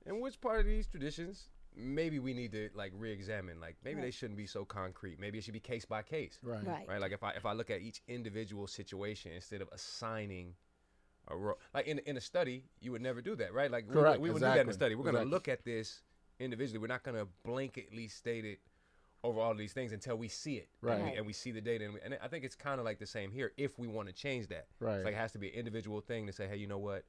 and 0.07 0.21
which 0.21 0.41
part 0.41 0.61
of 0.61 0.67
these 0.67 0.87
traditions 0.87 1.49
maybe 1.79 2.19
we 2.19 2.35
need 2.35 2.53
to 2.53 2.69
like 2.75 2.93
re-examine? 2.97 3.61
Like, 3.61 3.77
maybe 3.85 4.01
they 4.01 4.11
shouldn't 4.11 4.37
be 4.37 4.47
so 4.47 4.65
concrete. 4.65 5.19
Maybe 5.21 5.39
it 5.39 5.45
should 5.45 5.55
be 5.55 5.61
case 5.61 5.85
by 5.85 6.03
case, 6.03 6.39
Right. 6.43 6.67
Right. 6.67 6.89
right? 6.89 7.01
Like, 7.01 7.13
if 7.13 7.23
I 7.23 7.31
if 7.33 7.47
I 7.47 7.53
look 7.53 7.71
at 7.71 7.81
each 7.81 8.03
individual 8.09 8.67
situation 8.67 9.33
instead 9.33 9.63
of 9.63 9.69
assigning. 9.73 10.55
A 11.31 11.37
role 11.37 11.59
like 11.75 11.87
in 11.87 11.99
in 12.01 12.17
a 12.17 12.23
study, 12.23 12.65
you 12.81 12.91
would 12.93 13.03
never 13.03 13.21
do 13.21 13.37
that, 13.37 13.53
right? 13.53 13.71
Like 13.71 13.85
we 13.87 13.95
would- 13.95 14.01
Correct, 14.03 14.21
we, 14.21 14.31
would 14.31 14.39
do 14.39 14.47
that 14.47 14.61
in 14.61 14.69
a 14.71 14.73
study. 14.73 14.95
We're 14.95 15.05
gonna 15.13 15.27
look 15.27 15.47
at 15.47 15.63
this 15.63 16.01
individually. 16.41 16.79
We're 16.79 16.87
not 16.87 17.03
gonna 17.03 17.27
blanketly 17.47 18.11
state 18.11 18.47
it 18.47 18.61
over 19.23 19.39
all 19.39 19.51
of 19.51 19.59
these 19.59 19.75
things 19.75 19.93
until 19.93 20.17
we 20.17 20.29
see 20.29 20.57
it, 20.57 20.71
and, 20.81 20.91
Right. 20.91 21.05
we, 21.05 21.19
and 21.19 21.27
we 21.27 21.35
see 21.35 21.51
the 21.51 21.61
data. 21.61 21.85
And, 21.85 21.93
we, 21.95 22.01
and 22.01 22.17
I 22.23 22.29
think 22.29 22.45
it's 22.47 22.55
kind 22.55 22.79
of 22.81 22.87
like 22.87 22.99
the 22.99 23.07
same 23.07 23.31
here. 23.31 23.53
If 23.59 23.79
we 23.79 23.87
want 23.89 24.09
to 24.09 24.15
change 24.15 24.47
that, 24.47 24.69
Right. 24.81 24.95
it's 24.97 25.05
like 25.05 25.13
it 25.15 25.19
has 25.19 25.33
to 25.33 25.39
be 25.39 25.49
an 25.49 25.55
individual 25.55 26.01
thing 26.01 26.27
to 26.29 26.33
say, 26.33 26.49
hey, 26.49 26.57
you 26.57 26.67
know 26.67 26.79
what? 26.79 27.05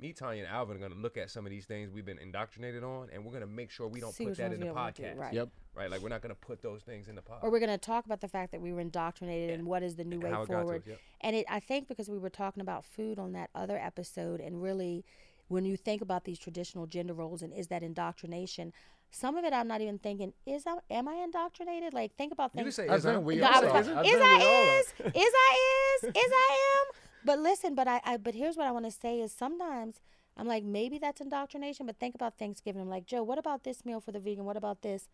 Me, 0.00 0.12
Tanya, 0.12 0.44
and 0.44 0.52
Alvin 0.52 0.76
are 0.76 0.80
going 0.80 0.92
to 0.92 0.98
look 0.98 1.16
at 1.16 1.28
some 1.30 1.44
of 1.44 1.50
these 1.50 1.64
things 1.64 1.90
we've 1.90 2.04
been 2.06 2.18
indoctrinated 2.18 2.84
on, 2.84 3.08
and 3.12 3.24
we're 3.24 3.32
going 3.32 3.40
to 3.42 3.46
make 3.48 3.70
sure 3.70 3.88
we 3.88 4.00
don't 4.00 4.14
See 4.14 4.26
put 4.26 4.36
that 4.36 4.52
in 4.52 4.60
the 4.60 4.66
we 4.66 4.66
don't 4.66 4.76
wanna 4.76 4.92
do, 4.92 5.02
podcast, 5.02 5.18
right. 5.18 5.32
Yep. 5.34 5.48
right? 5.74 5.90
Like 5.90 6.00
we're 6.02 6.08
not 6.08 6.22
going 6.22 6.30
to 6.34 6.40
put 6.40 6.62
those 6.62 6.82
things 6.82 7.08
in 7.08 7.16
the 7.16 7.22
podcast. 7.22 7.42
or 7.42 7.50
we're 7.50 7.58
going 7.58 7.70
to 7.70 7.78
talk 7.78 8.06
about 8.06 8.20
the 8.20 8.28
fact 8.28 8.52
that 8.52 8.60
we 8.60 8.72
were 8.72 8.80
indoctrinated 8.80 9.50
and 9.50 9.66
what 9.66 9.82
is 9.82 9.96
the 9.96 10.04
new 10.04 10.16
And 10.16 10.22
way 10.24 10.30
how 10.30 10.42
it 10.42 10.48
got 10.48 10.54
to 10.54 10.60
forward. 10.62 10.82
us, 10.82 10.88
yep. 10.88 11.00
And 11.22 11.34
it, 11.36 11.46
I 11.50 11.58
think, 11.60 11.88
because 11.88 12.08
we 12.08 12.18
were 12.18 12.30
talking 12.30 12.60
about 12.60 12.84
food 12.84 13.18
on 13.18 13.32
that 13.32 13.50
other 13.54 13.76
episode, 13.76 14.40
and 14.40 14.62
really, 14.62 15.04
when 15.48 15.64
you 15.64 15.76
think 15.76 16.00
about 16.02 16.24
these 16.24 16.38
traditional 16.38 16.86
gender 16.86 17.14
roles 17.14 17.42
and 17.42 17.52
is 17.52 17.66
that 17.68 17.82
indoctrination, 17.82 18.72
some 19.10 19.36
of 19.36 19.44
it 19.44 19.54
I'm 19.54 19.66
not 19.66 19.80
even 19.80 19.98
thinking 19.98 20.34
is 20.46 20.64
I, 20.66 20.76
am 20.90 21.08
I 21.08 21.14
indoctrinated? 21.24 21.94
Like 21.94 22.14
think 22.16 22.30
about 22.30 22.52
things. 22.52 22.66
You 22.66 22.70
say 22.70 22.86
is, 22.86 23.04
huh? 23.04 23.14
think 23.14 23.24
we 23.24 23.36
No, 23.36 23.46
I 23.46 23.54
all 23.54 23.62
was 23.62 23.72
I 23.72 23.78
is 23.80 23.86
think 23.86 24.02
we 24.04 24.14
all 24.14 24.22
I 24.22 24.80
is 24.80 24.86
is 25.14 25.32
I 25.34 26.02
is 26.04 26.10
is 26.10 26.32
I 26.32 26.58
am. 26.76 26.97
But 27.28 27.40
listen, 27.40 27.74
but 27.74 27.86
I, 27.86 28.00
I 28.06 28.16
but 28.16 28.34
here's 28.34 28.56
what 28.56 28.66
I 28.66 28.70
want 28.70 28.86
to 28.86 28.90
say 28.90 29.20
is 29.20 29.32
sometimes 29.32 30.00
I'm 30.34 30.48
like 30.48 30.64
maybe 30.64 30.98
that's 30.98 31.20
indoctrination, 31.20 31.84
but 31.84 31.98
think 31.98 32.14
about 32.14 32.38
Thanksgiving. 32.38 32.80
I'm 32.80 32.88
like 32.88 33.04
Joe, 33.04 33.22
what 33.22 33.38
about 33.38 33.64
this 33.64 33.84
meal 33.84 34.00
for 34.00 34.12
the 34.12 34.18
vegan? 34.18 34.46
What 34.46 34.56
about 34.56 34.80
this? 34.80 35.08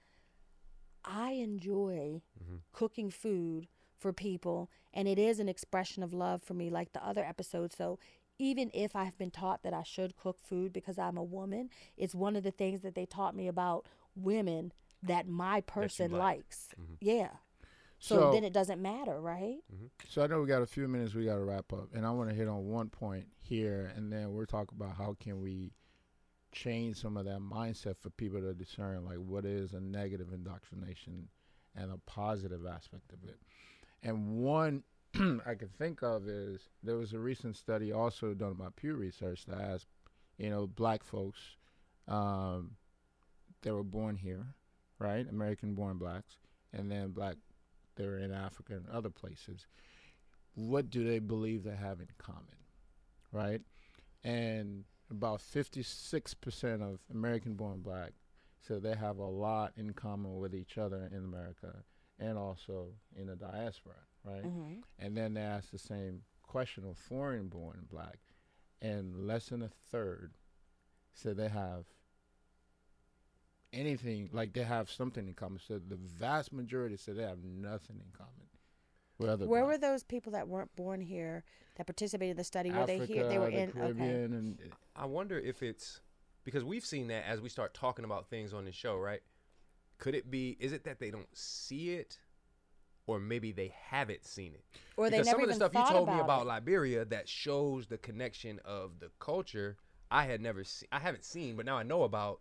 I 1.05 1.33
enjoy 1.33 2.23
Mm-hmm. 2.43 2.57
cooking 2.73 3.11
food 3.11 3.67
for 3.99 4.13
people, 4.13 4.71
and 4.93 5.09
it 5.09 5.19
is 5.19 5.41
an 5.41 5.49
expression 5.49 6.03
of 6.05 6.13
love 6.13 6.43
for 6.43 6.55
me, 6.55 6.71
like 6.71 6.93
the 6.93 7.05
other 7.05 7.25
episodes. 7.25 7.75
So 7.77 7.99
even 8.39 8.71
if 8.75 8.95
I've 8.95 9.19
been 9.19 9.31
taught 9.33 9.63
that 9.65 9.73
I 9.75 9.83
should 9.83 10.17
cook 10.17 10.39
food 10.41 10.73
because 10.73 10.99
I'm 10.99 11.17
a 11.17 11.23
woman, 11.25 11.71
it's 11.97 12.15
one 12.15 12.37
of 12.37 12.45
the 12.45 12.51
things 12.51 12.83
that 12.83 12.95
they 12.95 13.07
taught 13.07 13.35
me 13.35 13.49
about 13.49 13.87
women 14.15 14.73
that 15.03 15.27
my 15.27 15.61
person 15.63 16.13
liked. 16.13 16.21
likes. 16.21 16.69
Yeah. 17.01 17.31
So, 18.05 18.17
So- 18.17 18.33
then 18.33 18.45
it 18.45 18.53
doesn't 18.53 18.83
matter, 18.83 19.19
right? 19.19 19.65
So 20.11 20.23
I 20.23 20.27
know 20.27 20.43
we 20.43 20.47
got 20.47 20.61
a 20.61 20.67
few 20.67 20.87
minutes. 20.87 21.15
We 21.15 21.25
got 21.25 21.37
to 21.37 21.45
wrap 21.45 21.73
up, 21.73 21.89
and 21.95 22.05
I 22.05 22.11
want 22.11 22.29
to 22.29 22.35
hit 22.37 22.49
on 22.49 22.67
one 22.67 22.91
point 22.91 23.29
here, 23.41 23.95
and 23.97 24.13
then 24.13 24.35
we're 24.35 24.45
talk 24.45 24.73
about 24.73 24.97
how 24.97 25.17
can 25.19 25.41
we 25.41 25.73
change 26.53 27.01
some 27.01 27.17
of 27.17 27.25
that 27.25 27.41
mindset 27.41 27.97
for 27.97 28.11
people 28.11 28.43
to 28.43 28.53
discern 28.53 29.07
like 29.07 29.17
what 29.17 29.47
is 29.47 29.73
a 29.73 29.81
negative 29.81 30.35
indoctrination, 30.35 31.31
and 31.75 31.91
a 31.91 31.97
positive 32.05 32.67
aspect 32.67 33.11
of 33.15 33.25
it. 33.27 33.41
And 34.03 34.37
one 34.37 34.85
I 35.47 35.55
can 35.55 35.71
think 35.79 36.03
of 36.03 36.29
is 36.29 36.69
there 36.83 36.97
was 36.97 37.15
a 37.15 37.19
recent 37.19 37.57
study 37.57 37.91
also 37.91 38.35
done 38.35 38.53
by 38.53 38.67
Pew 38.77 38.97
Research 38.97 39.47
that 39.47 39.59
asked, 39.59 39.89
you 40.37 40.51
know, 40.51 40.67
black 40.67 41.03
folks 41.05 41.41
um, 42.07 42.73
that 43.63 43.73
were 43.73 43.83
born 43.83 44.17
here, 44.17 44.55
right, 44.99 45.27
American-born 45.27 45.97
blacks, 45.97 46.37
and 46.75 46.91
then 46.91 47.09
black 47.13 47.37
they 47.97 48.07
were 48.07 48.19
in 48.19 48.33
Africa 48.33 48.75
and 48.75 48.89
other 48.89 49.11
places. 49.11 49.67
What 50.55 50.91
do 50.91 51.05
they 51.05 51.19
believe 51.19 51.65
they 51.65 51.77
have 51.77 52.01
in 52.01 52.09
common, 52.19 52.57
right? 53.33 53.61
And 54.23 54.85
about 55.11 55.41
56% 55.41 56.83
of 56.83 57.01
American-born 57.13 57.81
black 57.81 58.13
said 58.61 58.83
they 58.83 58.95
have 58.95 59.19
a 59.19 59.27
lot 59.27 59.73
in 59.77 59.93
common 59.93 60.39
with 60.39 60.55
each 60.55 60.79
other 60.79 61.09
in 61.13 61.25
America 61.25 61.83
and 62.19 62.39
also 62.39 62.89
in 63.17 63.27
the 63.27 63.37
diaspora, 63.37 63.95
right? 64.25 64.45
Mm-hmm. 64.45 64.81
And 64.99 65.17
then 65.17 65.35
they 65.35 65.43
asked 65.43 65.73
the 65.73 65.79
same 65.79 66.23
question 66.43 66.85
of 66.89 66.97
foreign 66.97 67.49
born 67.49 67.87
black, 67.91 68.19
and 68.81 69.27
less 69.27 69.47
than 69.47 69.63
a 69.63 69.69
third 69.91 70.35
said 71.13 71.37
they 71.37 71.49
have 71.49 71.85
anything, 73.75 74.31
like 74.33 74.53
they 74.53 74.63
have 74.63 74.91
something 74.91 75.27
in 75.27 75.35
common. 75.35 75.59
So 75.67 75.79
the 75.79 75.97
vast 75.97 76.53
majority 76.53 76.97
said 76.97 77.17
they 77.17 77.23
have 77.23 77.45
nothing 77.45 77.97
in 77.97 78.13
common 78.17 78.49
with 79.19 79.29
other 79.29 79.47
Where 79.47 79.63
black. 79.63 79.73
were 79.73 79.79
those 79.79 80.03
people 80.03 80.33
that 80.33 80.49
weren't 80.49 80.75
born 80.77 81.01
here 81.01 81.45
that 81.77 81.87
participated 81.87 82.33
in 82.33 82.37
the 82.37 82.45
study? 82.45 82.71
Were 82.71 82.81
Africa, 82.81 83.07
they 83.07 83.13
here? 83.13 83.29
They 83.29 83.39
were 83.39 83.51
the 83.51 83.59
in. 83.59 83.73
Okay. 83.77 84.23
And 84.25 84.59
I 84.97 85.07
wonder 85.07 85.39
if 85.39 85.63
it's 85.63 86.01
because 86.45 86.65
we've 86.65 86.85
seen 86.85 87.09
that 87.09 87.25
as 87.27 87.41
we 87.41 87.49
start 87.49 87.75
talking 87.75 88.05
about 88.05 88.29
things 88.29 88.53
on 88.53 88.65
the 88.65 88.73
show, 88.73 88.97
right? 88.97 89.21
Could 89.99 90.15
it 90.15 90.31
be? 90.31 90.57
Is 90.61 90.73
it 90.73 90.85
that 90.85 90.99
they 90.99 91.11
don't 91.11 91.29
see 91.37 91.91
it, 91.91 92.19
or 93.07 93.19
maybe 93.21 93.53
they 93.53 93.73
haven't 93.89 94.25
seen 94.25 94.55
it? 94.55 94.65
Or 94.97 95.09
they 95.09 95.19
because 95.19 95.27
never 95.27 95.39
some 95.39 95.43
of 95.45 95.49
the 95.49 95.55
stuff 95.55 95.73
you 95.73 95.81
thought 95.81 95.93
told 95.93 96.09
me 96.09 96.15
about 96.15 96.25
about 96.25 96.43
it. 96.43 96.49
Liberia 96.49 97.05
that 97.07 97.29
shows 97.29 97.87
the 97.87 97.99
connection 97.99 98.61
of 98.65 98.99
the 98.99 99.11
culture, 99.21 99.77
I 100.11 100.25
had 100.25 100.41
never 100.41 100.65
seen. 100.65 100.89
I 100.93 100.99
haven't 100.99 101.25
seen, 101.25 101.57
but 101.57 101.65
now 101.65 101.77
I 101.77 101.83
know 101.85 102.03
about 102.03 102.41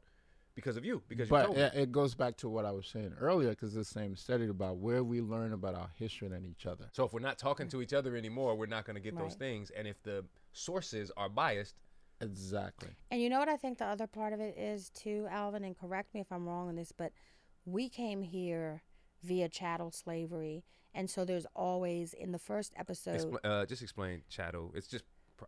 because 0.56 0.78
of 0.78 0.86
you. 0.86 1.02
Because 1.08 1.28
you 1.28 1.32
but 1.32 1.46
told 1.46 1.58
me. 1.58 1.64
it, 1.64 1.74
it 1.76 1.92
goes 1.92 2.16
back 2.16 2.38
to 2.38 2.50
what 2.50 2.66
I 2.66 2.72
was 2.72 2.88
saying 2.88 3.14
earlier, 3.20 3.50
because 3.50 3.74
the 3.74 3.86
same 3.86 4.16
study 4.16 4.48
about 4.48 4.78
where 4.78 5.04
we 5.04 5.22
learn 5.22 5.54
about 5.54 5.76
our 5.76 5.90
history 5.96 6.28
and 6.28 6.46
each 6.46 6.66
other. 6.66 6.86
So 6.92 7.04
if 7.04 7.14
we're 7.14 7.20
not 7.20 7.38
talking 7.38 7.68
to 7.70 7.82
each 7.82 7.94
other 7.94 8.16
anymore, 8.16 8.56
we're 8.56 8.66
not 8.66 8.86
going 8.86 8.96
to 8.96 9.02
get 9.02 9.18
those 9.18 9.36
things. 9.36 9.72
And 9.72 9.88
if 9.88 10.02
the 10.04 10.26
sources 10.52 11.12
are 11.18 11.30
biased, 11.30 11.76
Exactly. 12.22 12.90
And 13.12 13.22
you 13.22 13.30
know 13.30 13.40
what 13.40 13.50
I 13.50 13.58
think 13.58 13.78
the 13.80 13.86
other 13.86 14.08
part 14.08 14.34
of 14.34 14.40
it 14.40 14.58
is 14.58 14.90
too, 14.90 15.28
Alvin, 15.30 15.64
and 15.64 15.78
correct 15.78 16.14
me 16.14 16.22
if 16.22 16.32
I'm 16.32 16.48
wrong 16.48 16.70
on 16.70 16.76
this, 16.76 16.92
but 16.92 17.12
we 17.66 17.90
came 17.90 18.22
here 18.22 18.82
via 19.24 19.50
chattel 19.50 19.92
slavery, 19.92 20.64
and 20.94 21.10
so 21.10 21.26
there's 21.26 21.46
always 21.56 22.14
in 22.14 22.32
the 22.32 22.40
first 22.40 22.74
episode, 22.78 23.20
expl- 23.20 23.40
uh, 23.44 23.66
just 23.66 23.82
explain 23.82 24.22
chattel. 24.30 24.72
It's 24.76 24.88
just 24.88 25.04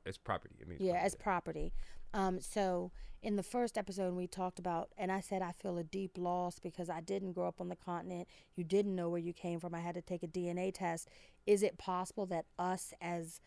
it's 0.06 0.18
property. 0.18 0.56
It 0.60 0.68
means 0.68 0.82
yeah, 0.82 0.91
property. 0.91 1.06
as 1.06 1.16
property. 1.16 1.74
Um, 2.16 2.39
so 2.39 2.91
in 3.22 3.36
the 3.36 3.43
first 3.43 3.78
episode, 3.78 4.13
we 4.16 4.26
talked 4.28 4.57
about, 4.57 4.89
and 4.97 5.11
I 5.11 5.20
said 5.20 5.41
I 5.41 5.51
feel 5.51 5.78
a 5.78 5.84
deep 5.84 6.18
loss 6.18 6.59
because 6.59 6.89
I 6.89 7.01
didn't 7.01 7.34
grow 7.34 7.47
up 7.47 7.59
on 7.59 7.70
the 7.70 7.76
continent. 7.76 8.28
You 8.55 8.63
didn't 8.63 8.95
know 8.95 9.09
where 9.09 9.20
you 9.20 9.34
came 9.34 9.59
from. 9.59 9.76
I 9.76 9.82
had 9.82 9.95
to 9.95 10.01
take 10.01 10.24
a 10.24 10.28
DNA 10.28 10.72
test. 10.74 11.09
Is 11.45 11.61
it 11.61 11.78
possible 11.78 12.26
that 12.28 12.45
us 12.57 12.93
as 13.01 13.41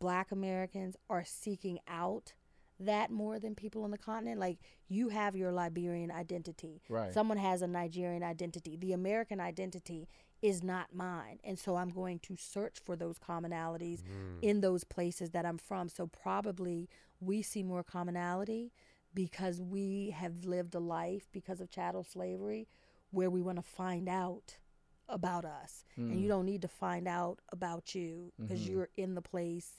Black 0.00 0.32
Americans 0.32 0.96
are 1.08 1.24
seeking 1.24 1.78
out? 1.88 2.34
that 2.82 3.10
more 3.10 3.38
than 3.38 3.54
people 3.54 3.84
on 3.84 3.90
the 3.90 3.98
continent 3.98 4.40
like 4.40 4.56
you 4.88 5.10
have 5.10 5.36
your 5.36 5.52
liberian 5.52 6.10
identity 6.10 6.80
Right. 6.88 7.12
someone 7.12 7.36
has 7.36 7.60
a 7.60 7.66
nigerian 7.66 8.22
identity 8.22 8.74
the 8.74 8.94
american 8.94 9.38
identity 9.38 10.08
is 10.40 10.62
not 10.62 10.86
mine 10.94 11.40
and 11.44 11.58
so 11.58 11.76
i'm 11.76 11.90
going 11.90 12.20
to 12.20 12.36
search 12.38 12.78
for 12.82 12.96
those 12.96 13.18
commonalities 13.18 14.00
Mm. 14.00 14.38
in 14.40 14.60
those 14.62 14.84
places 14.84 15.28
that 15.32 15.44
i'm 15.44 15.58
from 15.58 15.90
so 15.90 16.06
probably 16.06 16.88
we 17.20 17.42
see 17.42 17.62
more 17.62 17.82
commonality 17.82 18.72
because 19.14 19.60
we 19.60 20.14
have 20.16 20.44
lived 20.44 20.74
a 20.74 20.80
life 20.80 21.28
because 21.32 21.60
of 21.60 21.70
chattel 21.70 22.04
slavery 22.04 22.68
where 23.10 23.30
we 23.30 23.42
want 23.42 23.58
to 23.58 23.62
find 23.62 24.08
out 24.08 24.58
about 25.08 25.44
us. 25.44 25.84
And 25.96 26.20
you 26.20 26.28
don't 26.28 26.46
need 26.46 26.62
to 26.62 26.68
find 26.68 27.08
out 27.08 27.40
about 27.52 27.94
you 27.94 28.32
because 28.38 28.68
you're 28.68 28.88
in 28.96 29.14
the 29.14 29.22
place 29.22 29.72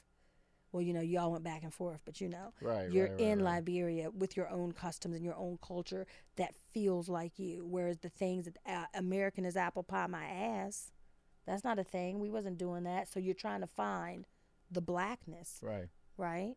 well 0.73 0.81
you 0.81 0.93
know 0.93 1.01
y'all 1.01 1.29
went 1.31 1.43
back 1.43 1.63
and 1.63 1.73
forth 1.73 1.99
but 2.05 2.21
you 2.21 2.29
know 2.29 2.53
Right, 2.61 2.89
you're 2.89 3.07
right, 3.07 3.11
right, 3.11 3.19
in 3.19 3.39
liberia 3.39 4.09
with 4.09 4.37
your 4.37 4.49
own 4.49 4.71
customs 4.71 5.17
and 5.17 5.25
your 5.25 5.35
own 5.35 5.59
culture 5.61 6.07
that 6.37 6.55
feels 6.71 7.09
like 7.09 7.37
you 7.37 7.65
whereas 7.65 7.97
the 7.97 8.07
things 8.07 8.45
that 8.45 8.55
uh, 8.65 8.85
american 8.93 9.43
is 9.43 9.57
apple 9.57 9.83
pie 9.83 10.07
my 10.07 10.23
ass 10.23 10.93
that's 11.45 11.63
not 11.63 11.79
a 11.79 11.83
thing. 11.83 12.19
We 12.19 12.29
wasn't 12.29 12.57
doing 12.57 12.83
that. 12.83 13.11
So 13.11 13.19
you're 13.19 13.33
trying 13.33 13.61
to 13.61 13.67
find 13.67 14.25
the 14.69 14.81
blackness. 14.81 15.59
Right. 15.61 15.89
right 16.17 16.55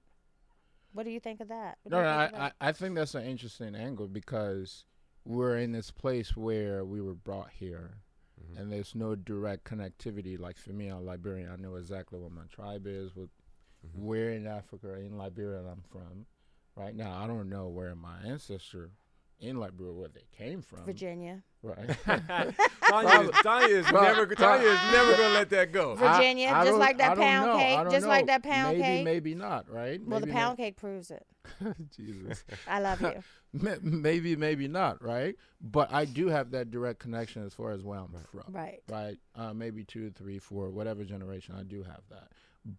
what 0.94 1.04
do 1.04 1.10
you 1.10 1.20
think 1.20 1.40
of 1.40 1.48
that 1.48 1.76
What 1.82 1.92
No, 1.92 2.02
no, 2.02 2.08
I, 2.08 2.30
I. 2.46 2.68
I 2.68 2.72
think 2.72 2.94
that's 2.94 3.14
an 3.14 3.24
interesting 3.24 3.74
angle 3.74 4.08
because 4.08 4.84
we're 5.26 5.58
in 5.58 5.72
this 5.72 5.90
place 5.90 6.34
where 6.36 6.84
we 6.84 7.00
were 7.02 7.14
brought 7.14 7.50
here 7.50 7.98
Mm-hmm. 8.42 8.60
and 8.60 8.72
there's 8.72 8.96
no 8.96 9.14
direct 9.14 9.62
connectivity. 9.64 10.36
Like 10.38 10.56
for 10.58 10.72
me, 10.72 10.88
I'm 10.88 11.06
Liberian. 11.06 11.50
I 11.52 11.56
know 11.56 11.76
exactly 11.76 12.18
what 12.18 12.32
my 12.32 12.42
tribe 12.50 12.84
is, 12.86 13.14
what, 13.14 13.28
Mm-hmm. 13.86 14.06
where 14.06 14.30
in 14.30 14.46
Africa, 14.46 14.94
in 14.94 15.16
Liberia 15.18 15.60
I'm 15.70 15.82
from. 15.92 16.26
Right 16.74 16.96
now, 16.96 17.16
I 17.22 17.26
don't 17.26 17.48
know 17.50 17.68
where 17.68 17.94
my 17.94 18.16
ancestor 18.26 18.90
in 19.40 19.58
Liberia, 19.58 19.92
where 19.92 20.08
they 20.08 20.24
came 20.36 20.62
from. 20.62 20.84
virginia 20.84 21.42
Right. 21.62 21.96
Tanya, 22.04 23.20
is- 23.30 23.30
Tanya 23.42 23.74
is 23.76 23.90
Well, 23.92 24.02
never 24.02 24.26
Tanya 24.34 24.66
is 24.68 24.78
never 24.92 25.12
gonna 25.16 25.34
let 25.34 25.48
that 25.50 25.72
go. 25.72 25.94
Virginia, 25.94 26.48
just 26.50 26.66
don't- 26.66 26.78
like 26.78 26.98
that 26.98 27.12
I 27.12 27.14
pound 27.22 27.46
know. 27.46 27.56
cake, 27.56 27.78
I 27.78 27.82
don't 27.84 27.92
just 27.92 28.06
like 28.06 28.26
that 28.26 28.42
pound 28.42 28.76
maybe, 28.78 28.82
cake. 28.82 29.04
Maybe 29.04 29.30
maybe 29.30 29.34
not, 29.34 29.70
right? 29.70 30.00
well 30.06 30.20
the 30.20 30.26
Maybe 30.26 30.36
pound 30.38 30.56
cake 30.58 30.76
proves 30.76 31.10
it 31.10 31.26
Jesus. 31.96 32.44
i 32.68 32.80
love 32.80 33.00
you 33.00 33.22
maybe, 33.82 34.34
maybe 34.36 34.66
not, 34.68 35.02
right? 35.02 35.36
But 35.60 35.92
I 35.92 36.04
do 36.06 36.26
have 36.28 36.50
that 36.50 36.70
direct 36.70 36.98
connection 36.98 37.44
as 37.46 37.54
far 37.54 37.70
as 37.70 37.82
where 37.82 37.98
I'm 38.00 38.12
from. 38.30 38.52
right 38.52 38.82
Right. 38.90 39.16
Uh, 39.36 39.54
maybe 39.54 39.84
two, 39.84 40.10
three, 40.10 40.38
four, 40.38 40.70
whatever 40.70 41.04
generation, 41.04 41.54
I 41.58 41.62
do 41.62 41.82
have 41.84 42.00
that. 42.10 42.28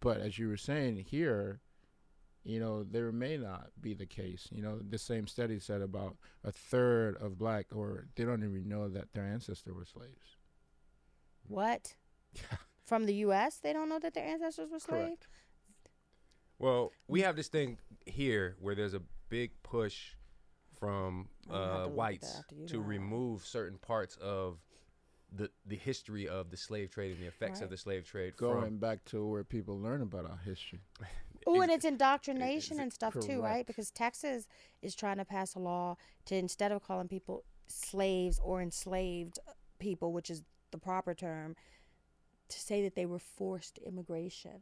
But 0.01 0.17
as 0.19 0.37
you 0.37 0.47
were 0.49 0.57
saying 0.57 0.97
here, 0.97 1.59
you 2.45 2.59
know, 2.59 2.83
there 2.83 3.11
may 3.11 3.37
not 3.37 3.71
be 3.81 3.93
the 3.93 4.05
case. 4.05 4.47
You 4.51 4.61
know, 4.61 4.79
the 4.79 4.97
same 4.99 5.27
study 5.27 5.59
said 5.59 5.81
about 5.81 6.15
a 6.43 6.51
third 6.51 7.17
of 7.17 7.37
black, 7.37 7.65
or 7.75 8.05
they 8.15 8.23
don't 8.23 8.43
even 8.43 8.69
know 8.69 8.87
that 8.87 9.11
their 9.13 9.25
ancestors 9.25 9.73
were 9.73 9.85
slaves. 9.85 10.37
what 11.47 11.95
Yeah. 12.33 12.57
from 12.85 13.05
the 13.07 13.13
us 13.15 13.57
they 13.57 13.73
don't 13.73 13.89
know 13.89 13.99
that 13.99 14.13
their 14.13 14.25
ancestors 14.25 14.69
were 14.71 14.79
slaves 14.79 15.07
Correct. 15.25 15.27
Well, 16.59 16.91
we 17.07 17.21
have 17.21 17.35
this 17.35 17.47
thing 17.49 17.77
here 18.05 18.55
where 18.59 18.75
there's 18.75 18.93
a 18.93 19.01
big 19.29 19.51
push 19.63 20.13
from 20.79 21.27
I'm 21.49 21.51
gonna 21.53 21.65
have 21.73 21.83
to 21.85 21.89
uh, 21.89 21.93
whites 21.93 22.43
that 22.49 22.67
to 22.67 22.77
know. 22.77 22.83
remove 22.83 23.45
certain 23.45 23.77
parts 23.77 24.15
of 24.17 24.59
the 25.31 25.49
the 25.65 25.75
history 25.75 26.27
of 26.29 26.51
the 26.51 26.57
slave 26.57 26.91
trade 26.91 27.11
and 27.13 27.21
the 27.23 27.27
effects 27.27 27.59
Right. 27.59 27.65
of 27.65 27.69
the 27.71 27.77
slave 27.77 28.05
trade 28.05 28.37
Going 28.37 28.65
from 28.67 28.77
back 28.77 29.03
to 29.05 29.25
where 29.25 29.43
people 29.43 29.79
learn 29.79 30.01
about 30.01 30.25
our 30.29 30.39
history. 30.45 30.79
Oh, 31.45 31.61
and 31.61 31.71
it's 31.71 31.85
indoctrination 31.85 32.79
and 32.79 32.91
stuff 32.91 33.13
too, 33.19 33.41
right? 33.41 33.65
Because 33.67 33.91
Texas 33.91 34.47
is 34.81 34.95
trying 34.95 35.17
to 35.17 35.25
pass 35.25 35.55
a 35.55 35.59
law 35.59 35.95
to 36.25 36.35
instead 36.35 36.71
of 36.71 36.81
calling 36.83 37.07
people 37.07 37.43
slaves 37.67 38.39
or 38.43 38.61
enslaved 38.61 39.39
people, 39.79 40.11
which 40.11 40.29
is 40.29 40.41
the 40.71 40.77
proper 40.77 41.13
term, 41.13 41.55
to 42.49 42.59
say 42.59 42.81
that 42.83 42.95
they 42.95 43.05
were 43.05 43.19
forced 43.19 43.77
immigration. 43.79 44.61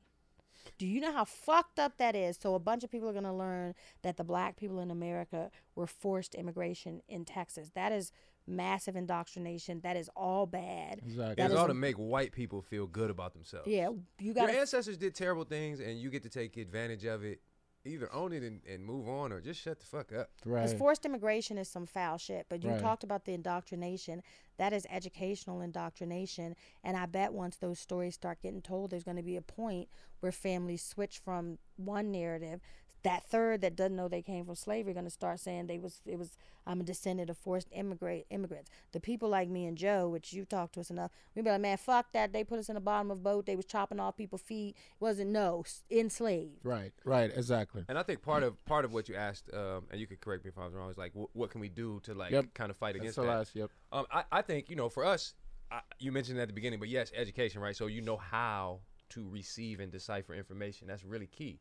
Do 0.78 0.88
you 0.88 1.02
know 1.02 1.12
how 1.12 1.26
fucked 1.26 1.80
up 1.80 1.98
that 1.98 2.16
is? 2.16 2.38
So 2.40 2.56
a 2.56 2.60
bunch 2.60 2.84
of 2.84 2.92
people 2.92 3.10
are 3.10 3.14
going 3.14 3.24
to 3.26 3.34
learn 3.34 3.76
that 4.02 4.16
the 4.18 4.24
black 4.24 4.56
people 4.56 4.80
in 4.80 4.92
America 4.92 5.52
were 5.76 5.88
forced 5.88 6.36
immigration 6.36 7.02
in 7.10 7.26
Texas. 7.26 7.72
That 7.76 7.92
is 7.92 8.12
massive 8.48 8.96
indoctrination. 8.96 9.80
That 9.82 9.98
is 9.98 10.10
all 10.16 10.46
bad. 10.46 11.00
Exactly. 11.00 11.36
That 11.36 11.46
it's 11.46 11.54
is 11.54 11.60
all 11.60 11.66
a- 11.66 11.70
to 11.70 11.74
make 11.74 11.96
white 11.96 12.32
people 12.32 12.62
feel 12.62 12.88
good 12.88 13.10
about 13.10 13.34
themselves. 13.34 13.68
Yeah, 13.68 13.90
you 13.90 14.04
Your 14.20 14.34
got 14.34 14.48
to 14.48 14.60
ancestors 14.60 14.98
did 14.98 15.16
terrible 15.16 15.44
things, 15.46 15.80
and 15.80 16.00
you 16.00 16.10
get 16.10 16.24
to 16.24 16.30
take 16.30 16.58
advantage 16.58 17.06
of 17.06 17.24
it. 17.24 17.42
Either 17.86 18.10
own 18.14 18.32
it 18.32 18.44
and, 18.44 18.62
and 18.66 18.82
move 18.86 19.10
on, 19.10 19.34
or 19.34 19.42
just 19.42 19.60
shut 19.60 19.78
the 19.78 19.86
fuck 19.86 20.14
up. 20.14 20.30
Because 20.42 20.72
right. 20.72 20.80
forced 20.80 21.06
immigration 21.06 21.58
is 21.58 21.68
some 21.68 21.86
foul 21.86 22.18
shit. 22.18 22.46
But 22.48 22.64
you 22.64 22.70
Right. 22.70 22.80
talked 22.80 23.04
about 23.04 23.26
the 23.26 23.34
indoctrination. 23.34 24.24
That 24.56 24.72
is 24.72 24.88
educational 24.90 25.60
indoctrination. 25.60 26.56
And 26.82 26.96
I 26.96 27.08
bet 27.08 27.34
once 27.34 27.58
those 27.58 27.80
stories 27.80 28.16
start 28.16 28.42
getting 28.42 28.62
told, 28.62 28.92
there's 28.92 29.04
going 29.04 29.18
to 29.18 29.22
be 29.24 29.36
a 29.36 29.42
point 29.42 29.90
where 30.22 30.32
families 30.32 30.82
switch 30.82 31.18
from 31.20 31.60
one 31.76 32.10
narrative. 32.10 32.62
That 33.04 33.26
third 33.26 33.60
that 33.62 33.76
doesn't 33.76 33.96
know 33.98 34.08
they 34.08 34.22
came 34.22 34.46
from 34.46 34.56
slavery 34.56 34.94
going 34.94 35.04
to 35.06 35.10
start 35.12 35.40
saying 35.42 35.68
they 35.68 35.78
was 35.78 36.00
it 36.06 36.18
was 36.18 36.38
I'm 36.66 36.80
a 36.80 36.84
descendant 36.84 37.30
of 37.30 37.38
forced 37.38 37.68
immigrant 37.74 38.26
immigrants. 38.30 38.70
The 38.94 39.02
people 39.02 39.28
like 39.28 39.50
me 39.50 39.66
and 39.66 39.78
Joe, 39.78 40.08
which 40.08 40.32
you 40.32 40.46
talked 40.46 40.76
to 40.76 40.80
us 40.80 40.90
enough, 40.90 41.12
we 41.36 41.42
be 41.42 41.50
like, 41.50 41.60
man, 41.60 41.76
fuck 41.76 42.14
that. 42.14 42.32
They 42.32 42.46
put 42.46 42.60
us 42.60 42.70
in 42.70 42.76
the 42.76 42.82
bottom 42.82 43.12
of 43.12 43.18
a 43.18 43.22
boat. 43.22 43.46
They 43.46 43.58
was 43.58 43.66
chopping 43.66 44.00
off 44.00 44.16
people's 44.16 44.42
feet. 44.42 44.78
It 44.78 45.02
wasn't 45.02 45.32
no 45.32 45.66
enslaved. 45.92 46.60
right. 46.64 46.94
Right. 47.04 47.32
Exactly. 47.36 47.84
And 47.90 47.98
I 47.98 48.04
think 48.04 48.22
part 48.22 48.44
of 48.44 48.64
part 48.66 48.86
of 48.86 48.94
what 48.94 49.10
you 49.10 49.16
asked, 49.16 49.50
um, 49.54 49.86
and 49.92 50.00
you 50.00 50.08
could 50.08 50.22
correct 50.22 50.46
me 50.46 50.50
if 50.50 50.58
I 50.58 50.64
was 50.66 50.74
wrong, 50.74 50.90
is 50.90 50.98
like, 50.98 51.12
wh- 51.14 51.36
what 51.36 51.50
can 51.50 51.60
we 51.60 51.70
do 51.70 52.00
to 52.04 52.14
like 52.14 52.32
Yep. 52.32 52.54
kind 52.54 52.70
of 52.70 52.78
fight 52.78 52.96
against 52.96 53.18
the 53.18 53.24
that? 53.24 53.28
last. 53.28 53.56
Yep. 53.56 53.70
Um, 53.92 54.06
I, 54.12 54.24
I 54.32 54.42
think 54.42 54.70
you 54.70 54.76
know, 54.78 54.88
for 54.88 55.04
us, 55.06 55.34
I, 55.72 55.82
you 56.00 56.12
mentioned 56.14 56.40
at 56.40 56.48
the 56.48 56.54
beginning, 56.54 56.80
but 56.80 56.88
yes, 56.90 57.12
education, 57.16 57.60
right? 57.62 57.76
So 57.76 57.88
you 57.88 58.02
know 58.02 58.16
how 58.18 58.80
to 59.10 59.28
receive 59.30 59.80
and 59.82 59.92
decipher 59.92 60.34
information. 60.34 60.88
That's 60.88 61.04
really 61.04 61.28
key. 61.28 61.60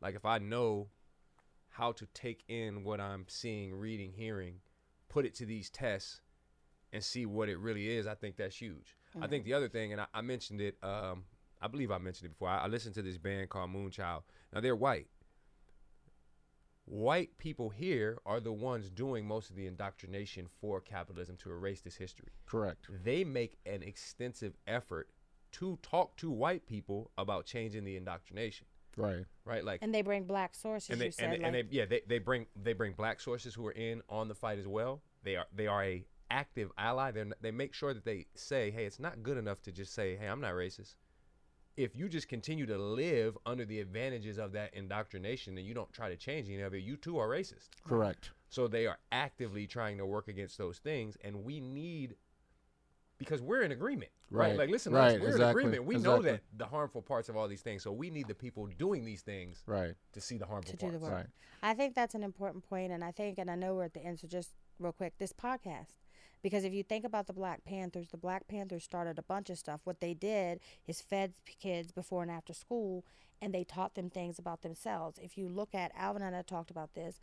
Like 0.00 0.14
if 0.14 0.24
I 0.24 0.38
know 0.38 0.88
how 1.70 1.92
to 1.92 2.06
take 2.14 2.44
in 2.48 2.84
what 2.84 3.00
I'm 3.00 3.24
seeing, 3.28 3.74
reading, 3.74 4.12
hearing, 4.12 4.56
put 5.08 5.24
it 5.24 5.34
to 5.36 5.46
these 5.46 5.70
tests, 5.70 6.20
and 6.92 7.04
see 7.04 7.26
what 7.26 7.48
it 7.48 7.58
really 7.58 7.96
is, 7.96 8.06
I 8.06 8.14
think 8.14 8.36
that's 8.36 8.56
huge. 8.56 8.96
I 9.20 9.26
think 9.26 9.44
the 9.44 9.54
other 9.54 9.68
thing, 9.68 9.92
and 9.92 10.00
I, 10.00 10.06
I 10.14 10.20
mentioned 10.20 10.60
it, 10.60 10.76
um, 10.82 11.24
I 11.60 11.68
believe 11.68 11.90
I 11.90 11.98
mentioned 11.98 12.26
it 12.26 12.30
before. 12.30 12.48
I, 12.48 12.64
I 12.64 12.66
listened 12.66 12.94
to 12.94 13.02
this 13.02 13.18
band 13.18 13.48
called 13.50 13.70
Moonchild. 13.70 14.22
Now 14.52 14.60
they're 14.60 14.76
white. 14.76 15.08
White 16.84 17.36
people 17.36 17.68
here 17.68 18.18
are 18.24 18.40
the 18.40 18.52
ones 18.52 18.88
doing 18.88 19.26
most 19.26 19.50
of 19.50 19.56
the 19.56 19.66
indoctrination 19.66 20.46
for 20.60 20.80
capitalism 20.80 21.36
to 21.38 21.50
erase 21.50 21.82
this 21.82 21.96
history 21.96 22.32
Correct. 22.46 22.88
they 23.04 23.24
make 23.24 23.58
an 23.66 23.82
extensive 23.82 24.54
effort 24.66 25.10
to 25.52 25.78
talk 25.82 26.16
to 26.16 26.30
white 26.30 26.66
people 26.66 27.10
about 27.18 27.44
changing 27.44 27.84
the 27.84 27.96
indoctrination 27.96 28.66
Right. 28.98 29.24
right 29.44 29.64
like 29.64 29.80
And 29.82 29.94
they 29.94 30.02
bring 30.02 30.24
black 30.24 30.54
sources. 30.54 30.90
and 30.90 30.98
you 30.98 31.06
they, 31.06 31.10
said, 31.10 31.32
and, 31.32 31.40
they, 31.42 31.46
and 31.46 31.54
they 31.54 31.64
yeah 31.70 31.84
they, 31.86 32.02
they 32.06 32.18
bring 32.18 32.46
they 32.60 32.72
bring 32.72 32.92
black 32.92 33.20
sources 33.20 33.54
who 33.54 33.66
are 33.66 33.72
in 33.72 34.02
on 34.08 34.28
the 34.28 34.34
fight 34.34 34.58
as 34.58 34.66
well 34.66 35.02
they 35.22 35.36
are 35.36 35.46
they 35.54 35.66
are 35.66 35.82
a 35.84 36.04
active 36.30 36.70
ally 36.76 37.10
they 37.10 37.24
they 37.40 37.50
make 37.50 37.72
sure 37.72 37.94
that 37.94 38.04
they 38.04 38.26
say 38.34 38.70
hey 38.70 38.84
it's 38.84 39.00
not 39.00 39.22
good 39.22 39.38
enough 39.38 39.62
to 39.62 39.72
just 39.72 39.94
say 39.94 40.14
hey 40.16 40.26
i'm 40.26 40.40
not 40.42 40.52
racist 40.52 40.96
if 41.76 41.94
you 41.96 42.08
just 42.08 42.28
continue 42.28 42.66
to 42.66 42.76
live 42.76 43.38
under 43.46 43.64
the 43.64 43.80
advantages 43.80 44.36
of 44.36 44.52
that 44.52 44.74
indoctrination 44.74 45.56
and 45.56 45.66
you 45.66 45.72
don't 45.72 45.92
try 45.92 46.08
to 46.10 46.16
change 46.16 46.48
any 46.48 46.60
of 46.60 46.74
it 46.74 46.82
you 46.82 46.96
too 46.96 47.16
are 47.18 47.28
racist 47.28 47.68
Correct. 47.86 48.32
so 48.50 48.66
they 48.68 48.86
are 48.86 48.98
actively 49.12 49.66
trying 49.66 49.96
to 49.98 50.04
work 50.04 50.28
against 50.28 50.58
those 50.58 50.78
things, 50.78 51.16
and 51.22 51.44
we 51.44 51.60
need 51.60 52.16
because 53.18 53.42
we're 53.42 53.62
in 53.62 53.72
agreement, 53.72 54.10
right? 54.30 54.48
Right, 54.50 54.58
Like, 54.58 54.70
listen, 54.70 54.92
right, 54.92 55.12
listen, 55.12 55.20
we're 55.22 55.28
exactly, 55.28 55.62
in 55.62 55.68
agreement. 55.68 55.84
We 55.84 55.96
know 55.98 56.22
that 56.22 56.42
the 56.56 56.66
harmful 56.66 57.02
parts 57.02 57.28
of 57.28 57.36
all 57.36 57.48
these 57.48 57.62
things, 57.62 57.82
so 57.82 57.92
we 57.92 58.10
need 58.10 58.28
the 58.28 58.34
people 58.34 58.66
doing 58.78 59.04
these 59.04 59.22
things 59.22 59.62
Right. 59.66 59.94
to 60.12 60.20
see 60.20 60.38
the 60.38 60.46
harmful 60.46 60.70
to 60.72 60.76
do 60.76 60.86
parts. 60.86 60.94
the 60.98 61.02
work. 61.04 61.12
Right. 61.12 61.26
I 61.62 61.74
think 61.74 61.94
that's 61.94 62.14
an 62.14 62.22
important 62.22 62.68
point, 62.68 62.92
and 62.92 63.02
I 63.04 63.10
think, 63.10 63.38
and 63.38 63.50
I 63.50 63.56
know 63.56 63.74
we're 63.74 63.84
at 63.84 63.94
the 63.94 64.00
end, 64.04 64.20
so 64.20 64.28
just 64.28 64.54
real 64.78 64.92
quick, 64.92 65.18
this 65.18 65.32
podcast. 65.32 65.96
Because 66.40 66.62
if 66.62 66.72
you 66.72 66.84
think 66.84 67.04
about 67.04 67.26
the 67.26 67.32
Black 67.32 67.64
Panthers, 67.64 68.10
the 68.10 68.16
Black 68.16 68.46
Panthers 68.46 68.84
started 68.84 69.18
a 69.18 69.22
bunch 69.22 69.50
of 69.50 69.58
stuff. 69.58 69.80
What 69.82 70.00
they 70.00 70.14
did 70.14 70.60
is 70.86 71.00
fed 71.00 71.34
kids 71.58 71.90
before 71.90 72.22
and 72.22 72.30
after 72.30 72.54
school, 72.54 73.04
and 73.42 73.52
they 73.52 73.64
taught 73.64 73.96
them 73.96 74.08
things 74.08 74.38
about 74.38 74.62
themselves. 74.62 75.18
If 75.20 75.36
you 75.36 75.48
look 75.48 75.74
at 75.74 75.90
Alvin 75.96 76.22
and 76.22 76.36
I 76.36 76.42
talked 76.42 76.70
about 76.70 76.94
this, 76.94 77.18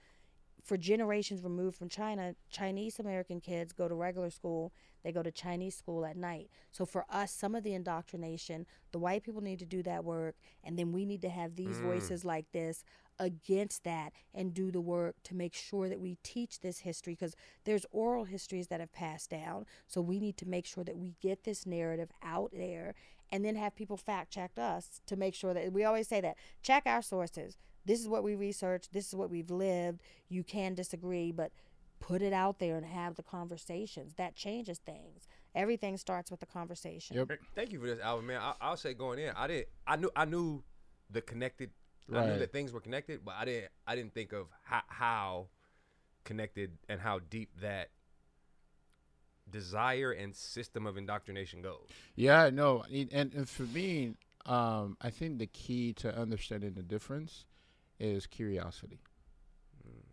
for 0.66 0.78
generations 0.78 1.43
removed 1.43 1.78
from 1.78 1.89
China, 1.89 2.36
Chinese 2.49 2.97
American 2.99 3.39
kids 3.39 3.72
go 3.72 3.88
to 3.88 3.93
regular 3.93 4.32
school, 4.32 4.74
they 5.03 5.11
go 5.11 5.22
to 5.22 5.32
Chinese 5.32 5.76
school 5.76 6.03
at 6.03 6.18
night. 6.18 6.49
So 6.72 6.88
for 6.88 7.05
us, 7.07 7.32
some 7.32 7.53
of 7.53 7.63
the 7.63 7.76
indoctrination, 7.76 8.66
the 8.91 8.97
white 8.97 9.24
people 9.24 9.41
need 9.41 9.59
to 9.59 9.66
do 9.66 9.84
that 9.84 10.03
work, 10.03 10.36
and 10.63 10.78
then 10.78 10.91
we 10.91 11.05
need 11.05 11.22
to 11.22 11.30
have 11.30 11.55
these 11.55 11.78
mm. 11.78 11.84
voices 11.84 12.26
like 12.26 12.51
this 12.51 12.84
against 13.20 13.84
that 13.84 14.11
and 14.34 14.55
do 14.55 14.72
the 14.72 14.82
work 14.82 15.16
to 15.26 15.36
make 15.36 15.53
sure 15.53 15.88
that 15.88 15.99
we 15.99 16.18
teach 16.24 16.59
this 16.59 16.80
history 16.80 17.13
because 17.13 17.36
there's 17.63 17.86
oral 17.91 18.26
histories 18.26 18.68
that 18.68 18.80
have 18.80 18.91
passed 18.91 19.30
down. 19.30 19.68
So 19.88 20.01
we 20.01 20.20
need 20.20 20.36
to 20.38 20.47
make 20.47 20.66
sure 20.66 20.84
that 20.84 20.97
we 20.97 21.13
get 21.22 21.43
this 21.43 21.68
narrative 21.68 22.09
out 22.24 22.51
there 22.51 22.95
and 23.32 23.45
then 23.45 23.55
have 23.55 23.76
people 23.76 23.97
fact 23.97 24.32
check 24.32 24.51
us 24.57 25.01
to 25.05 25.16
make 25.16 25.36
sure 25.36 25.53
that 25.53 25.72
we 25.72 25.84
always 25.84 26.07
say 26.07 26.22
that 26.22 26.38
check 26.63 26.84
our 26.88 27.03
sources. 27.03 27.57
This 27.86 28.00
is 28.00 28.08
what 28.08 28.24
we 28.24 28.36
researched, 28.36 28.94
this 28.94 29.08
is 29.08 29.16
what 29.16 29.30
we've 29.30 29.52
lived. 29.52 30.02
You 30.28 30.44
can 30.44 30.74
disagree, 30.74 31.32
but 31.32 31.52
put 32.00 32.22
it 32.22 32.34
out 32.34 32.60
there 32.60 32.78
and 32.78 32.86
have 32.86 33.16
the 33.16 33.24
conversations. 33.24 34.14
That 34.16 34.36
changes 34.36 34.80
things. 34.80 35.28
Everything 35.54 35.98
starts 35.98 36.30
with 36.30 36.40
the 36.40 36.46
conversation. 36.46 37.16
Yep. 37.16 37.40
Thank 37.56 37.72
you 37.72 37.80
for 37.80 37.88
this, 37.88 38.00
Alvin, 38.00 38.28
man. 38.28 38.42
I, 38.42 38.54
I'll 38.60 38.78
say 38.78 38.94
going 38.94 39.20
in, 39.20 39.32
I 39.36 39.48
didn't, 39.48 39.68
I 39.88 39.96
knew, 39.96 40.12
I 40.16 40.26
knew 40.26 40.64
the 41.10 41.22
connected, 41.22 41.72
I 42.14 42.26
knew 42.26 42.40
that 42.40 42.52
things 42.52 42.74
were 42.74 42.82
connected, 42.82 43.24
but 43.24 43.36
I 43.38 43.46
didn't, 43.46 43.72
I 43.88 43.96
didn't 43.96 44.14
think 44.14 44.34
of 44.34 44.48
how, 44.64 44.82
how 44.88 45.48
connected 46.24 46.78
and 46.90 47.00
how 47.00 47.20
deep 47.30 47.50
that 47.62 47.90
desire 49.50 50.12
and 50.12 50.36
system 50.36 50.86
of 50.86 50.98
indoctrination 50.98 51.62
goes. 51.62 51.88
Yeah, 52.16 52.50
no, 52.52 52.84
and, 52.94 53.34
and 53.34 53.50
for 53.50 53.64
me, 53.64 54.16
um, 54.46 54.98
I 55.02 55.10
think 55.10 55.40
the 55.40 55.48
key 55.48 55.94
to 55.94 56.16
understanding 56.16 56.74
the 56.74 56.84
difference 56.84 57.46
is 58.00 58.28
curiosity, 58.28 59.00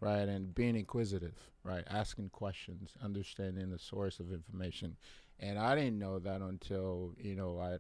right, 0.00 0.28
and 0.28 0.54
being 0.54 0.76
inquisitive, 0.76 1.34
right, 1.64 1.84
asking 1.88 2.30
questions, 2.30 2.92
understanding 3.02 3.70
the 3.70 3.78
source 3.78 4.20
of 4.20 4.32
information, 4.32 4.96
and 5.40 5.58
I 5.58 5.74
didn't 5.74 5.98
know 5.98 6.18
that 6.18 6.40
until 6.40 7.14
you 7.18 7.34
know 7.34 7.58
I 7.60 7.78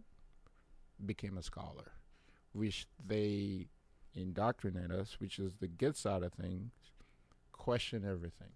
became 1.04 1.38
a 1.38 1.42
scholar, 1.42 1.92
which 2.52 2.86
they 3.04 3.68
indoctrinate 4.14 4.90
us, 4.90 5.16
which 5.18 5.38
is 5.38 5.54
the 5.56 5.68
good 5.68 5.96
side 5.96 6.22
of 6.22 6.32
things, 6.32 6.72
question 7.52 8.04
everything. 8.04 8.52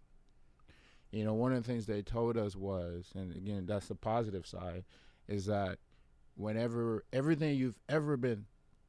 You 1.10 1.24
know, 1.24 1.34
one 1.34 1.52
of 1.52 1.62
the 1.62 1.66
things 1.66 1.86
they 1.86 2.02
told 2.02 2.36
us 2.36 2.56
was, 2.56 3.10
and 3.14 3.34
again, 3.34 3.64
that's 3.66 3.86
the 3.88 3.94
positive 3.94 4.46
side, 4.46 4.84
is 5.28 5.46
that 5.46 5.78
whenever 6.36 7.04
everything 7.12 7.56
you've 7.56 7.78
ever 7.88 8.16
been 8.16 8.46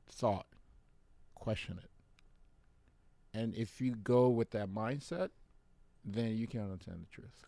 thought, 0.10 0.48
question 1.36 1.80
it. 1.82 1.90
And 3.38 3.54
if 3.56 3.80
you 3.82 3.94
go 3.96 4.30
with 4.30 4.50
that 4.52 4.70
mindset, 4.70 5.30
then 6.04 6.36
you 6.38 6.48
can't 6.48 6.64
understand 6.72 7.02
the 7.02 7.10
truth. 7.14 7.44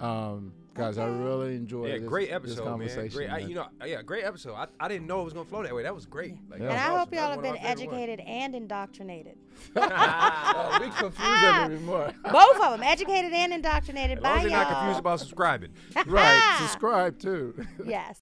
Um, 0.00 0.54
guys, 0.74 0.96
I 0.96 1.06
really 1.06 1.54
enjoyed 1.54 1.90
Yeah, 1.90 1.98
this, 1.98 2.08
great 2.08 2.28
this 2.28 2.34
episode, 2.36 2.64
conversation. 2.64 3.02
man. 3.02 3.28
Great, 3.28 3.30
I, 3.30 3.38
you 3.46 3.54
know, 3.54 3.66
yeah, 3.84 4.00
great 4.02 4.24
episode. 4.24 4.54
I, 4.54 4.66
I 4.80 4.88
didn't 4.88 5.06
know 5.06 5.20
it 5.20 5.24
was 5.24 5.32
gonna 5.34 5.44
flow 5.44 5.62
that 5.62 5.74
way. 5.74 5.82
That 5.82 5.94
was 5.94 6.06
great. 6.06 6.34
Like, 6.50 6.60
Yeah. 6.60 6.66
And 6.68 6.74
was 6.74 6.80
I 6.80 6.98
hope 6.98 7.14
y'all 7.14 7.30
have 7.30 7.42
been 7.42 7.56
of 7.56 7.62
my 7.62 7.68
favorite 7.68 7.86
ones. 7.88 8.00
educated 8.00 8.20
and 8.26 8.54
indoctrinated. 8.54 9.36
Oh, 9.76 10.78
we 10.80 10.88
confused 10.90 11.18
them 11.20 11.72
even 11.72 11.84
more. 11.86 12.12
Both 12.30 12.56
of 12.60 12.72
them, 12.72 12.82
educated 12.82 13.32
and 13.32 13.52
indoctrinated 13.52 14.18
As 14.18 14.24
long 14.24 14.32
by 14.32 14.36
as 14.38 14.42
they're 14.44 14.50
not 14.50 14.70
y'all. 14.70 14.76
confused 14.80 15.00
about 15.00 15.20
subscribing. 15.20 15.70
right, 16.06 16.56
subscribe 16.60 17.18
too. 17.18 17.54
yes. 17.86 18.18